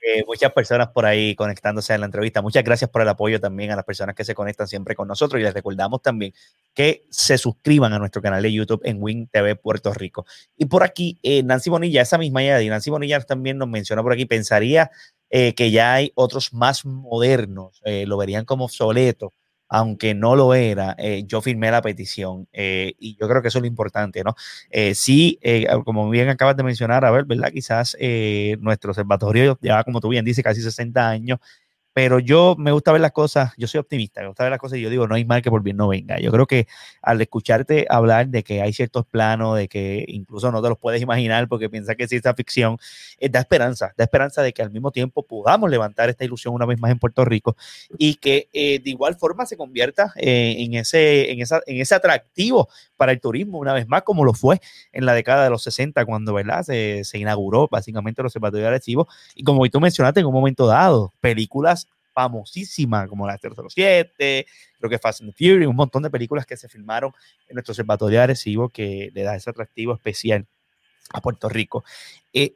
Eh, 0.07 0.23
muchas 0.27 0.51
personas 0.53 0.89
por 0.89 1.05
ahí 1.05 1.35
conectándose 1.35 1.93
a 1.93 1.97
la 1.97 2.05
entrevista. 2.05 2.41
Muchas 2.41 2.63
gracias 2.63 2.89
por 2.89 3.01
el 3.01 3.09
apoyo 3.09 3.39
también 3.39 3.71
a 3.71 3.75
las 3.75 3.85
personas 3.85 4.15
que 4.15 4.23
se 4.23 4.35
conectan 4.35 4.67
siempre 4.67 4.95
con 4.95 5.07
nosotros 5.07 5.39
y 5.39 5.43
les 5.43 5.53
recordamos 5.53 6.01
también 6.01 6.33
que 6.73 7.05
se 7.09 7.37
suscriban 7.37 7.91
a 7.91 7.99
nuestro 7.99 8.21
canal 8.21 8.43
de 8.43 8.53
YouTube 8.53 8.81
en 8.83 8.97
Win 9.01 9.27
TV 9.27 9.55
Puerto 9.55 9.93
Rico. 9.93 10.25
Y 10.57 10.65
por 10.65 10.83
aquí, 10.83 11.17
eh, 11.23 11.43
Nancy 11.43 11.69
Bonilla, 11.69 12.01
esa 12.01 12.17
misma 12.17 12.43
idea 12.43 12.57
de 12.57 12.69
Nancy 12.69 12.89
Bonilla 12.89 13.19
también 13.21 13.57
nos 13.57 13.67
menciona 13.67 14.03
por 14.03 14.13
aquí, 14.13 14.25
pensaría 14.25 14.91
que 15.27 15.69
ya 15.69 15.95
hay 15.95 16.13
otros 16.15 16.53
más 16.53 16.85
modernos, 16.85 17.81
lo 17.83 18.15
verían 18.15 18.45
como 18.45 18.65
obsoleto 18.65 19.33
aunque 19.67 20.13
no 20.13 20.35
lo 20.35 20.53
era, 20.53 20.95
eh, 20.97 21.23
yo 21.25 21.41
firmé 21.41 21.71
la 21.71 21.81
petición 21.81 22.47
eh, 22.53 22.93
y 22.99 23.15
yo 23.19 23.27
creo 23.27 23.41
que 23.41 23.47
eso 23.49 23.57
es 23.59 23.63
lo 23.63 23.67
importante, 23.67 24.23
¿no? 24.23 24.35
Eh, 24.69 24.95
sí, 24.95 25.39
como 25.83 26.09
bien 26.09 26.29
acabas 26.29 26.55
de 26.57 26.63
mencionar, 26.63 27.05
a 27.05 27.11
ver, 27.11 27.25
¿verdad? 27.25 27.51
Quizás 27.51 27.97
nuestro 28.59 28.91
observatorio 28.91 29.57
ya, 29.61 29.83
como 29.83 29.99
tú 30.01 30.09
bien 30.09 30.25
dices, 30.25 30.43
casi 30.43 30.61
60 30.61 31.09
años 31.09 31.39
pero 31.95 32.19
yo 32.19 32.57
me 32.57 32.73
gusta 32.73 32.91
ver 32.91 32.99
las 32.99 33.13
cosas, 33.13 33.53
yo 33.55 33.67
soy 33.69 33.79
optimista, 33.79 34.19
me 34.19 34.27
gusta 34.27 34.43
ver 34.43 34.51
las 34.51 34.59
cosas 34.59 34.79
y 34.79 34.81
yo 34.81 34.89
digo, 34.89 35.07
no 35.07 35.15
hay 35.15 35.23
mal 35.23 35.41
que 35.41 35.49
por 35.49 35.63
bien 35.63 35.77
no 35.77 35.87
venga. 35.87 36.19
Yo 36.19 36.29
creo 36.29 36.45
que 36.45 36.67
al 37.01 37.21
escucharte 37.21 37.85
hablar 37.89 38.27
de 38.27 38.43
que 38.43 38.61
hay 38.61 38.73
ciertos 38.73 39.05
planos, 39.05 39.55
de 39.55 39.69
que 39.69 40.03
incluso 40.09 40.51
no 40.51 40.61
te 40.61 40.67
los 40.67 40.77
puedes 40.77 41.01
imaginar 41.01 41.47
porque 41.47 41.69
piensas 41.69 41.95
que 41.95 42.03
es 42.03 42.11
esta 42.11 42.33
ficción, 42.33 42.77
eh, 43.17 43.29
da 43.29 43.39
esperanza, 43.39 43.93
da 43.97 44.03
esperanza 44.03 44.41
de 44.41 44.51
que 44.51 44.61
al 44.61 44.71
mismo 44.71 44.91
tiempo 44.91 45.23
podamos 45.23 45.69
levantar 45.69 46.09
esta 46.09 46.25
ilusión 46.25 46.53
una 46.53 46.65
vez 46.65 46.77
más 46.81 46.91
en 46.91 46.99
Puerto 46.99 47.23
Rico 47.23 47.55
y 47.97 48.15
que 48.15 48.49
eh, 48.51 48.81
de 48.83 48.89
igual 48.89 49.15
forma 49.15 49.45
se 49.45 49.55
convierta 49.55 50.11
eh, 50.17 50.57
en, 50.59 50.73
ese, 50.73 51.31
en, 51.31 51.39
esa, 51.39 51.61
en 51.65 51.79
ese 51.79 51.95
atractivo 51.95 52.67
para 52.97 53.13
el 53.13 53.21
turismo 53.21 53.57
una 53.57 53.71
vez 53.71 53.87
más, 53.87 54.01
como 54.01 54.25
lo 54.25 54.33
fue 54.33 54.59
en 54.91 55.05
la 55.05 55.13
década 55.13 55.45
de 55.45 55.49
los 55.49 55.63
60 55.63 56.03
cuando 56.03 56.33
¿verdad? 56.33 56.63
Se, 56.63 57.05
se 57.05 57.19
inauguró 57.19 57.69
básicamente 57.71 58.21
el 58.21 58.25
Observatorio 58.25 58.63
de 58.63 58.67
Arecibo 58.67 59.07
y 59.33 59.43
como 59.43 59.65
tú 59.69 59.79
mencionaste 59.79 60.19
en 60.19 60.25
un 60.25 60.33
momento 60.33 60.67
dado, 60.67 61.13
películas 61.21 61.84
famosísima 62.15 63.07
como 63.07 63.27
la 63.27 63.37
007, 63.37 64.47
creo 64.79 64.89
que 64.89 64.97
Fast 64.97 65.21
and 65.21 65.33
Furious, 65.33 65.67
un 65.67 65.75
montón 65.75 66.01
de 66.01 66.09
películas 66.09 66.45
que 66.45 66.55
se 66.55 66.69
filmaron 66.69 67.11
en 67.47 67.55
nuestro 67.55 67.73
observatorio 67.73 68.25
de 68.25 68.69
que 68.73 69.11
le 69.13 69.23
da 69.23 69.35
ese 69.35 69.49
atractivo 69.49 69.93
especial 69.93 70.47
a 71.11 71.21
Puerto 71.21 71.49
Rico. 71.49 71.83
Eh, 72.33 72.55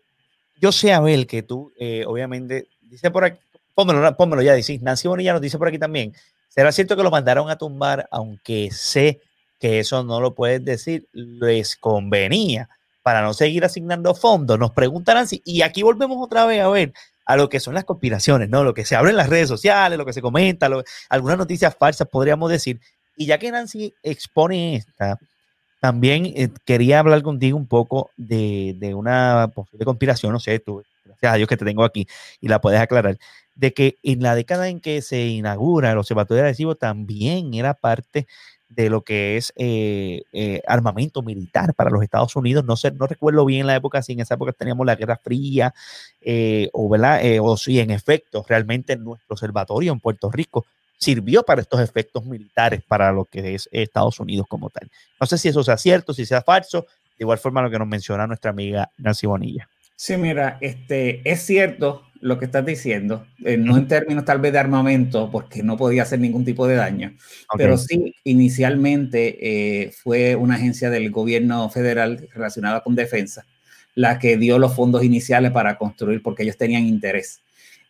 yo 0.60 0.72
sé, 0.72 0.94
Abel, 0.94 1.28
que 1.28 1.44
tú, 1.44 1.72
eh, 1.78 2.06
obviamente, 2.08 2.68
dice 2.82 3.12
por 3.12 3.26
aquí, 3.26 3.40
pónmelo, 3.76 4.16
pónmelo 4.16 4.42
ya, 4.42 4.54
dice, 4.54 4.80
Nancy 4.82 5.08
Bonilla 5.08 5.34
nos 5.34 5.42
dice 5.42 5.58
por 5.58 5.68
aquí 5.68 5.78
también, 5.78 6.14
¿será 6.48 6.72
cierto 6.72 6.96
que 6.96 7.04
lo 7.04 7.12
mandaron 7.12 7.50
a 7.50 7.58
tumbar, 7.58 8.08
aunque 8.12 8.70
sé 8.72 9.20
que 9.60 9.80
eso 9.80 10.04
no 10.04 10.22
lo 10.22 10.34
puedes 10.34 10.64
decir, 10.64 11.08
les 11.12 11.76
convenía 11.76 12.70
para 13.04 13.22
no 13.22 13.34
seguir 13.34 13.66
asignando 13.66 14.16
fondos? 14.16 14.58
Nos 14.58 14.72
preguntan 14.72 15.16
Nancy, 15.16 15.42
y 15.44 15.62
aquí 15.64 15.84
volvemos 15.84 16.18
otra 16.20 16.46
vez 16.46 16.62
a 16.62 16.70
ver, 16.70 16.94
a 17.30 17.36
lo 17.36 17.48
que 17.48 17.60
son 17.60 17.76
las 17.76 17.84
conspiraciones, 17.84 18.50
¿no? 18.50 18.64
Lo 18.64 18.74
que 18.74 18.86
se 18.86 18.96
abre 18.96 19.12
en 19.12 19.16
las 19.16 19.30
redes 19.30 19.48
sociales, 19.48 20.00
lo 20.00 20.06
que 20.06 20.14
se 20.14 20.22
comenta, 20.22 20.68
algunas 21.10 21.38
noticias 21.38 21.76
falsas, 21.78 22.08
podríamos 22.08 22.50
decir. 22.50 22.82
Y 23.16 23.28
ya 23.28 23.38
que 23.38 23.52
Nancy 23.52 23.94
expone 24.02 24.78
esta, 24.78 25.20
también 25.80 26.26
eh, 26.26 26.50
quería 26.66 26.98
hablar 26.98 27.22
contigo 27.22 27.56
un 27.56 27.68
poco 27.68 28.10
de, 28.18 28.74
de, 28.80 28.96
una 28.96 29.52
posible 29.54 29.86
conspiración, 29.86 30.34
no 30.34 30.40
sé, 30.40 30.58
tú, 30.58 30.82
gracias 31.06 31.32
a 31.32 31.36
Dios 31.36 31.48
que 31.48 31.56
te 31.56 31.66
tengo 31.66 31.84
aquí 31.84 32.08
y 32.42 32.48
la 32.48 32.62
puedes 32.62 32.82
aclarar, 32.82 33.20
de 33.54 33.74
que 33.76 33.98
en 34.02 34.24
la 34.24 34.34
década 34.34 34.68
en 34.68 34.80
que 34.80 35.04
se 35.04 35.28
inaugura 35.28 35.92
el 35.92 36.00
Observatorio 36.00 36.44
de 36.44 36.76
también 36.80 37.54
era 37.54 37.76
parte 37.76 38.26
de 38.70 38.90
lo 38.90 39.02
que 39.02 39.36
es 39.36 39.52
eh, 39.56 40.22
eh, 40.32 40.62
armamento 40.68 41.22
militar 41.22 41.74
para 41.74 41.90
los 41.90 42.04
Estados 42.04 42.36
Unidos. 42.36 42.64
No 42.64 42.76
sé, 42.76 42.92
no 42.92 43.08
recuerdo 43.08 43.44
bien 43.46 43.68
la 43.68 43.76
época, 43.76 44.02
si 44.02 44.14
en 44.14 44.22
esa 44.22 44.36
época 44.36 44.54
teníamos 44.54 44.86
la 44.86 44.96
Guerra 44.96 45.18
Fría, 45.18 45.74
eh, 46.22 46.70
o, 46.72 46.88
¿verdad? 46.88 47.22
o 47.42 47.58
si 47.58 47.80
en 47.80 47.92
efecto 47.92 48.46
realmente 48.48 48.96
nuestro 48.96 49.34
observatorio 49.34 49.92
en 49.92 50.00
Puerto 50.00 50.32
Rico 50.32 50.66
sirvió 50.98 51.44
para 51.44 51.62
estos 51.62 51.80
efectos 51.80 52.26
militares 52.26 52.82
para 52.88 53.12
lo 53.12 53.26
que 53.26 53.56
es 53.56 53.68
Estados 53.72 54.20
Unidos 54.20 54.48
como 54.48 54.70
tal. 54.70 54.90
No 55.20 55.26
sé 55.26 55.38
si 55.38 55.48
eso 55.50 55.64
sea 55.64 55.78
cierto, 55.78 56.14
si 56.14 56.26
sea 56.26 56.42
falso, 56.42 56.86
de 57.18 57.24
igual 57.24 57.40
forma 57.40 57.62
lo 57.62 57.70
que 57.70 57.80
nos 57.80 57.88
menciona 57.88 58.28
nuestra 58.28 58.52
amiga 58.52 58.92
Nancy 58.98 59.26
Bonilla. 59.26 59.68
Sí, 59.96 60.16
mira, 60.16 60.58
este, 60.62 61.22
es 61.30 61.42
cierto 61.42 62.04
lo 62.22 62.38
que 62.38 62.46
estás 62.46 62.66
diciendo, 62.66 63.26
eh, 63.46 63.58
no 63.58 63.78
en 63.78 63.88
términos 63.88 64.26
tal 64.26 64.40
vez 64.40 64.52
de 64.52 64.60
armamento, 64.60 65.30
porque 65.32 65.64
no 65.64 65.78
podía 65.78 66.04
hacer 66.04 66.20
ningún 66.20 66.44
tipo 66.44 66.68
de 66.68 66.76
daño, 66.76 67.16
pero 67.56 67.78
sí 67.78 68.14
inicialmente 68.24 69.38
eh, 69.86 69.92
fue 69.92 70.36
una 70.36 70.56
agencia 70.56 70.90
del 70.90 71.12
gobierno 71.12 71.70
federal 71.70 72.28
relacionada 72.34 72.82
con 72.82 72.96
defensa 72.96 73.46
la 73.96 74.20
que 74.20 74.38
dio 74.38 74.60
los 74.60 74.76
fondos 74.76 75.04
iniciales 75.04 75.52
para 75.52 75.78
construir, 75.78 76.22
porque 76.22 76.44
ellos 76.44 76.58
tenían 76.58 76.86
interés 76.86 77.42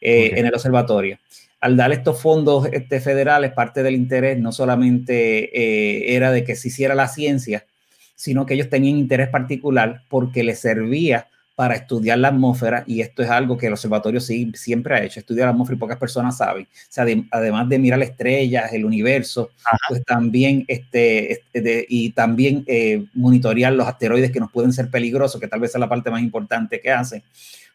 eh, 0.01 0.31
en 0.35 0.45
el 0.45 0.53
observatorio. 0.53 1.19
Al 1.59 1.75
dar 1.75 1.91
estos 1.91 2.21
fondos 2.21 2.67
este, 2.71 2.99
federales, 2.99 3.51
parte 3.51 3.83
del 3.83 3.95
interés 3.95 4.39
no 4.39 4.51
solamente 4.51 6.15
era 6.15 6.31
de 6.31 6.43
que 6.43 6.55
se 6.55 6.69
hiciera 6.69 6.95
la 6.95 7.09
ciencia, 7.09 7.65
sino 8.15 8.45
que 8.45 8.53
ellos 8.53 8.69
tenían 8.69 8.97
interés 8.97 9.27
particular 9.29 10.03
porque 10.09 10.43
les 10.43 10.59
servía 10.59 11.27
para 11.59 11.75
estudiar 11.75 12.17
la 12.17 12.29
atmósfera, 12.29 12.85
y 12.87 13.01
esto 13.01 13.21
es 13.21 13.29
algo 13.29 13.57
que 13.57 13.67
el 13.67 13.73
observatorio 13.73 14.21
sí, 14.21 14.49
siempre 14.55 14.95
ha 14.95 15.03
hecho, 15.03 15.19
estudiar 15.19 15.47
la 15.47 15.51
atmósfera 15.51 15.75
y 15.75 15.79
pocas 15.79 15.97
personas 15.97 16.37
saben. 16.37 16.63
O 16.63 16.87
sea, 16.87 17.05
además 17.31 17.67
de 17.67 17.77
mirar 17.77 17.99
las 17.99 18.11
estrellas, 18.11 18.71
el 18.71 18.85
universo, 18.85 19.49
pues 19.89 20.05
también, 20.05 20.63
este, 20.69 21.33
este 21.33 21.85
y 21.89 22.11
también 22.11 22.63
eh, 22.65 23.03
monitorear 23.13 23.73
los 23.73 23.85
asteroides 23.85 24.31
que 24.31 24.39
nos 24.39 24.53
pueden 24.53 24.71
ser 24.71 24.89
peligrosos, 24.89 25.41
que 25.41 25.49
tal 25.49 25.59
vez 25.59 25.75
es 25.75 25.81
la 25.81 25.89
parte 25.89 26.09
más 26.09 26.21
importante 26.21 26.79
que 26.79 26.93
hacen, 26.93 27.21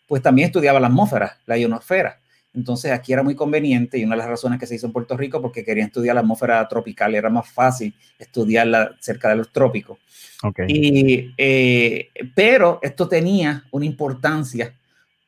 pues 0.08 0.22
también 0.22 0.46
estudiaba 0.46 0.80
la 0.80 0.86
atmósfera, 0.86 1.36
la 1.44 1.58
ionosfera. 1.58 2.18
Entonces 2.54 2.92
aquí 2.92 3.12
era 3.12 3.22
muy 3.22 3.34
conveniente 3.34 3.98
y 3.98 4.04
una 4.04 4.14
de 4.14 4.18
las 4.20 4.28
razones 4.28 4.60
que 4.60 4.66
se 4.66 4.76
hizo 4.76 4.86
en 4.86 4.92
Puerto 4.92 5.16
Rico 5.16 5.42
porque 5.42 5.64
querían 5.64 5.88
estudiar 5.88 6.14
la 6.14 6.20
atmósfera 6.20 6.66
tropical, 6.68 7.14
era 7.14 7.28
más 7.28 7.48
fácil 7.50 7.92
estudiarla 8.18 8.96
cerca 9.00 9.28
de 9.28 9.36
los 9.36 9.52
trópicos. 9.52 9.98
Y, 10.68 11.32
eh, 11.36 12.10
pero 12.34 12.78
esto 12.82 13.08
tenía 13.08 13.64
una 13.70 13.86
importancia 13.86 14.74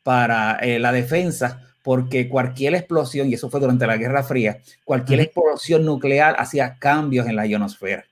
para 0.03 0.57
eh, 0.57 0.79
la 0.79 0.93
defensa 0.93 1.63
porque 1.83 2.29
cualquier 2.29 2.75
explosión, 2.75 3.29
y 3.29 3.35
eso 3.35 3.49
fue 3.49 3.61
durante 3.61 3.87
la 3.87 3.97
Guerra 3.97 4.23
Fría, 4.23 4.59
cualquier 4.85 5.21
explosión 5.21 5.85
nuclear 5.85 6.37
hacía 6.39 6.77
cambios 6.79 7.27
en 7.27 7.37
la 7.37 7.47
ionosfera. 7.47 8.05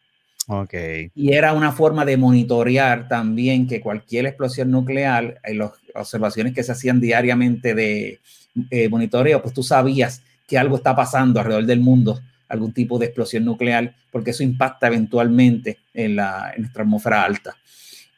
Okay. 0.47 1.11
Y 1.15 1.33
era 1.33 1.53
una 1.53 1.73
forma 1.73 2.05
de 2.05 2.17
monitorear 2.17 3.09
también 3.09 3.67
que 3.67 3.81
cualquier 3.81 4.27
explosión 4.27 4.71
nuclear, 4.71 5.41
en 5.43 5.59
las 5.59 5.73
observaciones 5.95 6.55
que 6.55 6.63
se 6.63 6.73
hacían 6.73 7.01
diariamente 7.01 7.75
de 7.75 8.21
eh, 8.71 8.89
monitoreo, 8.89 9.43
pues 9.43 9.55
tú 9.55 9.63
sabías 9.63 10.23
que 10.47 10.59
algo 10.59 10.77
está 10.77 10.95
pasando 10.95 11.41
alrededor 11.41 11.67
del 11.67 11.81
mundo 11.81 12.21
algún 12.49 12.73
tipo 12.73 12.99
de 12.99 13.07
explosión 13.07 13.45
nuclear, 13.45 13.95
porque 14.11 14.31
eso 14.31 14.43
impacta 14.43 14.87
eventualmente 14.87 15.79
en, 15.93 16.17
la, 16.17 16.53
en 16.55 16.63
nuestra 16.63 16.83
atmósfera 16.83 17.25
alta. 17.25 17.57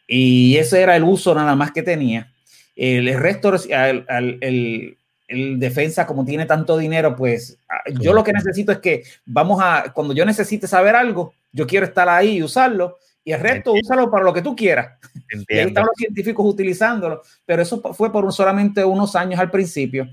Y 0.06 0.56
ese 0.56 0.82
era 0.82 0.96
el 0.96 1.04
uso 1.04 1.34
nada 1.34 1.56
más 1.56 1.72
que 1.72 1.82
tenía. 1.82 2.32
El, 2.74 3.12
resto, 3.18 3.54
el, 3.68 4.96
el, 5.28 5.58
defensa, 5.58 6.06
como 6.06 6.24
tiene 6.24 6.44
tanto 6.44 6.76
dinero, 6.76 7.16
pues 7.16 7.58
ah, 7.68 7.82
yo 8.00 8.12
lo 8.12 8.22
que 8.22 8.32
necesito 8.32 8.70
es 8.70 8.78
que 8.78 9.02
vamos 9.24 9.60
a, 9.62 9.92
cuando 9.92 10.14
yo 10.14 10.24
necesite 10.24 10.66
saber 10.68 10.94
algo, 10.94 11.32
yo 11.52 11.66
quiero 11.66 11.86
estar 11.86 12.08
ahí 12.08 12.36
y 12.36 12.42
usarlo, 12.42 12.98
y 13.24 13.32
el 13.32 13.40
resto 13.40 13.72
úsalo 13.72 14.08
para 14.08 14.22
lo 14.22 14.32
que 14.32 14.42
tú 14.42 14.54
quieras. 14.54 14.98
Y 15.48 15.54
ahí 15.54 15.66
están 15.66 15.86
los 15.86 15.96
científicos 15.96 16.46
utilizándolo, 16.46 17.22
pero 17.44 17.62
eso 17.62 17.80
fue 17.92 18.12
por 18.12 18.32
solamente 18.32 18.84
unos 18.84 19.16
años 19.16 19.40
al 19.40 19.50
principio. 19.50 20.08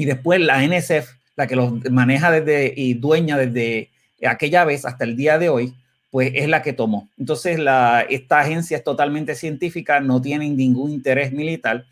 Y 0.00 0.06
después 0.06 0.40
la 0.40 0.66
NSF 0.66 1.10
la 1.36 1.46
que 1.46 1.56
los 1.56 1.90
maneja 1.90 2.30
desde 2.30 2.72
y 2.74 2.94
dueña 2.94 3.36
desde 3.36 3.90
aquella 4.26 4.64
vez 4.64 4.86
hasta 4.86 5.04
el 5.04 5.14
día 5.14 5.38
de 5.38 5.50
hoy, 5.50 5.74
pues 6.10 6.32
es 6.34 6.48
la 6.48 6.62
que 6.62 6.72
tomó. 6.72 7.10
Entonces, 7.18 7.58
esta 8.08 8.40
agencia 8.40 8.78
es 8.78 8.82
totalmente 8.82 9.34
científica, 9.34 10.00
no 10.00 10.22
tiene 10.22 10.48
ningún 10.48 10.90
interés 10.90 11.32
militar 11.32 11.84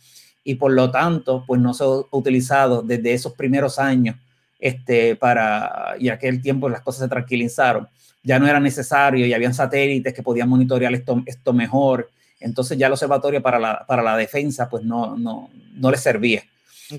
y 0.43 0.55
por 0.55 0.73
lo 0.73 0.91
tanto, 0.91 1.45
pues 1.47 1.61
no 1.61 1.75
se 1.75 1.85
ha 1.85 1.89
utilizado 2.11 2.81
desde 2.81 3.13
esos 3.13 3.35
primeros 3.35 3.79
años 3.79 4.17
este, 4.59 5.15
para, 5.15 5.97
y 6.01 6.09
aquel 6.09 6.41
tiempo 6.41 6.71
las 6.71 6.81
cosas 6.81 7.03
se 7.03 7.09
tranquilizaron. 7.09 7.89
Ya 8.23 8.39
no 8.39 8.49
era 8.49 8.59
necesario 8.59 9.27
y 9.27 9.35
habían 9.35 9.53
satélites 9.53 10.15
que 10.15 10.23
podían 10.23 10.49
monitorear 10.49 10.95
esto, 10.95 11.23
esto 11.27 11.53
mejor. 11.53 12.09
Entonces 12.41 12.79
ya 12.79 12.87
el 12.87 12.95
observatorio 12.95 13.43
para 13.43 13.59
la, 13.59 13.85
para 13.87 14.03
la 14.03 14.17
defensa 14.17 14.67
pues 14.67 14.83
no, 14.83 15.15
no, 15.19 15.51
no 15.75 15.91
le 15.91 15.99
servía. 15.99 16.43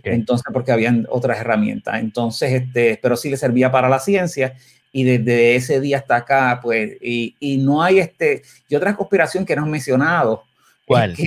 Entonces, 0.03 0.45
porque 0.53 0.71
habían 0.71 1.07
otras 1.09 1.39
herramientas. 1.39 1.99
Entonces, 1.99 2.51
este, 2.53 2.99
pero 3.01 3.15
sí 3.15 3.29
le 3.29 3.37
servía 3.37 3.71
para 3.71 3.89
la 3.89 3.99
ciencia 3.99 4.55
y 4.91 5.03
desde 5.03 5.55
ese 5.55 5.79
día 5.79 5.97
hasta 5.97 6.17
acá, 6.17 6.59
pues, 6.61 6.97
y, 7.01 7.35
y 7.39 7.57
no 7.57 7.83
hay 7.83 7.99
este, 7.99 8.41
y 8.67 8.75
otra 8.75 8.95
conspiración 8.95 9.45
que 9.45 9.55
no 9.55 9.63
has 9.63 9.69
mencionado. 9.69 10.43
¿Cuál? 10.85 11.15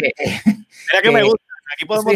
Que, 0.93 1.01
mira 1.01 1.03
que, 1.03 1.11
me 1.13 1.23
gusta, 1.23 1.45
aquí 1.75 1.85
podemos... 1.85 2.13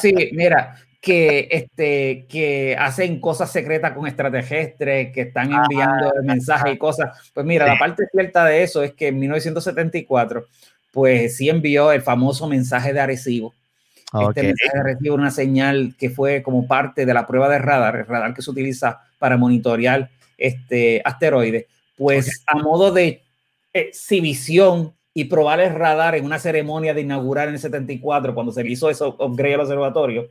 Sí, 0.00 0.14
sí, 0.16 0.30
mira, 0.32 0.76
que, 1.06 1.46
este, 1.50 2.26
que 2.28 2.74
hacen 2.76 3.20
cosas 3.20 3.52
secretas 3.52 3.92
con 3.92 4.06
extraterrestres, 4.06 5.12
que 5.12 5.20
están 5.20 5.52
enviando 5.52 6.12
mensajes 6.24 6.74
y 6.74 6.78
cosas. 6.78 7.30
Pues 7.32 7.44
mira, 7.46 7.66
la 7.66 7.78
parte 7.78 8.08
cierta 8.10 8.44
de 8.46 8.62
eso 8.62 8.82
es 8.82 8.92
que 8.94 9.08
en 9.08 9.18
1974, 9.18 10.46
pues 10.90 11.36
sí 11.36 11.48
envió 11.48 11.92
el 11.92 12.02
famoso 12.02 12.48
mensaje 12.48 12.92
de 12.92 13.00
Arecibo. 13.00 13.54
Este 14.12 14.42
mensaje 14.42 14.82
recibe 14.82 15.10
una 15.10 15.30
señal 15.30 15.94
que 15.98 16.10
fue 16.10 16.42
como 16.42 16.66
parte 16.66 17.04
de 17.04 17.14
la 17.14 17.26
prueba 17.26 17.48
de 17.48 17.58
radar, 17.58 17.96
el 17.96 18.06
radar 18.06 18.34
que 18.34 18.42
se 18.42 18.50
utiliza 18.50 19.00
para 19.18 19.36
monitorear 19.36 20.10
este, 20.38 21.02
asteroides, 21.04 21.66
pues 21.96 22.44
a 22.46 22.56
modo 22.56 22.92
de 22.92 23.22
exhibición 23.72 24.92
y 25.12 25.24
probar 25.24 25.60
el 25.60 25.74
radar 25.74 26.14
en 26.14 26.24
una 26.24 26.38
ceremonia 26.38 26.94
de 26.94 27.00
inaugurar 27.00 27.48
en 27.48 27.54
el 27.54 27.60
74, 27.60 28.34
cuando 28.34 28.52
se 28.52 28.66
hizo 28.66 28.90
eso 28.90 29.16
upgrade 29.18 29.54
al 29.54 29.60
observatorio, 29.60 30.28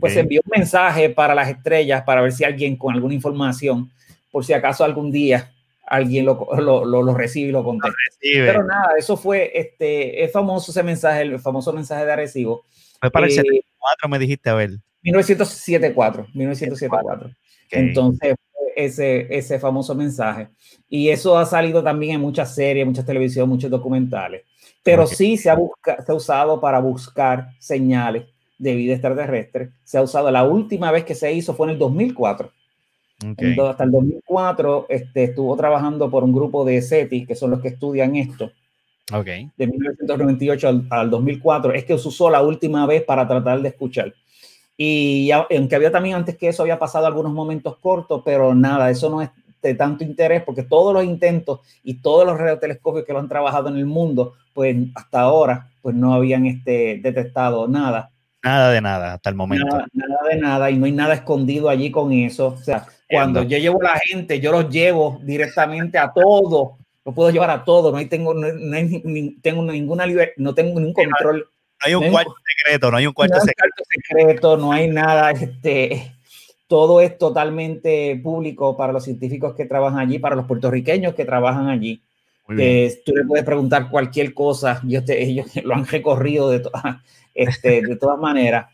pues 0.00 0.16
envió 0.16 0.40
un 0.44 0.58
mensaje 0.58 1.10
para 1.10 1.34
las 1.34 1.48
estrellas 1.48 2.02
para 2.02 2.20
ver 2.20 2.32
si 2.32 2.44
alguien 2.44 2.76
con 2.76 2.94
alguna 2.94 3.14
información, 3.14 3.90
por 4.30 4.44
si 4.44 4.52
acaso 4.52 4.84
algún 4.84 5.10
día 5.10 5.52
alguien 5.86 6.26
lo, 6.26 6.48
lo, 6.58 6.84
lo, 6.84 7.14
recibe 7.14 7.48
y 7.48 7.52
lo 7.52 7.62
contesta. 7.62 7.96
Pero 8.20 8.64
nada, 8.64 8.90
eso 8.98 9.16
fue 9.16 9.52
este, 9.54 10.24
es 10.24 10.32
famoso 10.32 10.72
ese 10.72 10.82
mensaje, 10.82 11.22
el 11.22 11.38
famoso 11.38 11.72
mensaje 11.72 12.04
de 12.04 12.12
Arecibo. 12.12 12.64
Fue 13.00 13.10
para 13.10 13.26
el 13.26 13.32
74, 13.32 14.08
me 14.08 14.18
dijiste, 14.18 14.50
a 14.50 14.54
ver. 14.54 14.70
1974, 15.02 16.26
1974. 16.34 17.30
Entonces, 17.70 18.34
ese, 18.76 19.26
ese 19.36 19.58
famoso 19.58 19.94
mensaje. 19.94 20.48
Y 20.88 21.08
eso 21.08 21.36
ha 21.38 21.46
salido 21.46 21.82
también 21.82 22.16
en 22.16 22.20
muchas 22.20 22.54
series, 22.54 22.86
muchas 22.86 23.06
televisiones, 23.06 23.48
muchos 23.48 23.70
documentales. 23.70 24.42
Pero 24.82 25.06
sí 25.06 25.36
se 25.36 25.50
ha, 25.50 25.54
busca, 25.56 26.00
se 26.04 26.12
ha 26.12 26.14
usado 26.14 26.60
para 26.60 26.78
buscar 26.78 27.48
señales 27.58 28.26
de 28.58 28.74
vida 28.74 28.92
extraterrestre. 28.92 29.70
Se 29.82 29.98
ha 29.98 30.02
usado, 30.02 30.30
la 30.30 30.44
última 30.44 30.92
vez 30.92 31.04
que 31.04 31.14
se 31.14 31.32
hizo 31.32 31.54
fue 31.54 31.66
en 31.66 31.72
el 31.72 31.78
2004. 31.78 32.52
Entonces, 33.22 33.58
hasta 33.58 33.84
el 33.84 33.90
2004 33.92 34.86
este, 34.90 35.24
estuvo 35.24 35.56
trabajando 35.56 36.10
por 36.10 36.22
un 36.22 36.32
grupo 36.32 36.64
de 36.64 36.82
SETI, 36.82 37.26
que 37.26 37.34
son 37.34 37.50
los 37.50 37.60
que 37.60 37.68
estudian 37.68 38.14
esto. 38.14 38.52
Okay. 39.12 39.50
De 39.56 39.66
1998 39.66 40.68
al, 40.68 40.86
al, 40.90 41.10
2004. 41.10 41.72
Es 41.72 41.84
que 41.84 41.96
se 41.98 42.08
usó 42.08 42.28
la 42.28 42.42
última 42.42 42.86
vez 42.86 43.04
para 43.04 43.26
tratar 43.26 43.60
de 43.60 43.68
escuchar. 43.68 44.12
Y 44.76 45.30
aunque 45.30 45.76
había 45.76 45.90
también 45.90 46.16
antes 46.16 46.36
que 46.36 46.48
eso, 46.48 46.62
había 46.62 46.78
pasado 46.78 47.06
algunos 47.06 47.32
momentos 47.32 47.78
cortos, 47.78 48.22
pero 48.24 48.54
nada, 48.54 48.90
eso 48.90 49.08
no 49.08 49.22
es 49.22 49.30
de 49.62 49.74
tanto 49.74 50.04
interés 50.04 50.42
porque 50.42 50.62
todos 50.62 50.94
los 50.94 51.04
intentos 51.04 51.60
y 51.82 51.94
todos 51.94 52.26
los 52.26 52.38
radiotelescopios 52.38 53.04
que 53.04 53.12
lo 53.12 53.18
han 53.18 53.28
trabajado 53.28 53.68
en 53.68 53.76
el 53.76 53.86
mundo, 53.86 54.34
pues 54.52 54.76
hasta 54.94 55.20
ahora, 55.20 55.70
pues 55.82 55.94
no 55.94 56.14
habían 56.14 56.46
este, 56.46 57.00
detectado 57.02 57.66
nada. 57.66 58.10
Nada 58.42 58.70
de 58.70 58.80
nada 58.80 59.14
hasta 59.14 59.30
el 59.30 59.36
momento. 59.36 59.66
Nada, 59.66 59.86
nada, 59.92 60.18
de 60.30 60.36
nada 60.40 60.70
y 60.70 60.76
no 60.76 60.86
hay 60.86 60.92
nada 60.92 61.14
escondido 61.14 61.68
allí 61.68 61.90
con 61.90 62.12
eso. 62.12 62.48
O 62.48 62.56
sea, 62.58 62.86
cuando 63.08 63.42
yo 63.42 63.58
llevo 63.58 63.80
a 63.80 63.94
la 63.94 64.00
gente, 64.04 64.40
yo 64.40 64.52
los 64.52 64.68
llevo 64.68 65.18
directamente 65.22 65.98
a 65.98 66.12
todo. 66.12 66.78
Lo 67.06 67.14
puedo 67.14 67.30
llevar 67.30 67.50
a 67.50 67.64
todo. 67.64 67.92
No 67.92 67.98
hay, 67.98 68.06
tengo, 68.06 68.34
no, 68.34 68.76
hay, 68.76 69.36
tengo 69.40 69.62
ninguna 69.62 70.04
libertad, 70.04 70.34
no 70.38 70.54
tengo 70.54 70.80
ningún 70.80 70.92
control. 70.92 71.38
No 71.38 71.86
hay 71.86 71.94
un 71.94 72.10
cuarto 72.10 72.34
secreto, 72.44 72.90
no 72.90 72.96
hay 72.96 73.06
un 73.06 73.12
cuarto, 73.12 73.36
no 73.36 73.40
secreto. 73.42 73.84
secreto. 73.88 74.56
No 74.56 74.72
hay 74.72 74.88
nada. 74.88 75.30
Este, 75.30 76.12
todo 76.66 77.00
es 77.00 77.16
totalmente 77.16 78.18
público 78.20 78.76
para 78.76 78.92
los 78.92 79.04
científicos 79.04 79.54
que 79.54 79.66
trabajan 79.66 80.00
allí, 80.00 80.18
para 80.18 80.34
los 80.34 80.46
puertorriqueños 80.46 81.14
que 81.14 81.24
trabajan 81.24 81.68
allí. 81.68 82.02
Eh, 82.58 83.00
tú 83.04 83.12
le 83.14 83.24
puedes 83.24 83.44
preguntar 83.44 83.88
cualquier 83.88 84.34
cosa, 84.34 84.80
ellos, 84.84 85.04
te, 85.04 85.22
ellos 85.22 85.46
lo 85.64 85.74
han 85.74 85.86
recorrido 85.86 86.50
de, 86.50 86.60
to 86.60 86.72
este, 87.34 87.82
de 87.82 87.96
todas 87.96 88.18
maneras. 88.18 88.66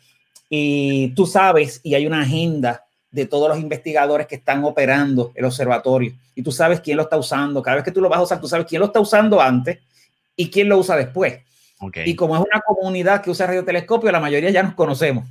Y 0.49 1.09
tú 1.15 1.27
sabes, 1.27 1.81
y 1.83 1.95
hay 1.95 2.07
una 2.07 2.23
agenda 2.23 2.83
de 3.13 3.27
todos 3.27 3.49
los 3.49 3.59
investigadores 3.59 4.27
que 4.27 4.37
están 4.37 4.65
operando 4.65 5.33
el 5.35 5.45
observatorio. 5.45 6.13
Y 6.35 6.43
tú 6.43 6.51
sabes 6.51 6.81
quién 6.81 6.97
lo 6.97 7.05
está 7.05 7.19
usando. 7.19 7.63
Cada 7.63 7.77
vez 7.77 7.85
que 7.85 7.93
tú 7.93 8.01
lo 8.01 8.09
vas 8.09 8.19
a 8.19 8.23
usar, 8.23 8.41
tú 8.41 8.49
sabes 8.49 8.67
quién 8.67 8.81
lo 8.81 8.87
está 8.87 9.01
usando 9.01 9.41
antes 9.41 9.79
y 10.35 10.51
quién 10.51 10.69
lo 10.69 10.79
usa 10.79 10.97
después. 10.97 11.41
Okay. 11.79 12.09
Y 12.09 12.17
como 12.17 12.37
es 12.37 12.41
una 12.41 12.61
comunidad 12.61 13.23
que 13.23 13.31
usa 13.31 13.47
radiotelescopio, 13.47 14.11
la 14.11 14.21
mayoría 14.21 14.51
ya 14.51 14.63
nos 14.63 14.75
conocemos. 14.75 15.25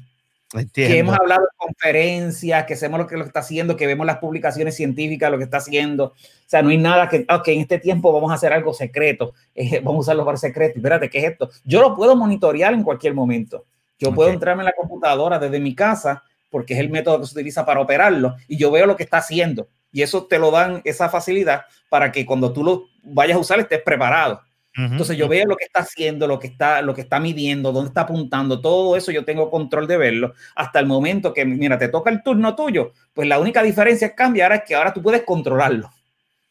Entiendo. 0.53 0.93
Que 0.93 0.99
hemos 0.99 1.17
hablado 1.17 1.41
de 1.41 1.57
conferencias, 1.57 2.65
que 2.65 2.75
sabemos 2.75 2.99
lo 2.99 3.07
que 3.07 3.17
lo 3.17 3.23
está 3.23 3.39
haciendo, 3.39 3.77
que 3.77 3.87
vemos 3.87 4.05
las 4.05 4.17
publicaciones 4.17 4.75
científicas, 4.75 5.31
lo 5.31 5.37
que 5.37 5.45
está 5.45 5.57
haciendo. 5.57 6.05
O 6.05 6.13
sea, 6.45 6.61
no 6.61 6.69
hay 6.69 6.77
nada 6.77 7.07
que, 7.07 7.25
ok, 7.29 7.47
en 7.47 7.61
este 7.61 7.79
tiempo 7.79 8.11
vamos 8.11 8.31
a 8.31 8.35
hacer 8.35 8.51
algo 8.51 8.73
secreto, 8.73 9.33
eh, 9.55 9.79
vamos 9.79 9.99
a 9.99 10.01
usarlo 10.01 10.25
para 10.25 10.37
secreto. 10.37 10.77
Espérate, 10.77 11.09
¿qué 11.09 11.19
es 11.19 11.31
esto? 11.31 11.49
Yo 11.63 11.81
lo 11.81 11.95
puedo 11.95 12.15
monitorear 12.15 12.73
en 12.73 12.83
cualquier 12.83 13.13
momento. 13.13 13.65
Yo 13.97 14.09
okay. 14.09 14.15
puedo 14.15 14.29
entrarme 14.29 14.61
en 14.61 14.65
la 14.65 14.73
computadora 14.73 15.39
desde 15.39 15.59
mi 15.59 15.73
casa, 15.73 16.23
porque 16.51 16.75
es 16.75 16.79
el 16.79 16.89
método 16.89 17.21
que 17.21 17.25
se 17.25 17.33
utiliza 17.33 17.65
para 17.65 17.79
operarlo, 17.79 18.35
y 18.47 18.57
yo 18.57 18.69
veo 18.69 18.85
lo 18.85 18.95
que 18.95 19.03
está 19.03 19.17
haciendo. 19.17 19.69
Y 19.91 20.03
eso 20.03 20.27
te 20.27 20.37
lo 20.37 20.51
dan 20.51 20.81
esa 20.83 21.09
facilidad 21.09 21.63
para 21.89 22.11
que 22.11 22.25
cuando 22.25 22.53
tú 22.53 22.63
lo 22.63 22.85
vayas 23.03 23.37
a 23.37 23.39
usar 23.39 23.59
estés 23.59 23.81
preparado. 23.81 24.41
Uh 24.77 24.81
-huh. 24.81 24.91
Entonces 24.91 25.17
yo 25.17 25.27
veo 25.27 25.45
lo 25.45 25.57
que 25.57 25.65
está 25.65 25.81
haciendo, 25.81 26.27
lo 26.27 26.39
que 26.39 26.47
está, 26.47 26.81
lo 26.81 26.93
que 26.93 27.01
está 27.01 27.19
midiendo, 27.19 27.73
dónde 27.73 27.89
está 27.89 28.01
apuntando, 28.01 28.61
todo 28.61 28.95
eso 28.95 29.11
yo 29.11 29.25
tengo 29.25 29.49
control 29.49 29.85
de 29.85 29.97
verlo 29.97 30.33
hasta 30.55 30.79
el 30.79 30.85
momento 30.85 31.33
que, 31.33 31.43
mira, 31.43 31.77
te 31.77 31.89
toca 31.89 32.09
el 32.09 32.23
turno 32.23 32.55
tuyo, 32.55 32.93
pues 33.13 33.27
la 33.27 33.39
única 33.39 33.63
diferencia 33.63 34.07
es 34.07 34.13
cambiar 34.13 34.53
es 34.53 34.61
que 34.65 34.75
ahora 34.75 34.93
tú 34.93 35.01
puedes 35.01 35.23
controlarlo. 35.23 35.89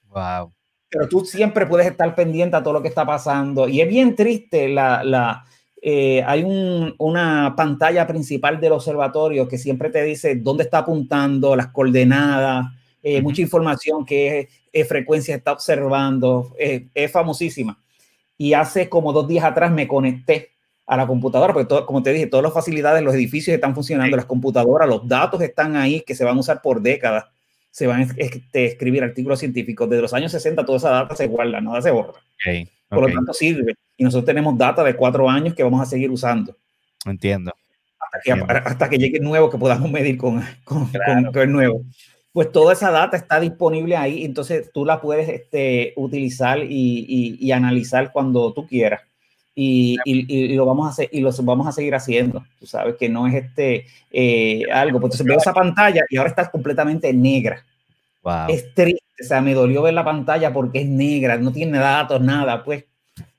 Wow. 0.08 0.52
Pero 0.90 1.08
tú 1.08 1.24
siempre 1.24 1.66
puedes 1.66 1.86
estar 1.86 2.14
pendiente 2.14 2.56
a 2.56 2.62
todo 2.62 2.74
lo 2.74 2.82
que 2.82 2.88
está 2.88 3.06
pasando 3.06 3.68
y 3.68 3.80
es 3.80 3.88
bien 3.88 4.14
triste 4.14 4.68
la, 4.68 5.02
la 5.02 5.44
eh, 5.82 6.22
hay 6.26 6.42
un, 6.42 6.94
una 6.98 7.54
pantalla 7.56 8.06
principal 8.06 8.60
del 8.60 8.72
observatorio 8.72 9.48
que 9.48 9.58
siempre 9.58 9.90
te 9.90 10.02
dice 10.02 10.36
dónde 10.36 10.64
está 10.64 10.78
apuntando, 10.78 11.56
las 11.56 11.68
coordenadas, 11.68 12.66
eh, 13.02 13.16
uh 13.16 13.18
-huh. 13.18 13.22
mucha 13.22 13.42
información 13.42 14.04
que 14.04 14.48
eh, 14.72 14.84
frecuencia 14.84 15.34
está 15.34 15.52
observando, 15.52 16.54
es 16.58 17.10
famosísima 17.10 17.78
y 18.40 18.54
hace 18.54 18.88
como 18.88 19.12
dos 19.12 19.28
días 19.28 19.44
atrás 19.44 19.70
me 19.70 19.86
conecté 19.86 20.52
a 20.86 20.96
la 20.96 21.06
computadora, 21.06 21.52
porque 21.52 21.68
todo, 21.68 21.84
como 21.84 22.02
te 22.02 22.10
dije, 22.10 22.26
todas 22.26 22.42
las 22.42 22.54
facilidades, 22.54 23.02
los 23.02 23.14
edificios 23.14 23.54
están 23.54 23.74
funcionando, 23.74 24.14
sí. 24.14 24.16
las 24.16 24.24
computadoras, 24.24 24.88
los 24.88 25.06
datos 25.06 25.42
están 25.42 25.76
ahí 25.76 26.00
que 26.00 26.14
se 26.14 26.24
van 26.24 26.38
a 26.38 26.40
usar 26.40 26.62
por 26.62 26.80
décadas, 26.80 27.26
se 27.70 27.86
van 27.86 28.00
a 28.00 28.04
este, 28.16 28.64
escribir 28.64 29.04
artículos 29.04 29.40
científicos. 29.40 29.90
Desde 29.90 30.00
los 30.00 30.14
años 30.14 30.32
60 30.32 30.64
toda 30.64 30.78
esa 30.78 30.88
data 30.88 31.14
se 31.14 31.26
guarda, 31.26 31.60
nada 31.60 31.82
se 31.82 31.90
borra. 31.90 32.14
Okay. 32.42 32.66
Por 32.88 33.00
okay. 33.00 33.10
lo 33.10 33.18
tanto 33.18 33.34
sirve. 33.34 33.74
Y 34.00 34.04
nosotros 34.04 34.24
tenemos 34.24 34.56
data 34.56 34.82
de 34.82 34.96
cuatro 34.96 35.28
años 35.28 35.54
que 35.54 35.62
vamos 35.62 35.82
a 35.82 35.84
seguir 35.84 36.10
usando. 36.10 36.56
Entiendo. 37.04 37.52
Hasta 37.98 38.20
que, 38.24 38.30
Entiendo. 38.30 38.62
Hasta 38.64 38.88
que 38.88 38.96
llegue 38.98 39.18
el 39.18 39.24
nuevo 39.24 39.50
que 39.50 39.58
podamos 39.58 39.90
medir 39.90 40.16
con, 40.16 40.42
con, 40.64 40.86
claro. 40.86 41.24
con, 41.24 41.32
con 41.32 41.42
el 41.42 41.52
nuevo 41.52 41.82
pues 42.32 42.52
toda 42.52 42.72
esa 42.72 42.90
data 42.90 43.16
está 43.16 43.40
disponible 43.40 43.96
ahí, 43.96 44.24
entonces 44.24 44.70
tú 44.72 44.84
la 44.84 45.00
puedes 45.00 45.28
este, 45.28 45.92
utilizar 45.96 46.60
y, 46.60 47.04
y, 47.08 47.36
y, 47.40 47.52
analizar 47.52 48.12
cuando 48.12 48.52
tú 48.52 48.66
quieras. 48.66 49.02
Y, 49.52 49.98
y, 50.04 50.54
lo 50.54 50.64
vamos 50.64 50.86
a 50.86 50.90
hacer 50.90 51.08
y 51.12 51.20
lo 51.20 51.32
vamos 51.42 51.66
a 51.66 51.72
seguir 51.72 51.94
haciendo. 51.94 52.44
Tú 52.58 52.66
sabes 52.66 52.94
que 52.96 53.08
no 53.08 53.26
es 53.26 53.34
este 53.34 53.84
eh, 54.10 54.62
algo. 54.72 55.00
Pues 55.00 55.14
entonces 55.14 55.26
veo 55.26 55.38
esa 55.38 55.52
pantalla 55.52 56.02
y 56.08 56.16
ahora 56.16 56.30
está 56.30 56.50
completamente 56.50 57.12
negra. 57.12 57.62
Wow. 58.22 58.46
Es 58.48 58.72
triste, 58.74 59.02
o 59.20 59.24
sea, 59.24 59.40
me 59.40 59.52
dolió 59.52 59.82
ver 59.82 59.94
la 59.94 60.04
pantalla 60.04 60.52
porque 60.52 60.82
es 60.82 60.86
negra, 60.86 61.36
no 61.36 61.52
tiene 61.52 61.78
datos, 61.78 62.20
nada, 62.22 62.62
pues 62.62 62.84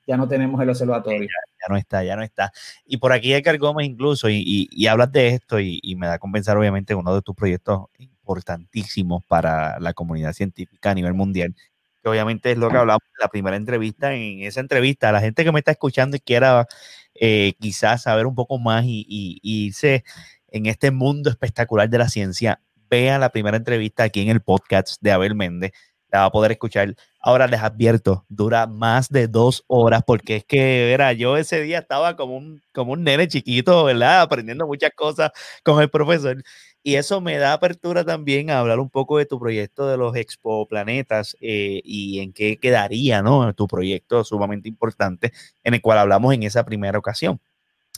ya 0.06 0.16
no 0.16 0.28
tenemos 0.28 0.60
el 0.60 0.70
observatorio. 0.70 1.28
Ya, 1.28 1.68
no 1.68 1.76
está, 1.76 2.02
ya 2.02 2.16
no 2.16 2.22
está. 2.22 2.52
Y 2.84 2.96
por 2.96 3.12
aquí 3.12 3.32
Edgar 3.32 3.56
Gómez 3.58 3.86
incluso, 3.86 4.28
y, 4.28 4.68
hablas 4.86 5.12
de 5.12 5.28
esto 5.28 5.60
y, 5.60 5.80
me 5.96 6.06
da 6.06 6.14
a 6.14 6.18
compensar 6.18 6.56
obviamente 6.56 6.94
uno 6.94 7.14
de 7.14 7.22
tus 7.22 7.34
proyectos 7.34 7.86
importantísimos 7.98 9.24
para 9.24 9.78
la 9.80 9.92
comunidad 9.92 10.32
científica 10.32 10.90
a 10.90 10.94
nivel 10.94 11.14
mundial, 11.14 11.54
que 12.02 12.08
obviamente 12.08 12.52
es 12.52 12.58
lo 12.58 12.68
que 12.68 12.76
hablamos 12.76 13.02
en 13.02 13.22
la 13.22 13.28
primera 13.28 13.56
entrevista. 13.56 14.14
En 14.14 14.40
esa 14.40 14.60
entrevista, 14.60 15.10
a 15.10 15.12
la 15.12 15.20
gente 15.20 15.44
que 15.44 15.52
me 15.52 15.60
está 15.60 15.70
escuchando 15.70 16.16
y 16.16 16.20
quiera 16.20 16.66
eh, 17.14 17.54
quizás 17.60 18.02
saber 18.02 18.26
un 18.26 18.34
poco 18.34 18.58
más 18.58 18.84
y, 18.84 19.38
irse 19.42 20.04
en 20.48 20.66
este 20.66 20.90
mundo 20.90 21.30
espectacular 21.30 21.88
de 21.88 21.98
la 21.98 22.08
ciencia, 22.08 22.60
vea 22.90 23.18
la 23.18 23.30
primera 23.30 23.56
entrevista 23.56 24.02
aquí 24.04 24.20
en 24.20 24.28
el 24.28 24.42
podcast 24.42 25.00
de 25.00 25.12
Abel 25.12 25.34
Méndez. 25.34 25.72
la 26.10 26.20
va 26.20 26.24
a 26.26 26.32
poder 26.32 26.52
escuchar. 26.52 26.94
Ahora 27.22 27.46
les 27.46 27.60
advierto, 27.60 28.26
dura 28.28 28.66
más 28.66 29.08
de 29.08 29.28
dos 29.28 29.64
horas 29.68 30.02
porque 30.04 30.36
es 30.36 30.44
que, 30.44 30.92
era 30.92 31.12
yo 31.12 31.36
ese 31.36 31.62
día 31.62 31.78
estaba 31.78 32.16
como 32.16 32.36
un, 32.36 32.60
como 32.72 32.92
un 32.92 33.04
nene 33.04 33.28
chiquito, 33.28 33.84
¿verdad? 33.84 34.22
Aprendiendo 34.22 34.66
muchas 34.66 34.90
cosas 34.96 35.30
con 35.62 35.80
el 35.80 35.88
profesor. 35.88 36.42
Y 36.82 36.96
eso 36.96 37.20
me 37.20 37.38
da 37.38 37.52
apertura 37.52 38.04
también 38.04 38.50
a 38.50 38.58
hablar 38.58 38.80
un 38.80 38.90
poco 38.90 39.18
de 39.18 39.26
tu 39.26 39.38
proyecto 39.38 39.86
de 39.86 39.96
los 39.96 40.16
Expo 40.16 40.66
Planetas 40.66 41.36
eh, 41.40 41.80
y 41.84 42.18
en 42.18 42.32
qué 42.32 42.56
quedaría, 42.56 43.22
¿no? 43.22 43.54
Tu 43.54 43.68
proyecto 43.68 44.24
sumamente 44.24 44.68
importante 44.68 45.32
en 45.62 45.74
el 45.74 45.80
cual 45.80 45.98
hablamos 45.98 46.34
en 46.34 46.42
esa 46.42 46.64
primera 46.64 46.98
ocasión 46.98 47.40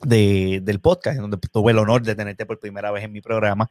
de, 0.02 0.60
del 0.62 0.80
podcast, 0.80 1.18
donde 1.18 1.38
tuve 1.38 1.72
el 1.72 1.78
honor 1.78 2.02
de 2.02 2.14
tenerte 2.14 2.44
por 2.44 2.58
primera 2.60 2.90
vez 2.90 3.04
en 3.04 3.12
mi 3.12 3.22
programa. 3.22 3.70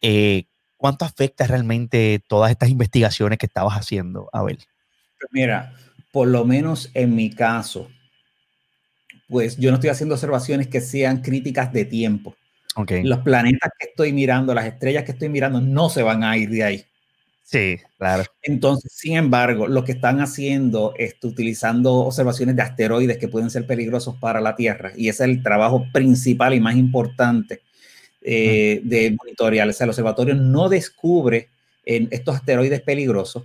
Eh, 0.00 0.46
¿Cuánto 0.76 1.04
afecta 1.04 1.46
realmente 1.46 2.22
todas 2.26 2.50
estas 2.50 2.70
investigaciones 2.70 3.38
que 3.38 3.46
estabas 3.46 3.74
haciendo, 3.74 4.30
Abel? 4.32 4.58
Mira, 5.30 5.74
por 6.12 6.28
lo 6.28 6.44
menos 6.44 6.90
en 6.94 7.14
mi 7.14 7.30
caso, 7.30 7.88
pues 9.28 9.56
yo 9.56 9.70
no 9.70 9.76
estoy 9.76 9.90
haciendo 9.90 10.14
observaciones 10.14 10.68
que 10.68 10.80
sean 10.80 11.22
críticas 11.22 11.72
de 11.72 11.84
tiempo. 11.84 12.34
Okay. 12.74 13.02
Los 13.02 13.20
planetas 13.20 13.70
que 13.78 13.88
estoy 13.88 14.12
mirando, 14.12 14.54
las 14.54 14.66
estrellas 14.66 15.04
que 15.04 15.12
estoy 15.12 15.28
mirando, 15.28 15.60
no 15.60 15.88
se 15.88 16.02
van 16.02 16.24
a 16.24 16.36
ir 16.36 16.50
de 16.50 16.64
ahí. 16.64 16.84
Sí, 17.50 17.78
claro. 17.98 18.24
Entonces, 18.42 18.92
sin 18.94 19.16
embargo, 19.16 19.66
lo 19.66 19.82
que 19.82 19.90
están 19.90 20.20
haciendo 20.20 20.94
es 20.96 21.16
utilizando 21.22 21.94
observaciones 21.94 22.54
de 22.54 22.62
asteroides 22.62 23.18
que 23.18 23.26
pueden 23.26 23.50
ser 23.50 23.66
peligrosos 23.66 24.14
para 24.20 24.40
la 24.40 24.54
Tierra. 24.54 24.92
Y 24.96 25.08
ese 25.08 25.24
es 25.24 25.30
el 25.30 25.42
trabajo 25.42 25.84
principal 25.92 26.54
y 26.54 26.60
más 26.60 26.76
importante 26.76 27.62
eh, 28.22 28.80
de 28.84 29.16
monitorear. 29.18 29.68
O 29.68 29.72
sea, 29.72 29.84
el 29.84 29.90
observatorio 29.90 30.36
no 30.36 30.68
descubre 30.68 31.48
en 31.84 32.06
estos 32.12 32.36
asteroides 32.36 32.82
peligrosos, 32.82 33.42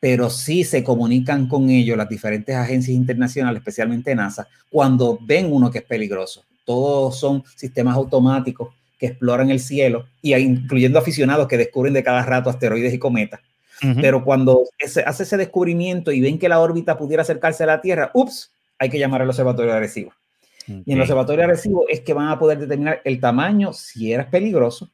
pero 0.00 0.28
sí 0.30 0.64
se 0.64 0.84
comunican 0.84 1.48
con 1.48 1.70
ellos 1.70 1.96
las 1.96 2.08
diferentes 2.08 2.54
agencias 2.54 2.94
internacionales, 2.94 3.60
especialmente 3.60 4.14
NASA, 4.14 4.46
cuando 4.70 5.18
ven 5.22 5.52
uno 5.52 5.70
que 5.70 5.78
es 5.78 5.84
peligroso. 5.84 6.44
Todos 6.64 7.18
son 7.18 7.42
sistemas 7.56 7.96
automáticos 7.96 8.74
que 8.98 9.06
exploran 9.06 9.50
el 9.50 9.60
cielo, 9.60 10.06
y 10.22 10.34
incluyendo 10.34 10.98
aficionados 10.98 11.48
que 11.48 11.58
descubren 11.58 11.94
de 11.94 12.02
cada 12.02 12.24
rato 12.24 12.50
asteroides 12.50 12.94
y 12.94 12.98
cometas. 12.98 13.40
Pero 14.00 14.24
cuando 14.24 14.62
se 14.78 15.02
hace 15.02 15.24
ese 15.24 15.36
descubrimiento 15.36 16.12
y 16.12 16.20
ven 16.20 16.38
que 16.38 16.48
la 16.48 16.60
órbita 16.60 16.96
pudiera 16.96 17.22
acercarse 17.22 17.64
a 17.64 17.66
la 17.66 17.80
Tierra, 17.80 18.10
ups, 18.14 18.50
hay 18.78 18.88
que 18.88 18.98
llamar 18.98 19.20
al 19.22 19.28
observatorio 19.28 19.72
de 19.72 19.78
Arecibo. 19.78 20.12
Y 20.66 20.92
en 20.92 20.96
el 20.96 21.00
observatorio 21.02 21.46
de 21.46 21.54
es 21.90 22.00
que 22.00 22.12
van 22.14 22.28
a 22.28 22.38
poder 22.38 22.58
determinar 22.58 23.02
el 23.04 23.20
tamaño, 23.20 23.72
si 23.72 24.12
eres 24.12 24.26
peligroso, 24.26 24.88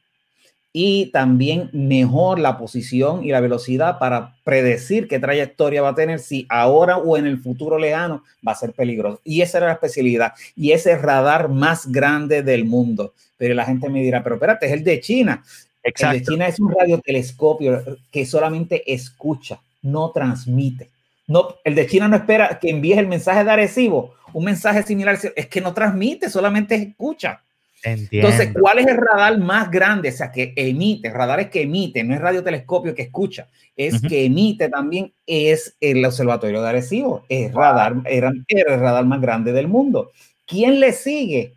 y 0.73 1.07
también 1.07 1.69
mejor 1.73 2.39
la 2.39 2.59
posición 2.59 3.25
y 3.25 3.31
la 3.31 3.41
velocidad 3.41 3.99
para 3.99 4.37
predecir 4.45 5.09
qué 5.09 5.19
trayectoria 5.19 5.83
va 5.83 5.91
a 5.91 5.95
tener, 5.95 6.21
si 6.21 6.47
ahora 6.49 6.99
o 6.99 7.17
en 7.17 7.27
el 7.27 7.39
futuro 7.39 7.79
lejano 7.79 8.23
va 8.47 8.53
a 8.53 8.57
ser 8.57 8.73
peligroso. 8.73 9.21
Y 9.25 9.43
esa 9.43 9.59
era 9.59 9.67
la 9.69 9.73
especialidad. 9.75 10.33
Y 10.55 10.73
ese 10.73 10.97
radar 10.97 11.49
más 11.49 11.91
grande 11.91 12.43
del 12.43 12.65
mundo. 12.65 13.15
Pero 13.37 13.55
la 13.55 13.65
gente 13.65 13.89
me 13.89 14.03
dirá, 14.03 14.23
pero 14.23 14.37
espérate, 14.37 14.67
es 14.67 14.73
el 14.73 14.85
de 14.85 15.01
China. 15.01 15.43
Exacto. 15.83 16.15
El 16.15 16.21
de 16.21 16.27
China 16.27 16.47
es 16.47 16.61
un 16.61 16.73
radiotelescopio 16.73 17.99
que 18.13 18.27
solamente 18.27 18.93
escucha, 18.93 19.61
no 19.83 20.11
transmite. 20.11 20.91
No, 21.27 21.57
el 21.65 21.75
de 21.75 21.87
China 21.87 22.09
no 22.09 22.17
espera 22.17 22.59
que 22.61 22.71
envíes 22.71 22.99
el 22.99 23.07
mensaje 23.07 23.45
de 23.45 23.51
Arecibo 23.51 24.15
un 24.33 24.45
mensaje 24.45 24.83
similar, 24.83 25.19
es 25.35 25.47
que 25.47 25.61
no 25.61 25.75
transmite, 25.75 26.31
solamente 26.31 26.75
escucha. 26.75 27.41
Entonces, 27.83 28.51
¿cuál 28.59 28.79
es 28.79 28.87
el 28.87 28.97
radar 28.99 29.39
más 29.39 29.71
grande? 29.71 30.11
O 30.11 30.13
sea, 30.13 30.31
que 30.31 30.53
emite, 30.57 31.11
radar 31.11 31.41
es 31.41 31.51
que 31.51 31.63
emite, 31.63 32.05
no 32.05 32.15
es 32.15 32.21
radiotelescopio 32.21 32.95
que 32.95 33.03
escucha, 33.03 33.49
es 33.75 34.03
que 34.03 34.27
emite 34.27 34.69
también, 34.69 35.13
es 35.27 35.77
el 35.81 36.05
observatorio 36.05 36.61
de 36.61 36.69
Arecibo, 36.69 37.25
es 37.29 37.53
radar, 37.55 37.97
era, 38.05 38.33
el 38.49 38.65
radar 38.81 39.07
más 39.07 39.21
grande 39.21 39.53
del 39.53 39.69
mundo. 39.69 40.11
¿Quién 40.47 40.79
le 40.79 40.93
sigue? 40.93 41.55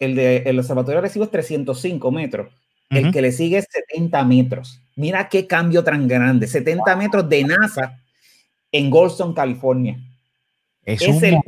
El, 0.00 0.16
de, 0.16 0.38
el 0.38 0.58
observatorio 0.58 1.00
de 1.00 1.06
Arecibo 1.06 1.24
es 1.26 1.30
305 1.30 2.10
metros, 2.10 2.52
el 2.90 3.12
que 3.12 3.22
le 3.22 3.30
sigue 3.30 3.58
es 3.58 3.66
70 3.70 4.24
metros. 4.24 4.80
Mira 4.96 5.28
qué 5.28 5.46
cambio 5.46 5.84
tan 5.84 6.08
grande, 6.08 6.46
70 6.46 6.96
metros 6.96 7.28
de 7.28 7.44
NASA 7.44 8.00
en 8.72 8.90
Goldstone, 8.90 9.34
California. 9.34 9.98
Es, 10.84 11.00
el 11.22 11.38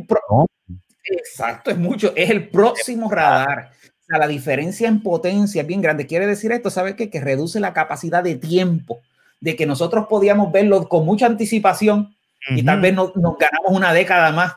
Exacto, 1.11 1.71
es 1.71 1.79
mucho. 1.79 2.13
Es 2.17 2.31
el 2.31 2.49
próximo 2.49 3.11
radar. 3.11 3.71
O 4.03 4.05
sea, 4.07 4.19
la 4.19 4.29
diferencia 4.29 4.89
en 4.89 5.03
potencia 5.03 5.63
es 5.63 5.67
bien 5.67 5.81
grande. 5.81 6.07
Quiere 6.07 6.27
decir 6.27 6.53
esto, 6.53 6.71
¿sabes 6.71 6.95
qué? 6.95 7.11
Que 7.11 7.21
reduce 7.21 7.61
la 7.61 7.73
capacidad 7.73 8.23
de 8.23 8.37
tiempo 8.37 9.01
de 9.41 9.57
que 9.57 9.67
nosotros 9.67 10.07
podíamos 10.09 10.53
verlo 10.53 10.89
con 10.89 11.05
mucha 11.05 11.27
anticipación 11.27 12.15
y 12.49 12.65
tal 12.65 12.81
vez 12.81 12.95
nos, 12.95 13.13
ganamos 13.15 13.73
una 13.73 13.93
década 13.93 14.31
más 14.31 14.55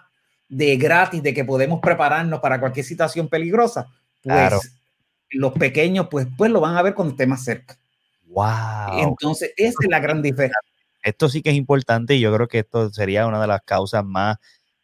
de 0.48 0.78
gratis, 0.78 1.24
de 1.24 1.34
que 1.34 1.44
podemos 1.44 1.80
prepararnos 1.80 2.40
para 2.40 2.60
cualquier 2.60 2.86
situación 2.86 3.28
peligrosa. 3.28 3.88
Pues 4.22 4.76
los 5.32 5.54
pequeños, 5.54 6.08
pues, 6.10 6.28
pues 6.38 6.52
lo 6.52 6.60
van 6.60 6.78
a 6.78 6.82
ver 6.82 6.94
cuando 6.94 7.14
esté 7.14 7.26
más 7.26 7.44
cerca. 7.44 7.78
Wow. 8.28 9.00
Entonces, 9.00 9.52
esa 9.58 9.78
es 9.82 9.90
la 9.90 10.00
gran 10.00 10.22
diferencia. 10.22 10.60
Esto 11.02 11.30
sí 11.30 11.42
que 11.42 11.50
es 11.50 11.56
importante 11.56 12.16
y 12.16 12.20
yo 12.20 12.34
creo 12.34 12.48
que 12.48 12.60
esto 12.60 12.92
sería 12.92 13.26
una 13.26 13.40
de 13.42 13.48
las 13.48 13.62
causas 13.62 14.04
más 14.04 14.38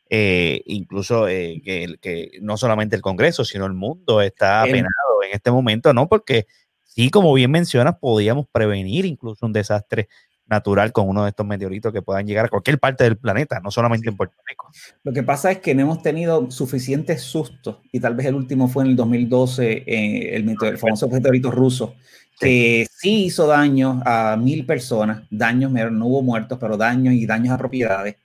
eh, 0.09 0.61
incluso 0.65 1.27
eh, 1.27 1.61
que, 1.63 1.97
que, 1.99 2.31
no 2.41 2.57
solamente 2.57 2.95
el 2.95 3.01
Congreso, 3.01 3.43
sino 3.43 3.65
el 3.65 3.73
mundo 3.73 4.21
está 4.21 4.61
apenado 4.61 5.23
en 5.27 5.33
este 5.33 5.51
momento, 5.51 5.93
¿no? 5.93 6.07
Porque 6.07 6.45
sí, 6.83 7.09
como 7.09 7.33
bien 7.33 7.51
mencionas, 7.51 7.95
podíamos 7.99 8.47
prevenir 8.51 9.05
incluso 9.05 9.45
un 9.45 9.53
desastre 9.53 10.07
natural 10.47 10.91
con 10.91 11.09
uno 11.09 11.23
de 11.23 11.29
estos 11.29 11.45
meteoritos 11.45 11.91
que 11.91 12.01
puedan 12.01 12.27
llegar 12.27 12.45
a 12.45 12.49
cualquier 12.49 12.79
parte 12.79 13.03
del 13.03 13.17
planeta, 13.17 13.59
no 13.61 13.71
solamente 13.71 14.09
en 14.09 14.15
Puerto 14.15 14.35
Rico. 14.47 14.69
Lo 15.03 15.11
que 15.11 15.23
pasa 15.23 15.51
es 15.51 15.59
que 15.59 15.73
no 15.73 15.81
hemos 15.81 16.01
tenido 16.03 16.51
suficientes 16.51 17.21
sustos, 17.21 17.77
y 17.91 17.99
tal 17.99 18.15
vez 18.15 18.27
el 18.27 18.35
último 18.35 18.67
fue 18.67 18.83
en 18.83 18.91
el 18.91 18.95
2012, 18.95 19.71
eh, 19.71 20.35
el, 20.35 20.55
el, 20.61 20.77
famoso 20.77 21.09
meteorito 21.09 21.49
ruso, 21.49 21.95
que 22.39 22.85
sí. 22.91 23.25
hizo 23.25 23.47
daño 23.47 24.01
a 24.05 24.37
mil 24.37 24.65
personas, 24.65 25.23
daños, 25.31 25.71
no 25.71 26.05
hubo 26.05 26.21
muertos, 26.21 26.59
pero 26.59 26.77
daños 26.77 27.15
y 27.15 27.25
daños 27.25 27.53
a 27.53 27.57
propiedades 27.57 28.17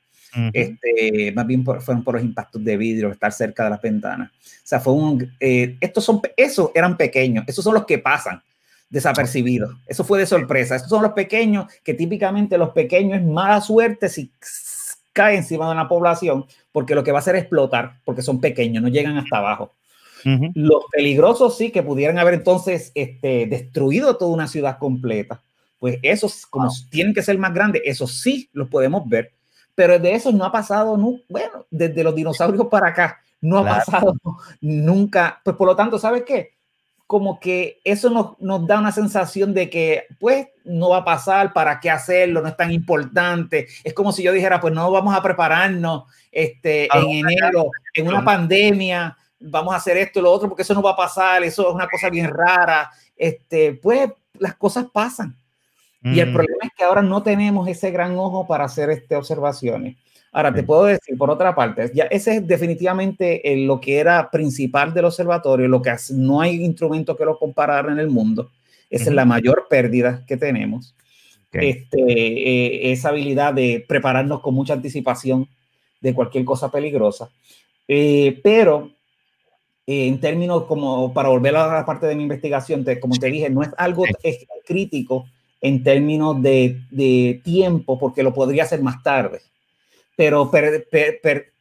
este, 0.52 1.32
más 1.34 1.46
bien 1.46 1.64
fueron 1.64 2.04
por 2.04 2.14
los 2.14 2.22
impactos 2.22 2.62
de 2.64 2.76
vidrio, 2.76 3.10
estar 3.10 3.32
cerca 3.32 3.64
de 3.64 3.70
las 3.70 3.82
ventanas. 3.82 4.30
O 4.30 4.66
sea, 4.70 4.80
fue 4.80 4.92
un, 4.92 5.32
eh, 5.40 5.76
estos 5.80 6.04
son, 6.04 6.20
esos 6.36 6.70
eran 6.74 6.96
pequeños, 6.96 7.44
esos 7.46 7.64
son 7.64 7.74
los 7.74 7.86
que 7.86 7.98
pasan 7.98 8.42
desapercibidos. 8.90 9.76
Eso 9.86 10.04
fue 10.04 10.18
de 10.18 10.26
sorpresa. 10.26 10.76
Estos 10.76 10.90
son 10.90 11.02
los 11.02 11.12
pequeños, 11.12 11.72
que 11.82 11.94
típicamente 11.94 12.58
los 12.58 12.70
pequeños 12.70 13.20
es 13.20 13.24
mala 13.24 13.60
suerte 13.60 14.08
si 14.08 14.32
cae 15.12 15.36
encima 15.36 15.66
de 15.66 15.72
una 15.72 15.88
población, 15.88 16.44
porque 16.72 16.94
lo 16.94 17.02
que 17.02 17.12
va 17.12 17.18
a 17.18 17.20
hacer 17.20 17.36
es 17.36 17.42
explotar, 17.42 18.00
porque 18.04 18.22
son 18.22 18.40
pequeños, 18.40 18.82
no 18.82 18.88
llegan 18.88 19.16
hasta 19.16 19.38
abajo. 19.38 19.72
Los 20.54 20.84
peligrosos 20.92 21.56
sí, 21.56 21.70
que 21.70 21.82
pudieran 21.82 22.18
haber 22.18 22.34
entonces 22.34 22.92
este, 22.94 23.46
destruido 23.46 24.18
toda 24.18 24.32
una 24.32 24.48
ciudad 24.48 24.76
completa. 24.78 25.42
Pues 25.78 25.98
esos, 26.02 26.44
como 26.44 26.70
tienen 26.90 27.14
que 27.14 27.22
ser 27.22 27.38
más 27.38 27.54
grandes, 27.54 27.80
esos 27.86 28.20
sí 28.20 28.50
los 28.52 28.68
podemos 28.68 29.08
ver 29.08 29.32
pero 29.74 29.98
de 29.98 30.14
eso 30.14 30.32
no 30.32 30.44
ha 30.44 30.52
pasado, 30.52 30.96
no, 30.96 31.20
bueno, 31.28 31.66
desde 31.70 32.04
los 32.04 32.14
dinosaurios 32.14 32.66
para 32.66 32.88
acá, 32.88 33.20
no 33.40 33.58
ha 33.58 33.64
pasado 33.64 34.14
nunca. 34.60 35.40
Pues 35.44 35.56
por 35.56 35.66
lo 35.66 35.76
tanto, 35.76 35.98
¿sabes 35.98 36.24
qué? 36.24 36.50
Como 37.06 37.40
que 37.40 37.80
eso 37.84 38.10
nos, 38.10 38.38
nos 38.40 38.66
da 38.66 38.78
una 38.78 38.92
sensación 38.92 39.52
de 39.54 39.68
que, 39.68 40.04
pues, 40.18 40.48
no 40.64 40.90
va 40.90 40.98
a 40.98 41.04
pasar, 41.04 41.52
¿para 41.52 41.80
qué 41.80 41.90
hacerlo? 41.90 42.40
No 42.40 42.48
es 42.48 42.56
tan 42.56 42.70
importante. 42.70 43.66
Es 43.82 43.94
como 43.94 44.12
si 44.12 44.22
yo 44.22 44.32
dijera, 44.32 44.60
pues 44.60 44.72
no 44.72 44.90
vamos 44.90 45.14
a 45.14 45.22
prepararnos 45.22 46.04
este, 46.30 46.88
en 46.96 47.26
enero, 47.26 47.70
en 47.94 48.06
una 48.06 48.24
pandemia, 48.24 49.16
vamos 49.40 49.74
a 49.74 49.78
hacer 49.78 49.96
esto 49.96 50.20
y 50.20 50.22
lo 50.22 50.30
otro, 50.30 50.48
porque 50.48 50.62
eso 50.62 50.74
no 50.74 50.82
va 50.82 50.92
a 50.92 50.96
pasar, 50.96 51.42
eso 51.42 51.68
es 51.68 51.74
una 51.74 51.88
cosa 51.88 52.10
bien 52.10 52.28
rara. 52.28 52.90
Este, 53.16 53.74
pues 53.74 54.10
las 54.38 54.54
cosas 54.54 54.86
pasan. 54.92 55.36
Y 56.02 56.20
el 56.20 56.30
mm. 56.30 56.32
problema 56.32 56.64
es 56.64 56.70
que 56.76 56.84
ahora 56.84 57.02
no 57.02 57.22
tenemos 57.22 57.68
ese 57.68 57.90
gran 57.90 58.16
ojo 58.16 58.46
para 58.46 58.64
hacer 58.64 58.90
este, 58.90 59.16
observaciones. 59.16 59.96
Ahora, 60.32 60.54
te 60.54 60.62
puedo 60.62 60.84
decir, 60.84 61.18
por 61.18 61.28
otra 61.28 61.54
parte, 61.56 61.90
ya 61.92 62.04
ese 62.04 62.36
es 62.36 62.46
definitivamente 62.46 63.42
lo 63.66 63.80
que 63.80 63.98
era 63.98 64.30
principal 64.30 64.94
del 64.94 65.06
observatorio, 65.06 65.66
lo 65.66 65.82
que 65.82 65.92
no 66.14 66.40
hay 66.40 66.64
instrumento 66.64 67.16
que 67.16 67.24
lo 67.24 67.36
comparar 67.36 67.88
en 67.88 67.98
el 67.98 68.08
mundo. 68.08 68.50
Esa 68.88 69.10
es 69.10 69.14
la 69.14 69.24
mayor 69.24 69.66
pérdida 69.68 70.24
que 70.26 70.36
tenemos. 70.36 70.94
Este, 71.52 71.98
eh, 71.98 72.92
esa 72.92 73.08
habilidad 73.08 73.54
de 73.54 73.84
prepararnos 73.86 74.40
con 74.40 74.54
mucha 74.54 74.74
anticipación 74.74 75.48
de 76.00 76.14
cualquier 76.14 76.44
cosa 76.44 76.70
peligrosa. 76.70 77.28
Eh, 77.88 78.38
pero 78.42 78.90
eh, 79.86 80.06
en 80.06 80.20
términos 80.20 80.64
como, 80.64 81.12
para 81.12 81.28
volver 81.28 81.56
a 81.56 81.66
la 81.66 81.84
parte 81.84 82.06
de 82.06 82.14
mi 82.14 82.22
investigación, 82.22 82.84
como 83.00 83.16
te 83.16 83.26
dije, 83.26 83.50
no 83.50 83.62
es 83.62 83.70
algo 83.76 84.04
crítico 84.64 85.26
en 85.60 85.82
términos 85.82 86.40
de, 86.42 86.80
de, 86.90 87.40
tiempo, 87.44 87.98
porque 87.98 88.22
lo 88.22 88.32
podría 88.32 88.62
hacer 88.62 88.82
más 88.82 89.02
tarde. 89.02 89.40
Pero 90.16 90.50
per, 90.50 90.86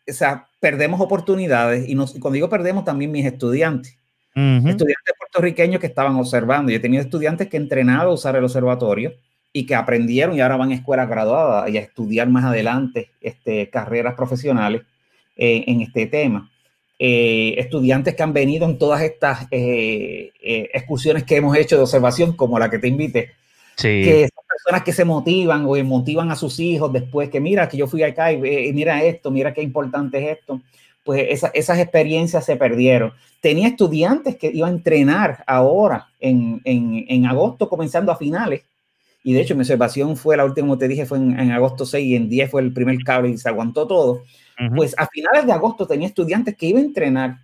o 0.08 0.14
sea, 0.14 0.48
perdemos 0.60 1.02
oportunidades 1.02 1.88
y, 1.88 1.96
nos, 1.96 2.12
cuando 2.14 2.32
digo 2.32 2.50
perdemos 2.50 2.86
también 2.86 3.12
mis 3.12 3.26
estudiantes. 3.26 3.96
Estudiantes 4.36 5.16
puertorriqueños 5.18 5.82
que 5.82 5.88
estaban 5.88 6.16
observando. 6.16 6.72
Yo 6.72 6.78
he 6.78 6.82
tenido 6.82 7.04
estudiantes 7.04 7.50
que 7.50 7.58
he 7.58 7.60
entrenado 7.60 8.12
a 8.12 8.14
usar 8.14 8.38
el 8.38 8.44
observatorio 8.44 9.14
y 9.52 9.66
que 9.66 9.76
aprendieron 9.76 10.36
y 10.36 10.42
ahora 10.42 10.56
van 10.56 10.72
a 10.72 10.76
escuela 10.76 11.06
graduada 11.06 11.70
y 11.70 11.78
a 11.78 11.82
estudiar 11.82 12.30
más 12.30 12.46
adelante 12.46 13.10
este, 13.20 13.70
carreras 13.70 14.16
profesionales 14.16 14.84
eh, 15.36 15.66
en 15.68 15.82
este 15.82 16.06
tema. 16.06 16.50
Eh, 16.98 17.56
estudiantes 17.58 18.16
que 18.16 18.24
han 18.24 18.34
venido 18.34 18.66
en 18.66 18.78
todas 18.78 19.02
estas 19.02 19.48
eh, 19.52 20.32
excursiones 20.74 21.24
que 21.24 21.38
hemos 21.38 21.58
hecho 21.58 21.76
de 21.76 21.84
observación, 21.84 22.34
como 22.34 22.60
la 22.60 22.70
que 22.70 22.80
te 22.80 22.88
invité, 22.88 23.32
sí. 23.82 24.04
que 24.04 24.30
son 24.34 24.44
personas 24.48 24.84
que 24.84 24.94
se 24.94 25.06
motivan 25.06 25.66
o 25.66 25.84
motivan 25.84 26.32
a 26.32 26.36
sus 26.36 26.60
hijos 26.60 26.92
después 26.92 27.30
que 27.30 27.40
mira 27.40 27.70
que 27.70 27.78
yo 27.78 27.88
fui 27.88 28.04
acá 28.04 28.32
y, 28.32 28.38
mira 28.74 29.04
esto, 29.04 29.32
mira 29.32 29.54
qué 29.54 29.62
importante 29.62 30.18
es 30.20 30.38
esto, 30.38 30.62
pues 31.04 31.44
esas 31.54 31.80
experiencias 31.80 32.46
se 32.46 32.56
perdieron. 32.56 33.14
Tenía 33.42 33.70
estudiantes 33.70 34.36
que 34.36 34.52
iban 34.54 34.72
a 34.72 34.76
entrenar 34.76 35.44
ahora 35.48 36.10
en, 36.20 36.62
en, 36.66 37.06
en 37.08 37.26
agosto, 37.26 37.70
comenzando 37.70 38.12
a 38.12 38.18
finales, 38.18 38.64
y 39.24 39.34
de 39.34 39.42
hecho 39.42 39.56
mi 39.56 39.62
observación 39.62 40.16
fue, 40.16 40.38
la 40.38 40.46
última, 40.46 40.68
como 40.68 40.78
te 40.78 40.88
dije, 40.88 41.06
fue 41.06 41.18
en, 41.18 41.52
agosto 41.52 41.86
6 41.86 42.06
y 42.06 42.16
en 42.16 42.30
10 42.30 42.52
fue 42.52 42.62
el 42.62 42.74
primer 42.74 42.98
cable 43.04 43.30
y 43.30 43.38
se 43.38 43.50
aguantó 43.50 43.86
todo. 43.86 44.24
Pues 44.76 44.94
a 44.98 45.08
finales 45.08 45.46
de 45.46 45.54
agosto 45.54 45.88
tenía 45.88 46.08
estudiantes 46.08 46.56
que 46.58 46.66
iban 46.66 46.84
a 46.84 46.86
entrenar, 46.86 47.38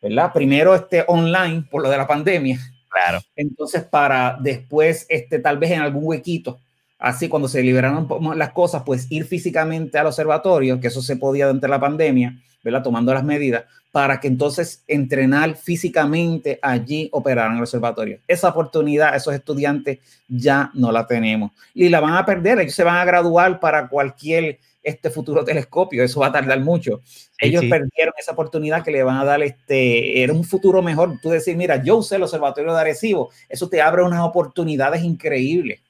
¿verdad? 0.00 0.32
Primero 0.32 0.74
este 0.74 1.04
online 1.06 1.64
por 1.70 1.82
lo 1.82 1.90
de 1.90 1.98
la 1.98 2.06
pandemia. 2.06 2.58
Claro. 2.92 3.20
Entonces 3.36 3.84
para 3.84 4.36
después, 4.40 5.06
este, 5.08 5.38
tal 5.38 5.58
vez 5.58 5.70
en 5.70 5.80
algún 5.80 6.04
huequito, 6.04 6.58
así 6.98 7.28
cuando 7.28 7.48
se 7.48 7.62
liberaron 7.62 8.06
las 8.36 8.52
cosas, 8.52 8.82
pues 8.84 9.06
ir 9.10 9.24
físicamente 9.24 9.98
al 9.98 10.06
observatorio, 10.06 10.78
que 10.80 10.88
eso 10.88 11.02
se 11.02 11.16
podía 11.16 11.46
durante 11.46 11.68
la 11.68 11.80
pandemia, 11.80 12.38
¿verdad? 12.62 12.82
Tomando 12.82 13.12
las 13.12 13.24
medidas, 13.24 13.64
para 13.90 14.20
que 14.20 14.28
entonces 14.28 14.84
entrenar 14.86 15.56
físicamente 15.56 16.58
allí 16.62 17.08
operaran 17.12 17.56
el 17.56 17.62
observatorio. 17.62 18.18
Esa 18.28 18.48
oportunidad, 18.50 19.16
esos 19.16 19.34
estudiantes 19.34 19.98
ya 20.28 20.70
no 20.74 20.92
la 20.92 21.06
tenemos 21.06 21.50
y 21.74 21.88
la 21.88 22.00
van 22.00 22.14
a 22.14 22.24
perder. 22.24 22.60
Ellos 22.60 22.74
se 22.74 22.84
van 22.84 22.96
a 22.96 23.04
graduar 23.04 23.58
para 23.58 23.88
cualquier 23.88 24.58
este 24.82 25.10
futuro 25.10 25.44
telescopio. 25.44 26.02
Eso 26.02 26.20
va 26.20 26.28
a 26.28 26.32
tardar 26.32 26.60
mucho. 26.60 27.00
Ellos 27.38 27.62
perdieron 27.62 28.14
esa 28.18 28.32
oportunidad 28.32 28.84
que 28.84 28.90
le 28.90 29.02
van 29.02 29.18
a 29.18 29.24
dar 29.24 29.42
este, 29.42 30.22
era 30.22 30.32
un 30.32 30.44
futuro 30.44 30.82
mejor. 30.82 31.18
Tú 31.20 31.30
decir, 31.30 31.56
mira, 31.56 31.82
yo 31.82 31.96
usé 31.96 32.16
el 32.16 32.22
observatorio 32.22 32.74
de 32.74 32.80
Arecibo. 32.80 33.30
Eso 33.48 33.68
te 33.68 33.80
abre 33.80 34.02
unas 34.02 34.22
oportunidades 34.22 35.02
increíbles. 35.02 35.80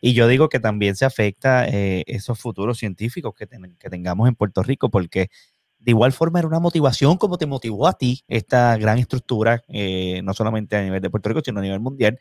Y 0.00 0.12
yo 0.12 0.28
digo 0.28 0.48
que 0.48 0.60
también 0.60 0.96
se 0.96 1.04
afecta 1.04 1.66
eh, 1.66 2.04
esos 2.06 2.38
futuros 2.38 2.78
científicos 2.78 3.34
que, 3.34 3.46
que, 3.46 3.90
tengamos 3.90 4.28
en 4.28 4.34
Puerto 4.34 4.62
Rico, 4.62 4.90
porque 4.90 5.30
de 5.78 5.90
igual 5.90 6.12
forma 6.12 6.38
era 6.38 6.48
una 6.48 6.60
motivación 6.60 7.16
como 7.16 7.38
te 7.38 7.46
motivó 7.46 7.88
a 7.88 7.94
ti 7.94 8.22
esta 8.28 8.76
gran 8.76 8.98
estructura, 8.98 9.62
eh, 9.68 10.20
no 10.22 10.34
solamente 10.34 10.76
a 10.76 10.82
nivel 10.82 11.00
de 11.00 11.10
Puerto 11.10 11.28
Rico, 11.28 11.40
sino 11.44 11.60
a 11.60 11.62
nivel 11.62 11.80
mundial. 11.80 12.18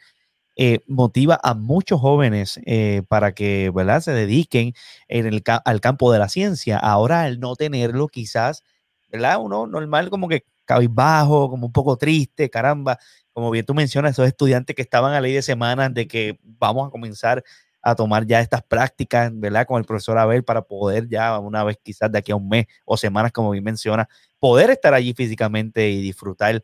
Eh, 0.57 0.79
motiva 0.87 1.39
a 1.43 1.53
muchos 1.53 2.01
jóvenes 2.01 2.59
eh, 2.65 3.03
para 3.07 3.33
que 3.33 3.71
¿verdad? 3.73 4.01
se 4.01 4.11
dediquen 4.11 4.73
en 5.07 5.25
el, 5.25 5.43
al 5.65 5.79
campo 5.81 6.11
de 6.11 6.19
la 6.19 6.27
ciencia. 6.29 6.77
Ahora, 6.77 7.21
al 7.23 7.39
no 7.39 7.55
tenerlo, 7.55 8.07
quizás, 8.09 8.63
¿verdad? 9.09 9.37
Uno 9.41 9.65
normal 9.67 10.09
como 10.09 10.27
que 10.27 10.43
cabizbajo, 10.65 11.49
como 11.49 11.67
un 11.67 11.73
poco 11.73 11.95
triste, 11.97 12.49
caramba, 12.49 12.97
como 13.33 13.49
bien 13.51 13.65
tú 13.65 13.73
mencionas, 13.73 14.11
esos 14.13 14.27
estudiantes 14.27 14.75
que 14.75 14.81
estaban 14.81 15.13
a 15.13 15.21
ley 15.21 15.33
de 15.33 15.41
semanas 15.41 15.93
de 15.93 16.07
que 16.07 16.37
vamos 16.43 16.87
a 16.87 16.91
comenzar 16.91 17.43
a 17.81 17.95
tomar 17.95 18.25
ya 18.27 18.41
estas 18.41 18.61
prácticas, 18.63 19.31
¿verdad? 19.33 19.65
Con 19.65 19.79
el 19.79 19.85
profesor 19.85 20.17
Abel 20.17 20.43
para 20.43 20.61
poder 20.63 21.07
ya 21.09 21.37
una 21.39 21.63
vez 21.63 21.77
quizás 21.81 22.11
de 22.11 22.19
aquí 22.19 22.31
a 22.31 22.35
un 22.35 22.47
mes 22.47 22.65
o 22.85 22.95
semanas, 22.97 23.31
como 23.31 23.51
bien 23.51 23.63
menciona, 23.63 24.07
poder 24.39 24.69
estar 24.69 24.93
allí 24.93 25.13
físicamente 25.13 25.89
y 25.89 26.01
disfrutar 26.01 26.61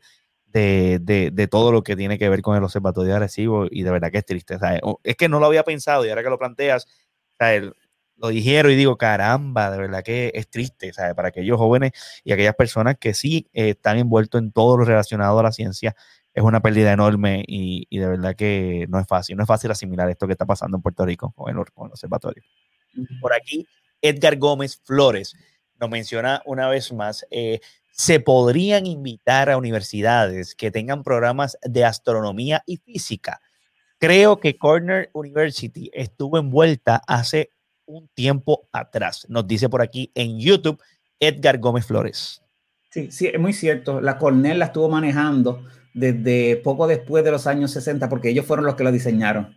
de, 0.52 1.30
de, 1.32 1.48
todo 1.48 1.72
lo 1.72 1.82
que 1.82 1.96
tiene 1.96 2.18
que 2.18 2.28
ver 2.28 2.42
con 2.42 2.56
el 2.56 2.64
observatorio 2.64 3.14
agresivo 3.14 3.66
y 3.70 3.82
de 3.82 3.90
verdad 3.90 4.10
que 4.10 4.18
es 4.18 4.24
triste. 4.24 4.56
Es 5.04 5.16
que 5.16 5.28
no 5.28 5.40
lo 5.40 5.46
había 5.46 5.62
pensado 5.62 6.04
y 6.04 6.08
ahora 6.08 6.22
que 6.22 6.30
lo 6.30 6.38
planteas, 6.38 6.86
lo 8.16 8.28
dijeron 8.28 8.72
y 8.72 8.76
digo, 8.76 8.96
caramba, 8.96 9.70
de 9.70 9.78
verdad 9.78 10.02
que 10.02 10.32
es 10.34 10.48
triste, 10.48 10.92
¿sabes? 10.92 11.14
Para 11.14 11.28
aquellos 11.28 11.56
jóvenes 11.56 11.92
y 12.24 12.32
aquellas 12.32 12.54
personas 12.54 12.96
que 12.98 13.14
sí 13.14 13.48
eh, 13.52 13.70
están 13.70 13.98
envueltos 13.98 14.40
en 14.40 14.52
todo 14.52 14.76
lo 14.76 14.84
relacionado 14.84 15.38
a 15.38 15.42
la 15.42 15.52
ciencia, 15.52 15.94
es 16.34 16.42
una 16.42 16.60
pérdida 16.60 16.92
enorme 16.92 17.44
y, 17.46 17.86
de 17.98 18.06
verdad 18.06 18.36
que 18.36 18.86
no 18.88 18.98
es 19.00 19.06
fácil. 19.06 19.36
No 19.36 19.42
es 19.42 19.48
fácil 19.48 19.70
asimilar 19.70 20.08
esto 20.08 20.26
que 20.26 20.32
está 20.32 20.46
pasando 20.46 20.76
en 20.76 20.82
Puerto 20.82 21.04
Rico 21.04 21.32
con 21.32 21.50
el, 21.50 21.58
observatorio. 21.58 22.42
Por 23.20 23.32
aquí, 23.32 23.66
Edgar 24.00 24.36
Gómez 24.36 24.80
Flores 24.84 25.34
nos 25.80 25.90
menciona 25.90 26.42
una 26.44 26.68
vez 26.68 26.92
más, 26.92 27.26
eh, 27.30 27.60
se 27.98 28.20
podrían 28.20 28.86
invitar 28.86 29.50
a 29.50 29.56
universidades 29.56 30.54
que 30.54 30.70
tengan 30.70 31.02
programas 31.02 31.58
de 31.62 31.84
astronomía 31.84 32.62
y 32.64 32.76
física. 32.76 33.40
Creo 33.98 34.38
que 34.38 34.56
Corner 34.56 35.10
University 35.12 35.90
estuvo 35.92 36.38
envuelta 36.38 37.02
hace 37.08 37.50
un 37.86 38.08
tiempo 38.14 38.68
atrás. 38.70 39.26
Nos 39.28 39.48
dice 39.48 39.68
por 39.68 39.82
aquí 39.82 40.12
en 40.14 40.38
YouTube 40.38 40.80
Edgar 41.18 41.58
Gómez 41.58 41.86
Flores. 41.86 42.40
Sí, 42.90 43.10
sí, 43.10 43.26
es 43.26 43.40
muy 43.40 43.52
cierto. 43.52 44.00
La 44.00 44.16
Cornell 44.16 44.60
la 44.60 44.66
estuvo 44.66 44.88
manejando 44.88 45.64
desde 45.92 46.56
poco 46.58 46.86
después 46.86 47.24
de 47.24 47.32
los 47.32 47.48
años 47.48 47.72
60, 47.72 48.08
porque 48.08 48.30
ellos 48.30 48.46
fueron 48.46 48.64
los 48.64 48.76
que 48.76 48.84
lo 48.84 48.92
diseñaron. 48.92 49.56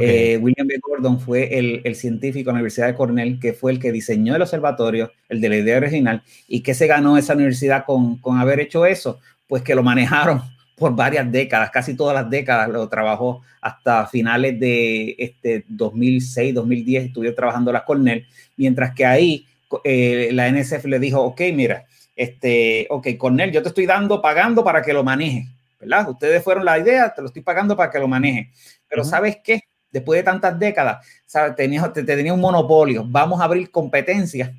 Eh, 0.00 0.36
William 0.40 0.66
B. 0.66 0.78
Gordon 0.82 1.20
fue 1.20 1.56
el, 1.58 1.94
científico 1.94 2.50
de 2.50 2.54
la 2.54 2.58
Universidad 2.58 2.88
de 2.88 2.94
Cornell 2.94 3.38
que 3.38 3.52
fue 3.52 3.70
el 3.72 3.78
que 3.78 3.92
diseñó 3.92 4.34
el 4.34 4.42
observatorio, 4.42 5.12
el 5.28 5.40
de 5.40 5.48
la 5.48 5.56
idea 5.56 5.76
original, 5.76 6.22
y 6.48 6.60
que 6.62 6.74
se 6.74 6.86
ganó 6.86 7.16
esa 7.16 7.34
universidad 7.34 7.84
con, 7.84 8.18
con 8.18 8.38
haber 8.38 8.60
hecho 8.60 8.84
eso, 8.84 9.20
pues 9.46 9.62
que 9.62 9.74
lo 9.74 9.82
manejaron 9.82 10.42
por 10.76 10.94
varias 10.94 11.30
décadas, 11.30 11.70
casi 11.70 11.94
todas 11.94 12.14
las 12.14 12.28
décadas 12.28 12.68
lo 12.68 12.88
trabajó 12.88 13.42
hasta 13.60 14.06
finales 14.06 14.58
de 14.58 15.14
este 15.18 15.64
2006, 15.68 16.54
2010, 16.54 17.06
estuvo 17.06 17.34
trabajando 17.34 17.72
la 17.72 17.84
Cornell, 17.84 18.26
mientras 18.56 18.94
que 18.94 19.06
ahí 19.06 19.46
eh, 19.84 20.30
la 20.32 20.50
NSF 20.50 20.84
le 20.86 20.98
dijo, 20.98 21.22
ok, 21.22 21.40
mira, 21.54 21.86
este, 22.14 22.86
ok, 22.90 23.08
Cornell, 23.16 23.52
yo 23.52 23.62
te 23.62 23.68
estoy 23.68 23.86
dando, 23.86 24.20
pagando 24.20 24.64
para 24.64 24.82
que 24.82 24.92
lo 24.92 25.04
maneje 25.04 25.46
¿verdad? 25.78 26.08
Ustedes 26.08 26.42
fueron 26.42 26.64
la 26.64 26.78
idea, 26.78 27.12
te 27.14 27.20
lo 27.20 27.28
estoy 27.28 27.42
pagando 27.42 27.76
para 27.76 27.90
que 27.90 27.98
lo 27.98 28.08
maneje. 28.08 28.50
Pero 28.88 29.04
¿sabes 29.04 29.38
qué? 29.42 29.60
Después 29.96 30.18
de 30.18 30.24
tantas 30.24 30.58
décadas, 30.58 31.06
¿sabes? 31.24 31.56
Tenía, 31.56 31.90
te, 31.90 32.02
tenía 32.02 32.34
un 32.34 32.40
monopolio. 32.40 33.02
Vamos 33.06 33.40
a 33.40 33.44
abrir 33.44 33.70
competencias 33.70 34.50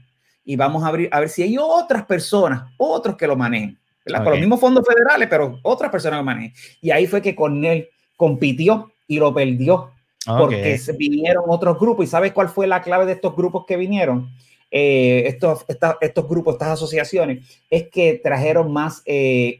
y 0.43 0.55
vamos 0.55 0.83
a 0.83 0.87
abrir 0.87 1.09
a 1.11 1.19
ver 1.19 1.29
si 1.29 1.43
hay 1.43 1.57
otras 1.59 2.05
personas, 2.05 2.63
otros 2.77 3.15
que 3.15 3.27
lo 3.27 3.35
manejen. 3.35 3.77
Con 4.03 4.31
los 4.31 4.39
mismos 4.39 4.59
fondos 4.59 4.83
federales, 4.87 5.27
pero 5.29 5.59
otras 5.61 5.91
personas 5.91 6.19
lo 6.19 6.23
manejen. 6.23 6.53
Y 6.81 6.89
ahí 6.89 7.05
fue 7.05 7.21
que 7.21 7.35
Cornell 7.35 7.87
compitió 8.15 8.91
y 9.07 9.19
lo 9.19 9.31
perdió 9.31 9.91
porque 10.25 10.79
vinieron 10.97 11.43
otros 11.47 11.79
grupos. 11.79 12.05
¿Y 12.05 12.09
sabes 12.09 12.31
cuál 12.31 12.49
fue 12.49 12.65
la 12.65 12.81
clave 12.81 13.05
de 13.05 13.11
estos 13.11 13.35
grupos 13.35 13.65
que 13.67 13.77
vinieron? 13.77 14.29
Eh, 14.69 15.23
estos, 15.27 15.65
estos 16.01 16.27
grupos, 16.27 16.55
estas 16.55 16.69
asociaciones, 16.69 17.45
es 17.69 17.87
que 17.89 18.19
trajeron 18.21 18.71
más 18.71 19.01
eh, 19.05 19.59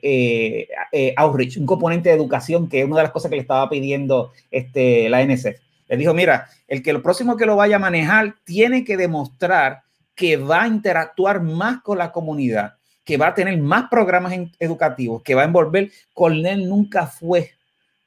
eh, 0.92 1.14
outreach, 1.16 1.58
un 1.58 1.66
componente 1.66 2.10
de 2.10 2.16
educación, 2.16 2.68
que 2.68 2.80
es 2.80 2.86
una 2.86 2.98
de 2.98 3.04
las 3.04 3.12
cosas 3.12 3.30
que 3.30 3.38
le 3.38 3.42
estaba 3.42 3.70
pidiendo 3.70 4.32
este, 4.52 5.10
la 5.10 5.26
NSF. 5.26 5.67
Le 5.88 5.98
dijo, 5.98 6.14
mira, 6.14 6.48
el 6.68 6.84
que 6.84 6.94
lo 6.94 7.02
próximo 7.02 7.38
que 7.38 7.46
lo 7.46 7.56
vaya 7.56 7.78
a 7.78 7.80
manejar 7.80 8.36
tiene 8.44 8.84
que 8.84 8.98
demostrar 8.98 9.84
que 10.16 10.36
va 10.36 10.64
a 10.64 10.68
interactuar 10.68 11.42
más 11.42 11.82
con 11.82 11.98
la 12.00 12.12
comunidad, 12.12 12.74
que 13.04 13.18
va 13.18 13.28
a 13.28 13.36
tener 13.36 13.58
más 13.62 13.86
programas 13.90 14.34
educativos, 14.60 15.22
que 15.24 15.36
va 15.36 15.44
a 15.44 15.46
envolver. 15.46 15.92
Cornell 16.14 16.68
nunca 16.68 17.06
fue 17.06 17.52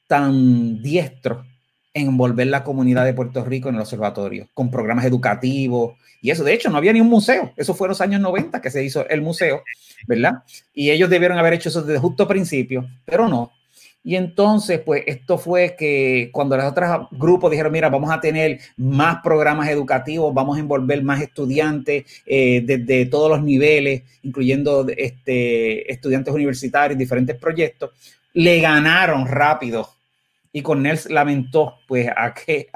tan 0.06 0.82
diestro 0.82 1.44
en 1.94 2.08
envolver 2.08 2.48
la 2.48 2.64
comunidad 2.64 3.04
de 3.04 3.14
Puerto 3.14 3.44
Rico 3.44 3.68
en 3.68 3.76
el 3.76 3.80
observatorio, 3.80 4.48
con 4.54 4.70
programas 4.70 5.04
educativos 5.04 5.94
y 6.20 6.30
eso. 6.30 6.44
De 6.44 6.52
hecho, 6.52 6.68
no 6.68 6.78
había 6.78 6.92
ni 6.92 7.00
un 7.00 7.08
museo. 7.08 7.52
Eso 7.56 7.74
fue 7.74 7.86
en 7.86 7.90
los 7.90 8.00
años 8.00 8.20
90 8.20 8.60
que 8.60 8.70
se 8.70 8.84
hizo 8.84 9.08
el 9.08 9.22
museo, 9.22 9.62
¿verdad? 10.06 10.42
Y 10.74 10.90
ellos 10.90 11.08
debieron 11.10 11.38
haber 11.38 11.54
hecho 11.54 11.68
eso 11.68 11.82
desde 11.82 12.00
justo 12.00 12.28
principio, 12.28 12.86
pero 13.04 13.28
no. 13.28 13.52
Y 14.02 14.16
entonces, 14.16 14.80
pues 14.80 15.02
esto 15.06 15.36
fue 15.36 15.76
que 15.78 16.30
cuando 16.32 16.56
los 16.56 16.64
otros 16.64 17.08
grupos 17.10 17.50
dijeron, 17.50 17.72
mira, 17.72 17.90
vamos 17.90 18.10
a 18.10 18.20
tener 18.20 18.58
más 18.78 19.18
programas 19.22 19.68
educativos, 19.68 20.32
vamos 20.32 20.56
a 20.56 20.60
envolver 20.60 21.02
más 21.02 21.20
estudiantes 21.20 22.04
eh, 22.24 22.62
desde 22.64 23.06
todos 23.06 23.28
los 23.30 23.42
niveles, 23.42 24.02
incluyendo 24.22 24.86
este, 24.88 25.90
estudiantes 25.92 26.32
universitarios, 26.32 26.98
diferentes 26.98 27.36
proyectos, 27.36 27.90
le 28.32 28.60
ganaron 28.60 29.26
rápido 29.26 29.88
y 30.52 30.62
Cornell 30.62 30.98
lamentó 31.08 31.74
pues 31.86 32.08
a 32.14 32.32
que 32.34 32.68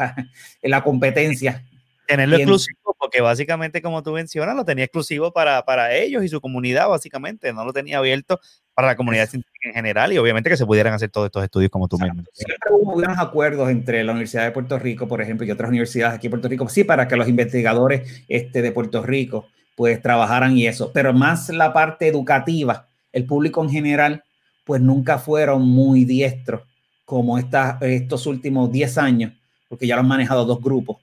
la 0.63 0.83
competencia. 0.83 1.65
Tenerlo 2.07 2.37
exclusivo, 2.37 2.97
porque 2.99 3.21
básicamente, 3.21 3.81
como 3.81 4.03
tú 4.03 4.13
mencionas, 4.13 4.55
lo 4.55 4.65
tenía 4.65 4.85
exclusivo 4.85 5.33
para, 5.33 5.65
para 5.65 5.95
ellos 5.95 6.23
y 6.23 6.29
su 6.29 6.41
comunidad, 6.41 6.89
básicamente, 6.89 7.53
no 7.53 7.65
lo 7.65 7.73
tenía 7.73 7.99
abierto 7.99 8.41
para 8.75 8.89
la 8.89 8.97
comunidad 8.97 9.29
científica 9.29 9.69
en 9.69 9.75
general 9.75 10.13
y 10.13 10.19
obviamente 10.19 10.51
que 10.51 10.57
se 10.57 10.67
pudieran 10.67 10.93
hacer 10.93 11.11
todos 11.11 11.27
estos 11.27 11.45
estudios 11.45 11.71
como 11.71 11.89
tú 11.89 11.97
mismo. 11.99 12.25
Siempre 12.33 12.59
hubo 12.71 12.95
unos 12.95 13.19
acuerdos 13.19 13.71
entre 13.71 14.03
la 14.03 14.13
Universidad 14.13 14.45
de 14.45 14.51
Puerto 14.51 14.79
Rico, 14.79 15.07
por 15.07 15.23
ejemplo, 15.23 15.47
y 15.47 15.51
otras 15.51 15.69
universidades 15.69 16.17
aquí 16.17 16.27
en 16.27 16.33
Puerto 16.33 16.49
Rico, 16.49 16.69
sí, 16.69 16.85
para 16.85 17.07
que 17.07 17.17
los 17.17 17.29
investigadores 17.29 18.25
este, 18.29 18.63
de 18.63 18.73
Puerto 18.73 19.03
Rico 19.03 19.47
pues 19.77 20.01
trabajaran 20.01 20.57
y 20.57 20.67
eso, 20.67 20.93
pero 20.93 21.13
más 21.13 21.49
la 21.51 21.73
parte 21.73 22.07
educativa, 22.07 22.87
el 23.13 23.27
público 23.27 23.63
en 23.63 23.71
general, 23.71 24.25
pues 24.65 24.81
nunca 24.81 25.19
fueron 25.19 25.63
muy 25.63 26.05
diestros 26.05 26.63
como 27.05 27.39
estos 27.39 28.27
últimos 28.27 28.71
10 28.73 28.99
años, 28.99 29.33
porque 29.69 29.87
ya 29.87 29.97
lo 29.97 30.01
han 30.01 30.09
manejado 30.09 30.45
dos 30.45 30.61
grupos. 30.63 30.99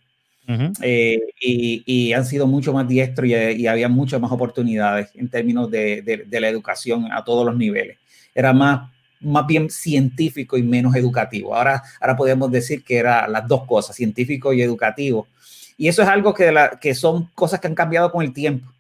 Eh, 0.82 1.22
y, 1.40 2.14
han 2.14 2.26
sido 2.26 2.46
mucho 2.46 2.74
más 2.74 2.88
diestros 2.88 3.28
y, 3.28 3.68
había 3.68 3.88
muchas 3.88 4.20
más 4.20 4.32
oportunidades 4.32 5.10
en 5.16 5.30
términos 5.30 5.72
de, 5.72 6.02
de, 6.28 6.40
la 6.40 6.50
educación 6.50 7.12
a 7.12 7.24
todos 7.24 7.46
los 7.46 7.56
niveles. 7.56 7.98
Era 8.36 8.52
más, 8.52 8.90
más 9.22 9.46
bien 9.48 9.70
científico 9.70 10.58
y 10.58 10.64
menos 10.64 10.96
educativo. 10.96 11.56
Ahora, 11.56 11.82
ahora 12.00 12.16
podemos 12.18 12.52
decir 12.52 12.84
que 12.84 12.98
era 12.98 13.28
las 13.28 13.48
dos 13.48 13.66
cosas, 13.66 13.96
científico 13.96 14.52
y 14.52 14.62
educativo. 14.62 15.28
Y 15.78 15.88
eso 15.88 16.02
es 16.02 16.08
algo 16.08 16.34
que, 16.34 16.52
la, 16.52 16.72
que 16.80 16.94
son 16.94 17.30
cosas 17.34 17.60
que 17.60 17.68
han 17.68 17.76
cambiado 17.76 18.12
con 18.12 18.24
el 18.24 18.34
tiempo 18.34 18.72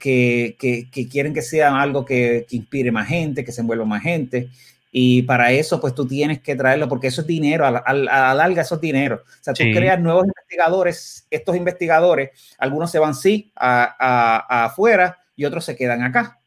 que, 0.00 0.56
que, 0.58 1.08
quieren 1.08 1.32
que 1.32 1.42
sea 1.42 1.80
algo 1.80 2.04
que, 2.04 2.46
inspire 2.50 2.90
más 2.90 3.06
gente, 3.08 3.44
que 3.44 3.52
se 3.52 3.60
envuelva 3.60 3.84
más 3.84 4.02
gente. 4.02 4.48
Y 4.96 5.22
para 5.22 5.50
eso, 5.50 5.80
pues 5.80 5.92
tú 5.92 6.06
tienes 6.06 6.40
que 6.40 6.54
traerlo, 6.54 6.88
porque 6.88 7.08
eso 7.08 7.22
es 7.22 7.26
dinero, 7.26 7.66
a 7.66 7.92
la, 7.92 8.32
larga 8.32 8.62
eso 8.62 8.76
es 8.76 8.80
dinero. 8.80 9.24
O 9.26 9.42
sea, 9.42 9.52
tú 9.52 9.64
creas 9.74 9.98
nuevos 9.98 10.24
investigadores, 10.24 11.26
estos 11.32 11.56
investigadores, 11.56 12.30
algunos 12.58 12.92
se 12.92 13.00
van 13.00 13.12
sí 13.12 13.50
a, 13.56 14.66
afuera 14.66 15.18
y 15.34 15.46
otros 15.46 15.64
se 15.64 15.74
quedan 15.74 16.04
acá, 16.04 16.38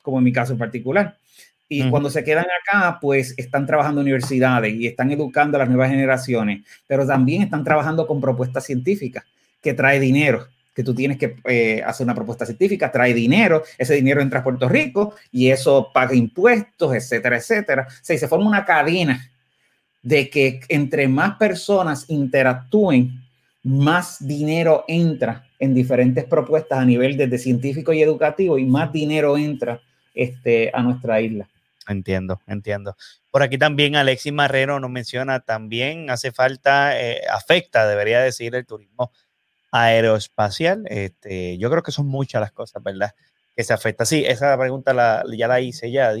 como 0.00 0.16
en 0.16 0.24
mi 0.24 0.32
caso 0.32 0.54
en 0.54 0.58
particular. 0.58 1.18
Y 1.68 1.90
cuando 1.90 2.08
se 2.08 2.24
quedan 2.24 2.46
acá, 2.46 2.96
pues 3.02 3.34
están 3.36 3.66
trabajando 3.66 4.00
en 4.00 4.06
universidades 4.06 4.72
y 4.72 4.86
están 4.86 5.10
educando 5.10 5.58
a 5.58 5.60
las 5.60 5.68
nuevas 5.68 5.90
generaciones, 5.90 6.64
pero 6.86 7.06
también 7.06 7.42
están 7.42 7.64
trabajando 7.64 8.06
con 8.06 8.18
propuestas 8.18 8.64
científicas 8.64 9.24
que 9.60 9.74
trae 9.74 10.00
dinero 10.00 10.48
que 10.74 10.84
tú 10.84 10.94
tienes 10.94 11.18
que 11.18 11.36
eh, 11.44 11.82
hacer 11.84 12.04
una 12.04 12.14
propuesta 12.14 12.46
científica, 12.46 12.92
trae 12.92 13.12
dinero, 13.12 13.62
ese 13.76 13.94
dinero 13.94 14.20
entra 14.20 14.40
a 14.40 14.44
Puerto 14.44 14.68
Rico 14.68 15.14
y 15.32 15.50
eso 15.50 15.90
paga 15.92 16.14
impuestos, 16.14 16.94
etcétera, 16.94 17.36
etcétera. 17.36 17.86
O 17.88 17.94
sea, 18.02 18.18
se 18.18 18.28
forma 18.28 18.48
una 18.48 18.64
cadena 18.64 19.30
de 20.02 20.30
que 20.30 20.60
entre 20.68 21.08
más 21.08 21.36
personas 21.36 22.06
interactúen, 22.08 23.22
más 23.62 24.26
dinero 24.26 24.84
entra 24.88 25.46
en 25.58 25.74
diferentes 25.74 26.24
propuestas 26.24 26.78
a 26.78 26.84
nivel 26.84 27.16
desde 27.16 27.38
científico 27.38 27.92
y 27.92 28.00
educativo 28.00 28.58
y 28.58 28.64
más 28.64 28.90
dinero 28.92 29.36
entra 29.36 29.80
este, 30.14 30.70
a 30.72 30.82
nuestra 30.82 31.20
isla. 31.20 31.48
Entiendo, 31.86 32.40
entiendo. 32.46 32.96
Por 33.30 33.42
aquí 33.42 33.58
también 33.58 33.96
Alexis 33.96 34.32
Marrero 34.32 34.80
nos 34.80 34.90
menciona, 34.90 35.40
también 35.40 36.08
hace 36.08 36.30
falta, 36.32 36.98
eh, 37.00 37.22
afecta, 37.30 37.86
debería 37.86 38.20
decir, 38.20 38.54
el 38.54 38.64
turismo 38.64 39.12
aeroespacial. 39.70 40.84
Este, 40.86 41.58
yo 41.58 41.70
creo 41.70 41.82
que 41.82 41.92
son 41.92 42.06
muchas 42.06 42.40
las 42.40 42.52
cosas, 42.52 42.82
¿verdad? 42.82 43.12
Que 43.56 43.64
se 43.64 43.72
afecta. 43.72 44.04
Sí, 44.04 44.24
esa 44.26 44.56
pregunta 44.58 44.94
la, 44.94 45.24
ya 45.36 45.48
la 45.48 45.60
hice 45.60 45.90
ya. 45.90 46.12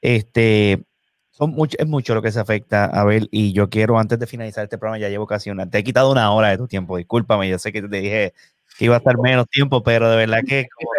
Este, 0.00 0.84
son 1.30 1.50
mucho, 1.50 1.76
es 1.78 1.86
mucho 1.86 2.14
lo 2.14 2.22
que 2.22 2.30
se 2.30 2.40
afecta, 2.40 2.84
Abel, 2.86 3.28
y 3.32 3.52
yo 3.52 3.70
quiero, 3.70 3.98
antes 3.98 4.18
de 4.18 4.26
finalizar 4.26 4.64
este 4.64 4.78
programa, 4.78 4.98
ya 4.98 5.08
llevo 5.08 5.26
casi 5.26 5.50
una, 5.50 5.68
te 5.68 5.78
he 5.78 5.84
quitado 5.84 6.12
una 6.12 6.30
hora 6.32 6.50
de 6.50 6.58
tu 6.58 6.68
tiempo, 6.68 6.98
discúlpame, 6.98 7.48
yo 7.48 7.58
sé 7.58 7.72
que 7.72 7.82
te 7.82 8.00
dije 8.00 8.34
que 8.78 8.84
iba 8.84 8.96
a 8.96 8.98
estar 8.98 9.18
menos 9.18 9.48
tiempo, 9.48 9.82
pero 9.82 10.10
de 10.10 10.16
verdad 10.16 10.40
que 10.46 10.66
como 10.76 10.90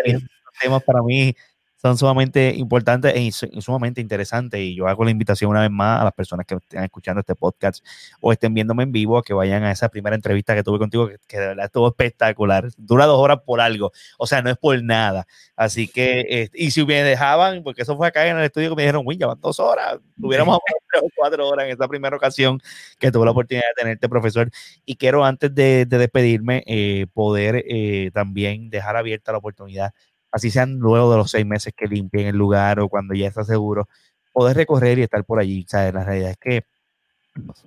temas 0.61 0.83
para 0.83 1.01
mí 1.01 1.35
son 1.84 1.97
sumamente 1.97 2.53
importantes 2.55 3.13
e 3.13 3.61
sumamente 3.61 3.99
interesantes. 3.99 4.59
Y 4.61 4.75
yo 4.75 4.88
hago 4.88 5.03
la 5.03 5.11
invitación 5.11 5.51
una 5.51 5.61
vez 5.61 5.69
más 5.69 5.99
a 5.99 6.05
las 6.05 6.13
personas 6.13 6.45
que 6.45 6.55
estén 6.55 6.84
escuchando 6.84 7.19
este 7.19 7.36
podcast 7.36 7.86
o 8.21 8.31
estén 8.31 8.53
viéndome 8.53 8.84
en 8.84 8.93
vivo 8.93 9.17
a 9.17 9.23
que 9.23 9.34
vayan 9.34 9.63
a 9.63 9.71
esa 9.71 9.89
primera 9.89 10.15
entrevista 10.15 10.55
que 10.55 10.63
tuve 10.63 10.79
contigo, 10.79 11.09
que, 11.27 11.38
de 11.38 11.47
verdad 11.47 11.65
estuvo 11.65 11.89
espectacular. 11.89 12.69
Dura 12.77 13.05
dos 13.05 13.19
horas 13.19 13.39
por 13.45 13.59
algo, 13.59 13.91
o 14.17 14.25
sea, 14.25 14.41
no 14.41 14.49
es 14.49 14.57
por 14.57 14.81
nada. 14.81 15.27
Así 15.57 15.89
que, 15.89 16.21
eh, 16.29 16.49
y 16.53 16.71
si 16.71 16.86
me 16.86 17.03
dejaban, 17.03 17.63
porque 17.63 17.81
eso 17.81 17.97
fue 17.97 18.07
acá 18.07 18.25
en 18.27 18.38
el 18.38 18.45
estudio 18.45 18.69
que 18.69 18.75
me 18.77 18.84
dijeron, 18.84 19.03
uy, 19.05 19.17
ya 19.17 19.27
van 19.27 19.41
dos 19.41 19.59
horas, 19.59 19.99
tuviéramos 20.19 20.59
tres 20.65 20.73
o 21.03 21.07
cuatro 21.17 21.49
horas 21.49 21.65
en 21.65 21.73
esa 21.73 21.88
primera 21.89 22.15
ocasión 22.15 22.61
que 22.97 23.11
tuve 23.11 23.25
la 23.25 23.31
oportunidad 23.31 23.65
de 23.75 23.81
tenerte, 23.81 24.07
profesor. 24.07 24.49
Y 24.86 24.95
quiero, 24.95 25.25
antes 25.25 25.53
de, 25.53 25.86
despedirme, 25.86 26.63
eh, 26.65 27.07
poder 27.13 27.63
eh, 27.67 28.09
también 28.13 28.69
dejar 28.69 28.95
abierta 28.95 29.34
la 29.34 29.39
oportunidad 29.39 29.93
así 30.34 30.49
sean 30.49 30.79
luego 30.79 31.11
de 31.11 31.17
los 31.17 31.31
seis 31.31 31.45
meses 31.45 31.73
que 31.77 31.86
limpien 31.88 32.27
el 32.27 32.36
lugar 32.36 32.79
o 32.79 32.89
cuando 32.89 33.13
ya 33.13 33.27
está 33.27 33.45
seguro, 33.45 33.88
poder 34.34 34.57
recorrer 34.57 34.97
y 34.97 35.03
estar 35.03 35.23
por 35.23 35.39
allí. 35.39 35.65
¿sabes? 35.69 35.93
La 35.93 36.03
realidad 36.03 36.31
es 36.31 36.38
que, 36.38 36.65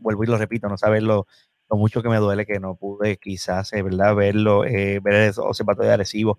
vuelvo 0.01 0.25
y 0.25 0.27
lo 0.27 0.37
repito, 0.37 0.69
no 0.69 0.77
saber 0.77 1.05
lo, 1.05 1.27
mucho 1.71 2.03
que 2.03 2.09
me 2.09 2.17
duele 2.17 2.45
que 2.45 2.59
no 2.59 2.75
pude 2.75 3.19
quizás, 3.19 3.73
eh, 3.73 3.83
¿verdad? 3.83 4.17
Verlo, 4.17 4.65
eh, 4.65 5.01
ver 5.01 5.15
el 5.15 5.35
observatorio 5.39 5.97
de 5.97 6.37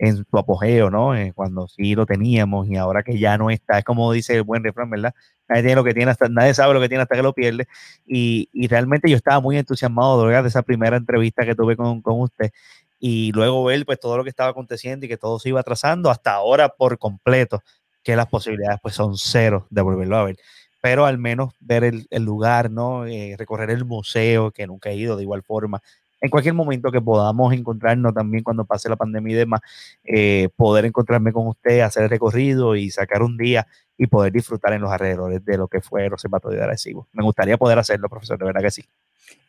en 0.00 0.16
su 0.16 0.38
apogeo, 0.38 0.90
¿no? 0.90 1.16
Eh, 1.16 1.32
cuando 1.34 1.66
sí 1.68 1.94
lo 1.94 2.06
teníamos 2.06 2.68
y 2.68 2.76
ahora 2.76 3.02
que 3.02 3.18
ya 3.18 3.36
no 3.38 3.50
está, 3.50 3.78
es 3.78 3.84
como 3.84 4.12
dice 4.12 4.36
el 4.36 4.42
buen 4.44 4.62
refrán, 4.62 4.90
¿verdad? 4.90 5.14
Nadie 5.48 5.62
tiene 5.62 5.76
lo 5.76 5.84
que 5.84 5.94
tiene 5.94 6.10
hasta, 6.10 6.28
nadie 6.28 6.54
sabe 6.54 6.74
lo 6.74 6.80
que 6.80 6.88
tiene 6.88 7.02
hasta 7.02 7.16
que 7.16 7.22
lo 7.22 7.32
pierde. 7.32 7.66
Y, 8.06 8.48
realmente 8.68 9.10
yo 9.10 9.16
estaba 9.16 9.40
muy 9.40 9.56
entusiasmado 9.56 10.26
de 10.26 10.48
esa 10.48 10.62
primera 10.62 10.96
entrevista 10.96 11.44
que 11.44 11.54
tuve 11.54 11.76
con, 11.76 12.00
con 12.02 12.20
usted 12.20 12.52
y 12.98 13.32
luego 13.32 13.64
ver 13.64 13.84
pues 13.86 14.00
todo 14.00 14.16
lo 14.16 14.24
que 14.24 14.30
estaba 14.30 14.50
aconteciendo 14.50 15.06
y 15.06 15.08
que 15.08 15.16
todo 15.16 15.38
se 15.38 15.50
iba 15.50 15.60
atrasando 15.60 16.10
hasta 16.10 16.32
ahora 16.34 16.68
por 16.70 16.98
completo, 16.98 17.62
que 18.02 18.16
las 18.16 18.26
posibilidades 18.26 18.80
pues 18.82 18.94
son 18.94 19.16
cero 19.16 19.66
de 19.70 19.82
volverlo 19.82 20.16
a 20.16 20.24
ver. 20.24 20.36
Pero 20.80 21.06
al 21.06 21.18
menos 21.18 21.54
ver 21.60 21.84
el, 21.84 22.06
lugar, 22.24 22.70
¿no? 22.70 23.04
Eh, 23.06 23.34
recorrer 23.36 23.70
el 23.70 23.84
museo, 23.84 24.52
que 24.52 24.66
nunca 24.66 24.90
he 24.90 24.96
ido 24.96 25.16
de 25.16 25.24
igual 25.24 25.42
forma. 25.42 25.82
En 26.20 26.30
cualquier 26.30 26.54
momento 26.54 26.90
que 26.90 27.00
podamos 27.00 27.52
encontrarnos 27.52 28.12
también 28.14 28.42
cuando 28.42 28.64
pase 28.64 28.88
la 28.88 28.96
pandemia 28.96 29.32
y 29.34 29.36
demás, 29.36 29.60
eh, 30.04 30.48
poder 30.56 30.84
encontrarme 30.84 31.32
con 31.32 31.46
usted, 31.46 31.80
hacer 31.80 32.04
el 32.04 32.10
recorrido 32.10 32.74
y 32.74 32.90
sacar 32.90 33.22
un 33.22 33.36
día 33.36 33.66
y 33.96 34.06
poder 34.08 34.32
disfrutar 34.32 34.72
en 34.72 34.82
los 34.82 34.90
alrededores 34.90 35.44
de 35.44 35.56
lo 35.56 35.68
que 35.68 35.80
fue 35.80 36.06
el 36.06 36.12
Observatorio 36.12 36.58
de 36.58 36.64
Arecibo. 36.64 37.08
Me 37.12 37.22
gustaría 37.22 37.56
poder 37.56 37.78
hacerlo, 37.78 38.08
profesor, 38.08 38.38
de 38.38 38.46
verdad 38.46 38.62
que 38.62 38.70
sí. 38.70 38.84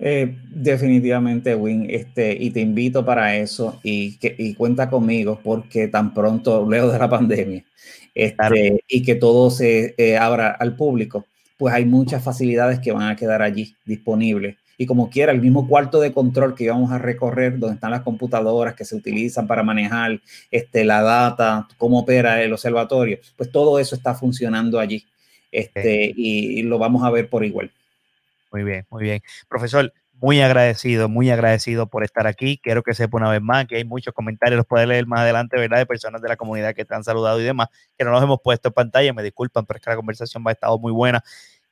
Eh, 0.01 0.37
definitivamente, 0.49 1.55
Win, 1.55 1.87
este, 1.89 2.31
y 2.39 2.51
te 2.51 2.61
invito 2.61 3.05
para 3.05 3.35
eso 3.35 3.81
y, 3.83 4.17
que, 4.17 4.33
y 4.37 4.53
cuenta 4.53 4.89
conmigo 4.89 5.41
porque 5.43 5.89
tan 5.89 6.13
pronto, 6.13 6.65
luego 6.65 6.89
de 6.89 6.99
la 6.99 7.09
pandemia, 7.09 7.65
este, 8.15 8.81
y 8.87 9.03
que 9.03 9.15
todo 9.15 9.51
se 9.51 9.95
eh, 9.97 10.17
abra 10.17 10.51
al 10.51 10.77
público, 10.77 11.25
pues 11.57 11.73
hay 11.73 11.83
muchas 11.85 12.23
facilidades 12.23 12.79
que 12.79 12.93
van 12.93 13.09
a 13.09 13.15
quedar 13.17 13.41
allí 13.41 13.75
disponibles. 13.85 14.55
Y 14.77 14.85
como 14.85 15.09
quiera, 15.09 15.33
el 15.33 15.41
mismo 15.41 15.67
cuarto 15.67 15.99
de 15.99 16.13
control 16.13 16.55
que 16.55 16.63
íbamos 16.63 16.91
a 16.93 16.97
recorrer, 16.97 17.59
donde 17.59 17.75
están 17.75 17.91
las 17.91 18.01
computadoras 18.01 18.75
que 18.75 18.85
se 18.85 18.95
utilizan 18.95 19.45
para 19.47 19.63
manejar 19.63 20.21
este, 20.51 20.85
la 20.85 21.01
data, 21.01 21.67
cómo 21.77 21.99
opera 21.99 22.41
el 22.41 22.53
observatorio, 22.53 23.19
pues 23.35 23.51
todo 23.51 23.77
eso 23.79 23.95
está 23.95 24.15
funcionando 24.15 24.79
allí. 24.79 25.05
Este, 25.51 26.13
y 26.15 26.61
lo 26.63 26.77
vamos 26.79 27.03
a 27.03 27.09
ver 27.09 27.29
por 27.29 27.43
igual. 27.43 27.71
Muy 28.51 28.63
bien, 28.63 28.85
muy 28.89 29.03
bien. 29.03 29.21
Profesor, 29.47 29.93
muy 30.13 30.41
agradecido, 30.41 31.07
muy 31.07 31.29
agradecido 31.29 31.87
por 31.87 32.03
estar 32.03 32.25
aquí. 32.27 32.59
Quiero 32.61 32.81
que 32.83 32.93
sepa 32.93 33.17
una 33.17 33.29
vez 33.29 33.41
más 33.41 33.67
que 33.67 33.77
hay 33.77 33.85
muchos 33.85 34.13
comentarios, 34.13 34.57
los 34.57 34.65
puede 34.65 34.87
leer 34.87 35.05
más 35.05 35.21
adelante, 35.21 35.57
¿verdad? 35.57 35.77
De 35.77 35.85
personas 35.85 36.21
de 36.21 36.27
la 36.29 36.35
comunidad 36.35 36.73
que 36.73 36.83
te 36.83 36.95
han 36.95 37.03
saludado 37.03 37.39
y 37.39 37.43
demás, 37.43 37.67
que 37.97 38.03
no 38.05 38.11
los 38.11 38.23
hemos 38.23 38.39
puesto 38.43 38.69
en 38.69 38.73
pantalla. 38.73 39.13
Me 39.13 39.23
disculpan, 39.23 39.65
pero 39.65 39.77
es 39.77 39.83
que 39.83 39.89
la 39.91 39.95
conversación 39.95 40.43
va 40.45 40.51
a 40.51 40.53
estado 40.53 40.79
muy 40.79 40.91
buena. 40.91 41.23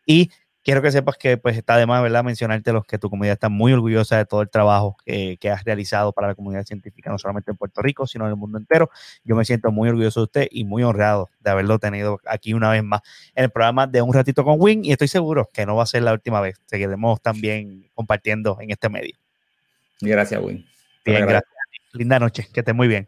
Y 0.05 0.31
quiero 0.67 0.81
que 0.81 0.91
sepas 0.91 1.15
que 1.15 1.37
pues 1.37 1.55
está 1.55 1.77
de 1.77 1.85
más, 1.85 2.03
¿verdad? 2.03 2.25
Mencionarte 2.25 2.73
los 2.73 2.83
que 2.83 2.97
tu 2.97 3.09
comunidad 3.09 3.35
está 3.35 3.47
muy 3.47 3.71
orgullosa 3.71 4.17
de 4.17 4.25
todo 4.25 4.41
el 4.41 4.49
trabajo 4.49 4.97
que, 5.05 5.39
has 5.49 5.63
realizado 5.63 6.11
para 6.11 6.27
la 6.27 6.35
comunidad 6.35 6.65
científica, 6.65 7.09
no 7.09 7.17
solamente 7.17 7.51
en 7.51 7.55
Puerto 7.55 7.81
Rico, 7.81 8.05
sino 8.05 8.25
en 8.25 8.31
el 8.31 8.35
mundo 8.35 8.57
entero. 8.57 8.89
Yo 9.23 9.37
me 9.37 9.45
siento 9.45 9.71
muy 9.71 9.87
orgulloso 9.87 10.19
de 10.19 10.23
usted 10.25 10.47
y 10.51 10.65
muy 10.65 10.83
honrado 10.83 11.29
de 11.39 11.51
haberlo 11.51 11.79
tenido 11.79 12.19
aquí 12.25 12.53
una 12.53 12.69
vez 12.69 12.83
más 12.83 12.99
en 13.33 13.45
el 13.45 13.49
programa 13.49 13.87
de 13.87 14.01
Un 14.01 14.13
Ratito 14.13 14.43
con 14.43 14.57
Win 14.59 14.83
y 14.83 14.91
estoy 14.91 15.07
seguro 15.07 15.49
que 15.53 15.65
no 15.65 15.77
va 15.77 15.83
a 15.83 15.85
ser 15.85 16.03
la 16.03 16.11
última 16.11 16.41
vez. 16.41 16.59
Seguiremos 16.65 17.21
también 17.21 17.89
compartiendo 17.95 18.57
en 18.59 18.69
este 18.71 18.89
medio. 18.89 19.15
Gracias, 20.01 20.41
Win. 20.43 20.65
Bien, 21.05 21.25
gracias. 21.25 21.53
Linda 21.93 22.19
noche, 22.19 22.45
que 22.53 22.59
esté 22.59 22.73
muy 22.73 22.89
bien. 22.89 23.07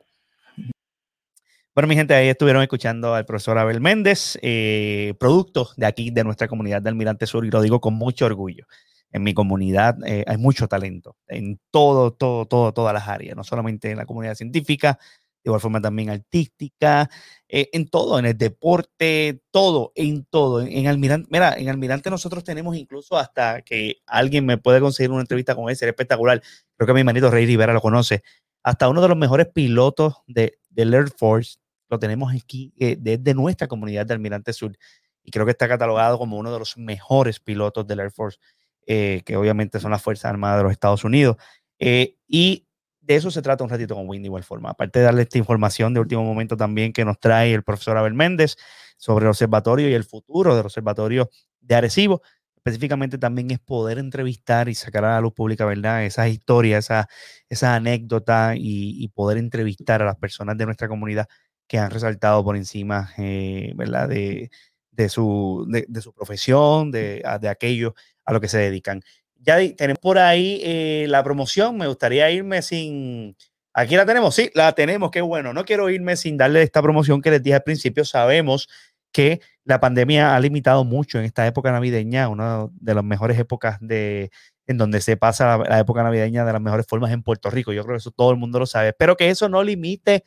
Bueno, 1.80 1.88
mi 1.88 1.96
gente, 1.96 2.14
ahí 2.14 2.28
estuvieron 2.28 2.62
escuchando 2.62 3.16
al 3.16 3.26
profesor 3.26 3.58
Abel 3.58 3.80
Méndez, 3.80 4.38
eh, 4.42 5.14
producto 5.18 5.70
de 5.78 5.86
aquí, 5.86 6.12
de 6.12 6.26
nuestra 6.26 6.50
comunidad 6.50 6.82
de 6.82 6.90
Almirante 6.90 7.26
Sur, 7.26 7.46
y 7.46 7.52
lo 7.52 7.62
digo 7.62 7.80
con 7.80 7.94
mucho 7.94 8.26
orgullo. 8.26 8.66
En 9.14 9.24
mi 9.24 9.34
comunidad 9.34 9.96
eh, 10.06 10.26
hay 10.28 10.36
mucho 10.36 10.68
talento 10.68 11.16
en 11.30 11.58
todo, 11.72 12.12
todo, 12.12 12.46
todo, 12.48 12.74
todas 12.74 12.94
las 12.94 13.08
áreas, 13.08 13.38
no 13.38 13.46
solamente 13.46 13.92
en 13.92 13.96
la 13.96 14.06
comunidad 14.06 14.36
científica, 14.36 15.00
de 15.42 15.42
igual 15.46 15.62
forma 15.62 15.80
también 15.80 16.10
artística, 16.10 17.10
eh, 17.48 17.70
en 17.72 17.88
todo, 17.88 18.20
en 18.20 18.26
el 18.26 18.38
deporte, 18.38 19.42
todo, 19.50 19.94
en 19.96 20.26
todo. 20.26 20.60
En, 20.60 20.86
Almirante, 20.88 21.30
mira, 21.32 21.54
en 21.58 21.70
Almirante 21.70 22.10
nosotros 22.10 22.44
tenemos 22.44 22.76
incluso 22.76 23.16
hasta 23.16 23.62
que 23.62 24.02
alguien 24.06 24.46
me 24.46 24.58
puede 24.58 24.82
conseguir 24.82 25.12
una 25.12 25.22
entrevista 25.22 25.56
con 25.56 25.70
él, 25.70 25.78
sería 25.78 25.92
espectacular. 25.92 26.44
Creo 26.76 26.88
que 26.88 26.94
mi 26.94 27.06
manito 27.06 27.32
Rey 27.32 27.46
Rivera 27.46 27.72
lo 27.72 27.80
conoce. 27.80 28.22
Hasta 28.64 28.90
uno 28.90 29.02
de 29.02 29.08
los 29.08 29.18
mejores 29.18 29.48
pilotos 29.48 30.16
de, 30.28 30.60
del 30.70 30.94
Air 30.94 31.10
Force 31.18 31.58
lo 31.90 32.00
tenemos 32.00 32.34
aquí 32.34 32.74
eh, 32.78 32.96
desde 33.00 33.34
nuestra 33.34 33.68
comunidad 33.68 34.06
de 34.06 34.14
Almirante 34.14 34.54
Sur 34.54 34.78
y 35.24 35.32
creo 35.32 35.46
que 35.46 35.52
está 35.52 35.68
catalogado 35.68 36.18
como 36.18 36.38
uno 36.38 36.52
de 36.52 36.60
los 36.60 36.78
mejores 36.78 37.40
pilotos 37.40 37.86
del 37.86 38.00
Air 38.00 38.12
Force, 38.12 38.40
eh, 38.86 39.22
que 39.26 39.36
obviamente 39.36 39.80
son 39.80 39.92
las 39.92 40.02
Fuerzas 40.02 40.30
Armadas 40.30 40.58
de 40.58 40.64
los 40.64 40.72
Estados 40.72 41.04
Unidos. 41.04 41.38
Eh, 41.78 42.16
y 42.28 42.68
de 43.02 43.16
eso 43.16 43.32
se 43.32 43.42
trata 43.42 43.64
un 43.64 43.70
ratito 43.70 43.96
con 43.96 44.08
Windy 44.08 44.28
igual 44.28 44.44
forma. 44.44 44.70
Aparte 44.72 45.00
de 45.00 45.06
darle 45.06 45.24
esta 45.24 45.38
información 45.38 45.94
de 45.94 46.00
último 46.00 46.24
momento 46.24 46.56
también 46.58 46.94
que 46.94 47.06
nos 47.06 47.20
trae 47.20 47.54
el 47.54 47.64
profesor 47.64 47.98
Abel 47.98 48.14
Méndez 48.14 48.56
sobre 48.98 49.26
el 49.26 49.30
observatorio 49.30 49.90
y 49.90 49.94
el 49.94 50.04
futuro 50.04 50.56
del 50.56 50.66
observatorio 50.66 51.30
de 51.62 51.76
Arecibo, 51.76 52.22
específicamente 52.56 53.18
también 53.18 53.52
es 53.52 53.60
poder 53.60 53.98
entrevistar 54.00 54.70
y 54.70 54.76
sacar 54.76 55.06
a 55.06 55.14
la 55.16 55.22
luz 55.22 55.34
pública, 55.34 55.66
¿verdad? 55.66 56.06
Esas 56.06 56.30
historias, 56.30 56.86
esas 56.86 57.08
esa 57.48 57.76
anécdotas 57.76 58.56
y, 58.58 59.08
poder 59.16 59.38
entrevistar 59.38 60.02
a 60.02 60.06
las 60.06 60.18
personas 60.18 60.58
de 60.58 60.66
nuestra 60.66 60.88
comunidad 60.88 61.28
que 61.70 61.78
han 61.78 61.92
resaltado 61.92 62.44
por 62.44 62.58
encima, 62.58 63.14
eh, 63.18 63.72
¿verdad? 63.76 64.10
De, 64.10 64.50
de, 64.92 65.08
su, 65.08 65.66
de, 65.70 66.02
su 66.02 66.12
profesión, 66.14 66.92
de, 66.92 67.24
de 67.40 67.48
aquello 67.48 67.94
a 68.26 68.34
lo 68.34 68.42
que 68.42 68.50
se 68.50 68.58
dedican. 68.58 69.02
Ya 69.38 69.58
tenemos 69.76 70.00
por 70.00 70.18
ahí 70.18 70.60
eh, 70.64 71.06
la 71.08 71.24
promoción, 71.24 71.78
me 71.78 71.88
gustaría 71.88 72.30
irme 72.32 72.62
sin... 72.62 73.38
Aquí 73.72 73.96
la 73.96 74.06
tenemos, 74.06 74.36
sí, 74.36 74.50
la 74.56 74.74
tenemos, 74.74 75.12
qué 75.12 75.22
bueno. 75.22 75.54
No 75.54 75.64
quiero 75.64 75.90
irme 75.90 76.18
sin 76.18 76.38
darle 76.38 76.64
esta 76.64 76.82
promoción 76.82 77.22
que 77.22 77.30
les 77.30 77.44
dije 77.44 77.56
al 77.56 77.64
principio. 77.64 78.04
Sabemos 78.04 78.68
que 79.14 79.40
la 79.64 79.80
pandemia 79.80 80.36
ha 80.36 80.40
limitado 80.40 80.84
mucho 80.84 81.20
en 81.20 81.26
esta 81.26 81.46
época 81.46 81.72
navideña, 81.72 82.30
una 82.30 82.68
de 82.74 82.96
las 82.96 83.04
mejores 83.04 83.38
épocas 83.38 83.78
de, 83.80 84.32
en 84.66 84.78
donde 84.78 85.02
se 85.02 85.18
pasa 85.18 85.60
la, 85.60 85.80
época 85.80 86.04
navideña 86.04 86.46
de 86.46 86.54
las 86.54 86.62
mejores 86.62 86.88
formas 86.88 87.12
en 87.12 87.22
Puerto 87.22 87.52
Rico. 87.52 87.72
Yo 87.74 87.84
creo 87.84 87.96
que 87.96 88.00
eso 88.00 88.12
todo 88.12 88.32
el 88.32 88.38
mundo 88.38 88.60
lo 88.60 88.66
sabe. 88.66 88.94
Pero 88.94 89.16
que 89.16 89.30
eso 89.30 89.50
no 89.50 89.64
limite 89.64 90.24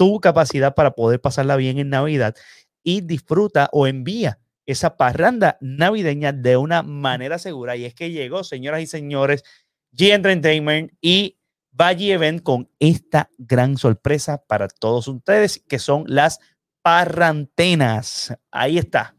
tu 0.00 0.18
capacidad 0.18 0.74
para 0.74 0.92
poder 0.92 1.20
pasarla 1.20 1.56
bien 1.56 1.76
en 1.76 1.90
Navidad 1.90 2.34
y 2.82 3.02
disfruta 3.02 3.68
o 3.70 3.86
envía 3.86 4.38
esa 4.64 4.96
parranda 4.96 5.58
navideña 5.60 6.32
de 6.32 6.56
una 6.56 6.82
manera 6.82 7.38
segura. 7.38 7.76
Y 7.76 7.84
es 7.84 7.94
que 7.94 8.10
llegó, 8.10 8.42
señoras 8.42 8.80
y 8.80 8.86
señores, 8.86 9.44
G 9.92 10.14
Entertainment 10.14 10.92
y 11.02 11.36
Valle 11.70 12.14
Event 12.14 12.42
con 12.42 12.70
esta 12.78 13.28
gran 13.36 13.76
sorpresa 13.76 14.42
para 14.46 14.68
todos 14.68 15.06
ustedes, 15.06 15.62
que 15.68 15.78
son 15.78 16.04
las 16.06 16.38
parrantenas. 16.80 18.34
Ahí 18.50 18.78
está. 18.78 19.14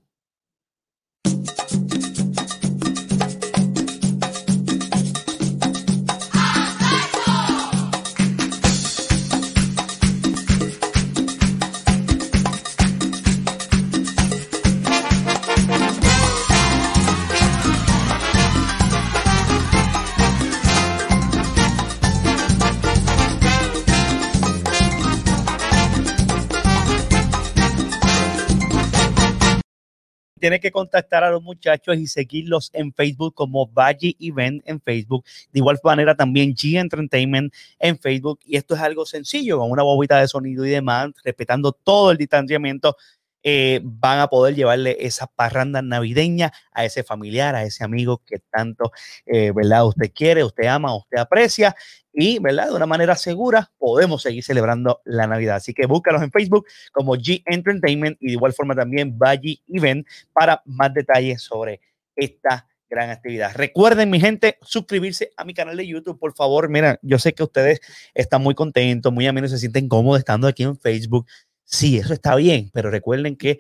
Tiene 30.42 30.60
que 30.60 30.72
contactar 30.72 31.24
a 31.24 31.30
los 31.30 31.42
muchachos 31.42 31.98
y 31.98 32.08
seguirlos 32.08 32.72
en 32.74 32.92
Facebook 32.92 33.36
como 33.36 33.68
Valle 33.68 34.18
Event 34.20 34.64
en 34.66 34.82
Facebook. 34.82 35.24
De 35.54 35.60
igual 35.60 35.80
manera 35.84 36.16
también 36.16 36.54
G 36.54 36.78
Entertainment 36.78 37.54
en 37.80 37.98
Facebook. 37.98 38.40
Y 38.44 38.58
esto 38.58 38.76
es 38.76 38.82
algo 38.82 39.06
sencillo, 39.06 39.60
con 39.60 39.72
una 39.72 39.84
bobita 39.84 40.20
de 40.20 40.28
sonido 40.28 40.66
y 40.66 40.70
demás, 40.72 41.12
respetando 41.24 41.72
todo 41.72 42.12
el 42.12 42.18
distanciamiento. 42.18 42.98
Eh, 43.44 43.82
van 43.84 44.20
a 44.20 44.28
poder 44.28 44.56
llevarle 44.56 44.98
esa 45.00 45.28
parranda 45.28 45.82
navideña 45.82 46.52
a 46.72 46.86
ese 46.86 47.04
familiar, 47.04 47.56
a 47.56 47.64
ese 47.64 47.84
amigo 47.84 48.22
que 48.26 48.40
tanto, 48.40 48.92
eh, 49.26 49.52
¿verdad? 49.56 49.88
Usted 49.88 50.12
quiere, 50.14 50.44
usted 50.44 50.68
ama, 50.68 50.96
usted 50.96 51.18
aprecia 51.18 51.76
y, 52.14 52.40
¿verdad? 52.40 52.68
De 52.68 52.76
una 52.76 52.86
manera 52.86 53.16
segura 53.16 53.72
podemos 53.78 54.22
seguir 54.22 54.44
celebrando 54.44 55.02
la 55.06 55.28
Navidad. 55.28 55.56
Así 55.56 55.74
que 55.74 55.86
búscalos 55.86 56.22
en 56.22 56.32
Facebook 56.32 56.66
como 56.92 57.16
G 57.16 57.42
Entertainment 57.46 58.18
y 58.20 58.28
de 58.28 58.34
igual 58.34 58.54
forma 58.54 58.76
también 58.76 59.18
Valle 59.18 59.62
Event 59.68 60.08
para 60.34 60.62
más 60.66 60.94
detalles 60.94 61.42
sobre 61.42 61.82
esta 62.16 62.68
gran 62.92 63.10
actividad. 63.10 63.54
Recuerden, 63.56 64.10
mi 64.10 64.20
gente, 64.20 64.58
suscribirse 64.62 65.32
a 65.38 65.46
mi 65.46 65.54
canal 65.54 65.78
de 65.78 65.88
YouTube, 65.88 66.20
por 66.20 66.34
favor. 66.36 66.70
Mira, 66.70 67.00
yo 67.02 67.18
sé 67.18 67.34
que 67.34 67.42
ustedes 67.42 67.80
están 68.14 68.44
muy 68.44 68.54
contentos, 68.54 69.14
muy 69.14 69.26
amenos, 69.26 69.52
se 69.52 69.58
sienten 69.58 69.88
cómodos 69.88 70.20
estando 70.20 70.46
aquí 70.46 70.64
en 70.64 70.78
Facebook. 70.78 71.26
Sí, 71.72 71.98
eso 71.98 72.14
está 72.14 72.36
bien, 72.36 72.70
pero 72.74 72.92
recuerden 72.92 73.38
que 73.38 73.60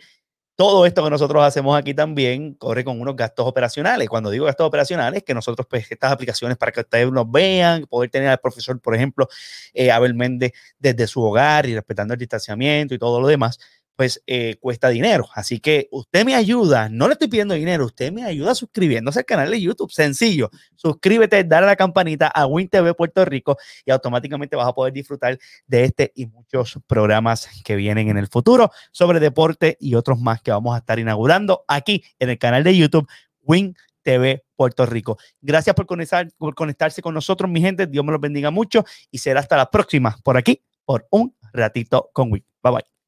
todo 0.55 0.86
esto 0.86 1.03
que 1.03 1.09
nosotros 1.12 1.43
hacemos 1.43 1.78
aquí 1.78 1.93
también 1.93 2.55
corre 2.55 2.84
con 2.86 3.01
unos 3.01 3.16
gastos 3.16 3.47
operacionales. 3.47 4.09
Cuando 4.09 4.32
digo 4.32 4.45
gastos 4.45 4.68
operacionales, 4.68 5.24
que 5.24 5.34
nosotros, 5.36 5.68
pues, 5.70 5.91
estas 5.91 6.12
aplicaciones 6.14 6.57
para 6.57 6.72
que 6.72 6.82
ustedes 6.82 7.12
nos 7.12 7.32
vean, 7.32 7.86
poder 7.88 8.09
tener 8.12 8.30
al 8.30 8.39
profesor, 8.39 8.80
por 8.82 8.95
ejemplo, 8.95 9.28
eh, 9.74 9.91
Abel 9.91 10.16
Méndez 10.16 10.53
desde 10.80 11.07
su 11.07 11.24
hogar 11.24 11.68
y 11.68 11.76
respetando 11.76 12.14
el 12.16 12.20
distanciamiento 12.20 12.95
y 12.95 12.99
todo 12.99 13.22
lo 13.22 13.28
demás, 13.28 13.59
pues 14.01 14.23
eh, 14.25 14.55
cuesta 14.59 14.89
dinero. 14.89 15.27
Así 15.35 15.59
que 15.59 15.87
usted 15.91 16.25
me 16.25 16.33
ayuda, 16.33 16.89
no 16.89 17.07
le 17.07 17.13
estoy 17.13 17.27
pidiendo 17.27 17.53
dinero, 17.53 17.85
usted 17.85 18.11
me 18.11 18.23
ayuda 18.23 18.55
suscribiéndose 18.55 19.19
al 19.19 19.25
canal 19.25 19.51
de 19.51 19.61
YouTube. 19.61 19.91
Sencillo, 19.91 20.49
suscríbete, 20.75 21.43
dale 21.43 21.65
a 21.65 21.69
la 21.69 21.75
campanita 21.75 22.25
a 22.25 22.47
WinTV 22.47 22.95
Puerto 22.95 23.23
Rico 23.25 23.59
y 23.85 23.91
automáticamente 23.91 24.55
vas 24.55 24.67
a 24.67 24.73
poder 24.73 24.91
disfrutar 24.91 25.37
de 25.67 25.83
este 25.83 26.11
y 26.15 26.25
muchos 26.25 26.79
programas 26.87 27.47
que 27.63 27.75
vienen 27.75 28.09
en 28.09 28.17
el 28.17 28.27
futuro 28.27 28.71
sobre 28.91 29.19
deporte 29.19 29.77
y 29.79 29.93
otros 29.93 30.19
más 30.19 30.41
que 30.41 30.49
vamos 30.49 30.73
a 30.73 30.79
estar 30.79 30.97
inaugurando 30.97 31.63
aquí 31.67 32.03
en 32.17 32.31
el 32.31 32.39
canal 32.39 32.63
de 32.63 32.75
YouTube 32.75 33.07
Win 33.43 33.75
TV 34.01 34.43
Puerto 34.55 34.87
Rico. 34.87 35.19
Gracias 35.41 35.75
por, 35.75 35.85
conectar, 35.85 36.27
por 36.39 36.55
conectarse 36.55 37.03
con 37.03 37.13
nosotros, 37.13 37.51
mi 37.51 37.61
gente. 37.61 37.85
Dios 37.85 38.03
me 38.03 38.13
los 38.13 38.19
bendiga 38.19 38.49
mucho 38.49 38.83
y 39.11 39.19
será 39.19 39.41
hasta 39.41 39.57
la 39.57 39.69
próxima 39.69 40.17
por 40.23 40.37
aquí, 40.37 40.63
por 40.85 41.05
un 41.11 41.35
ratito 41.53 42.09
con 42.13 42.31
Win. 42.31 42.43
Bye 42.63 42.73
bye. 42.73 43.00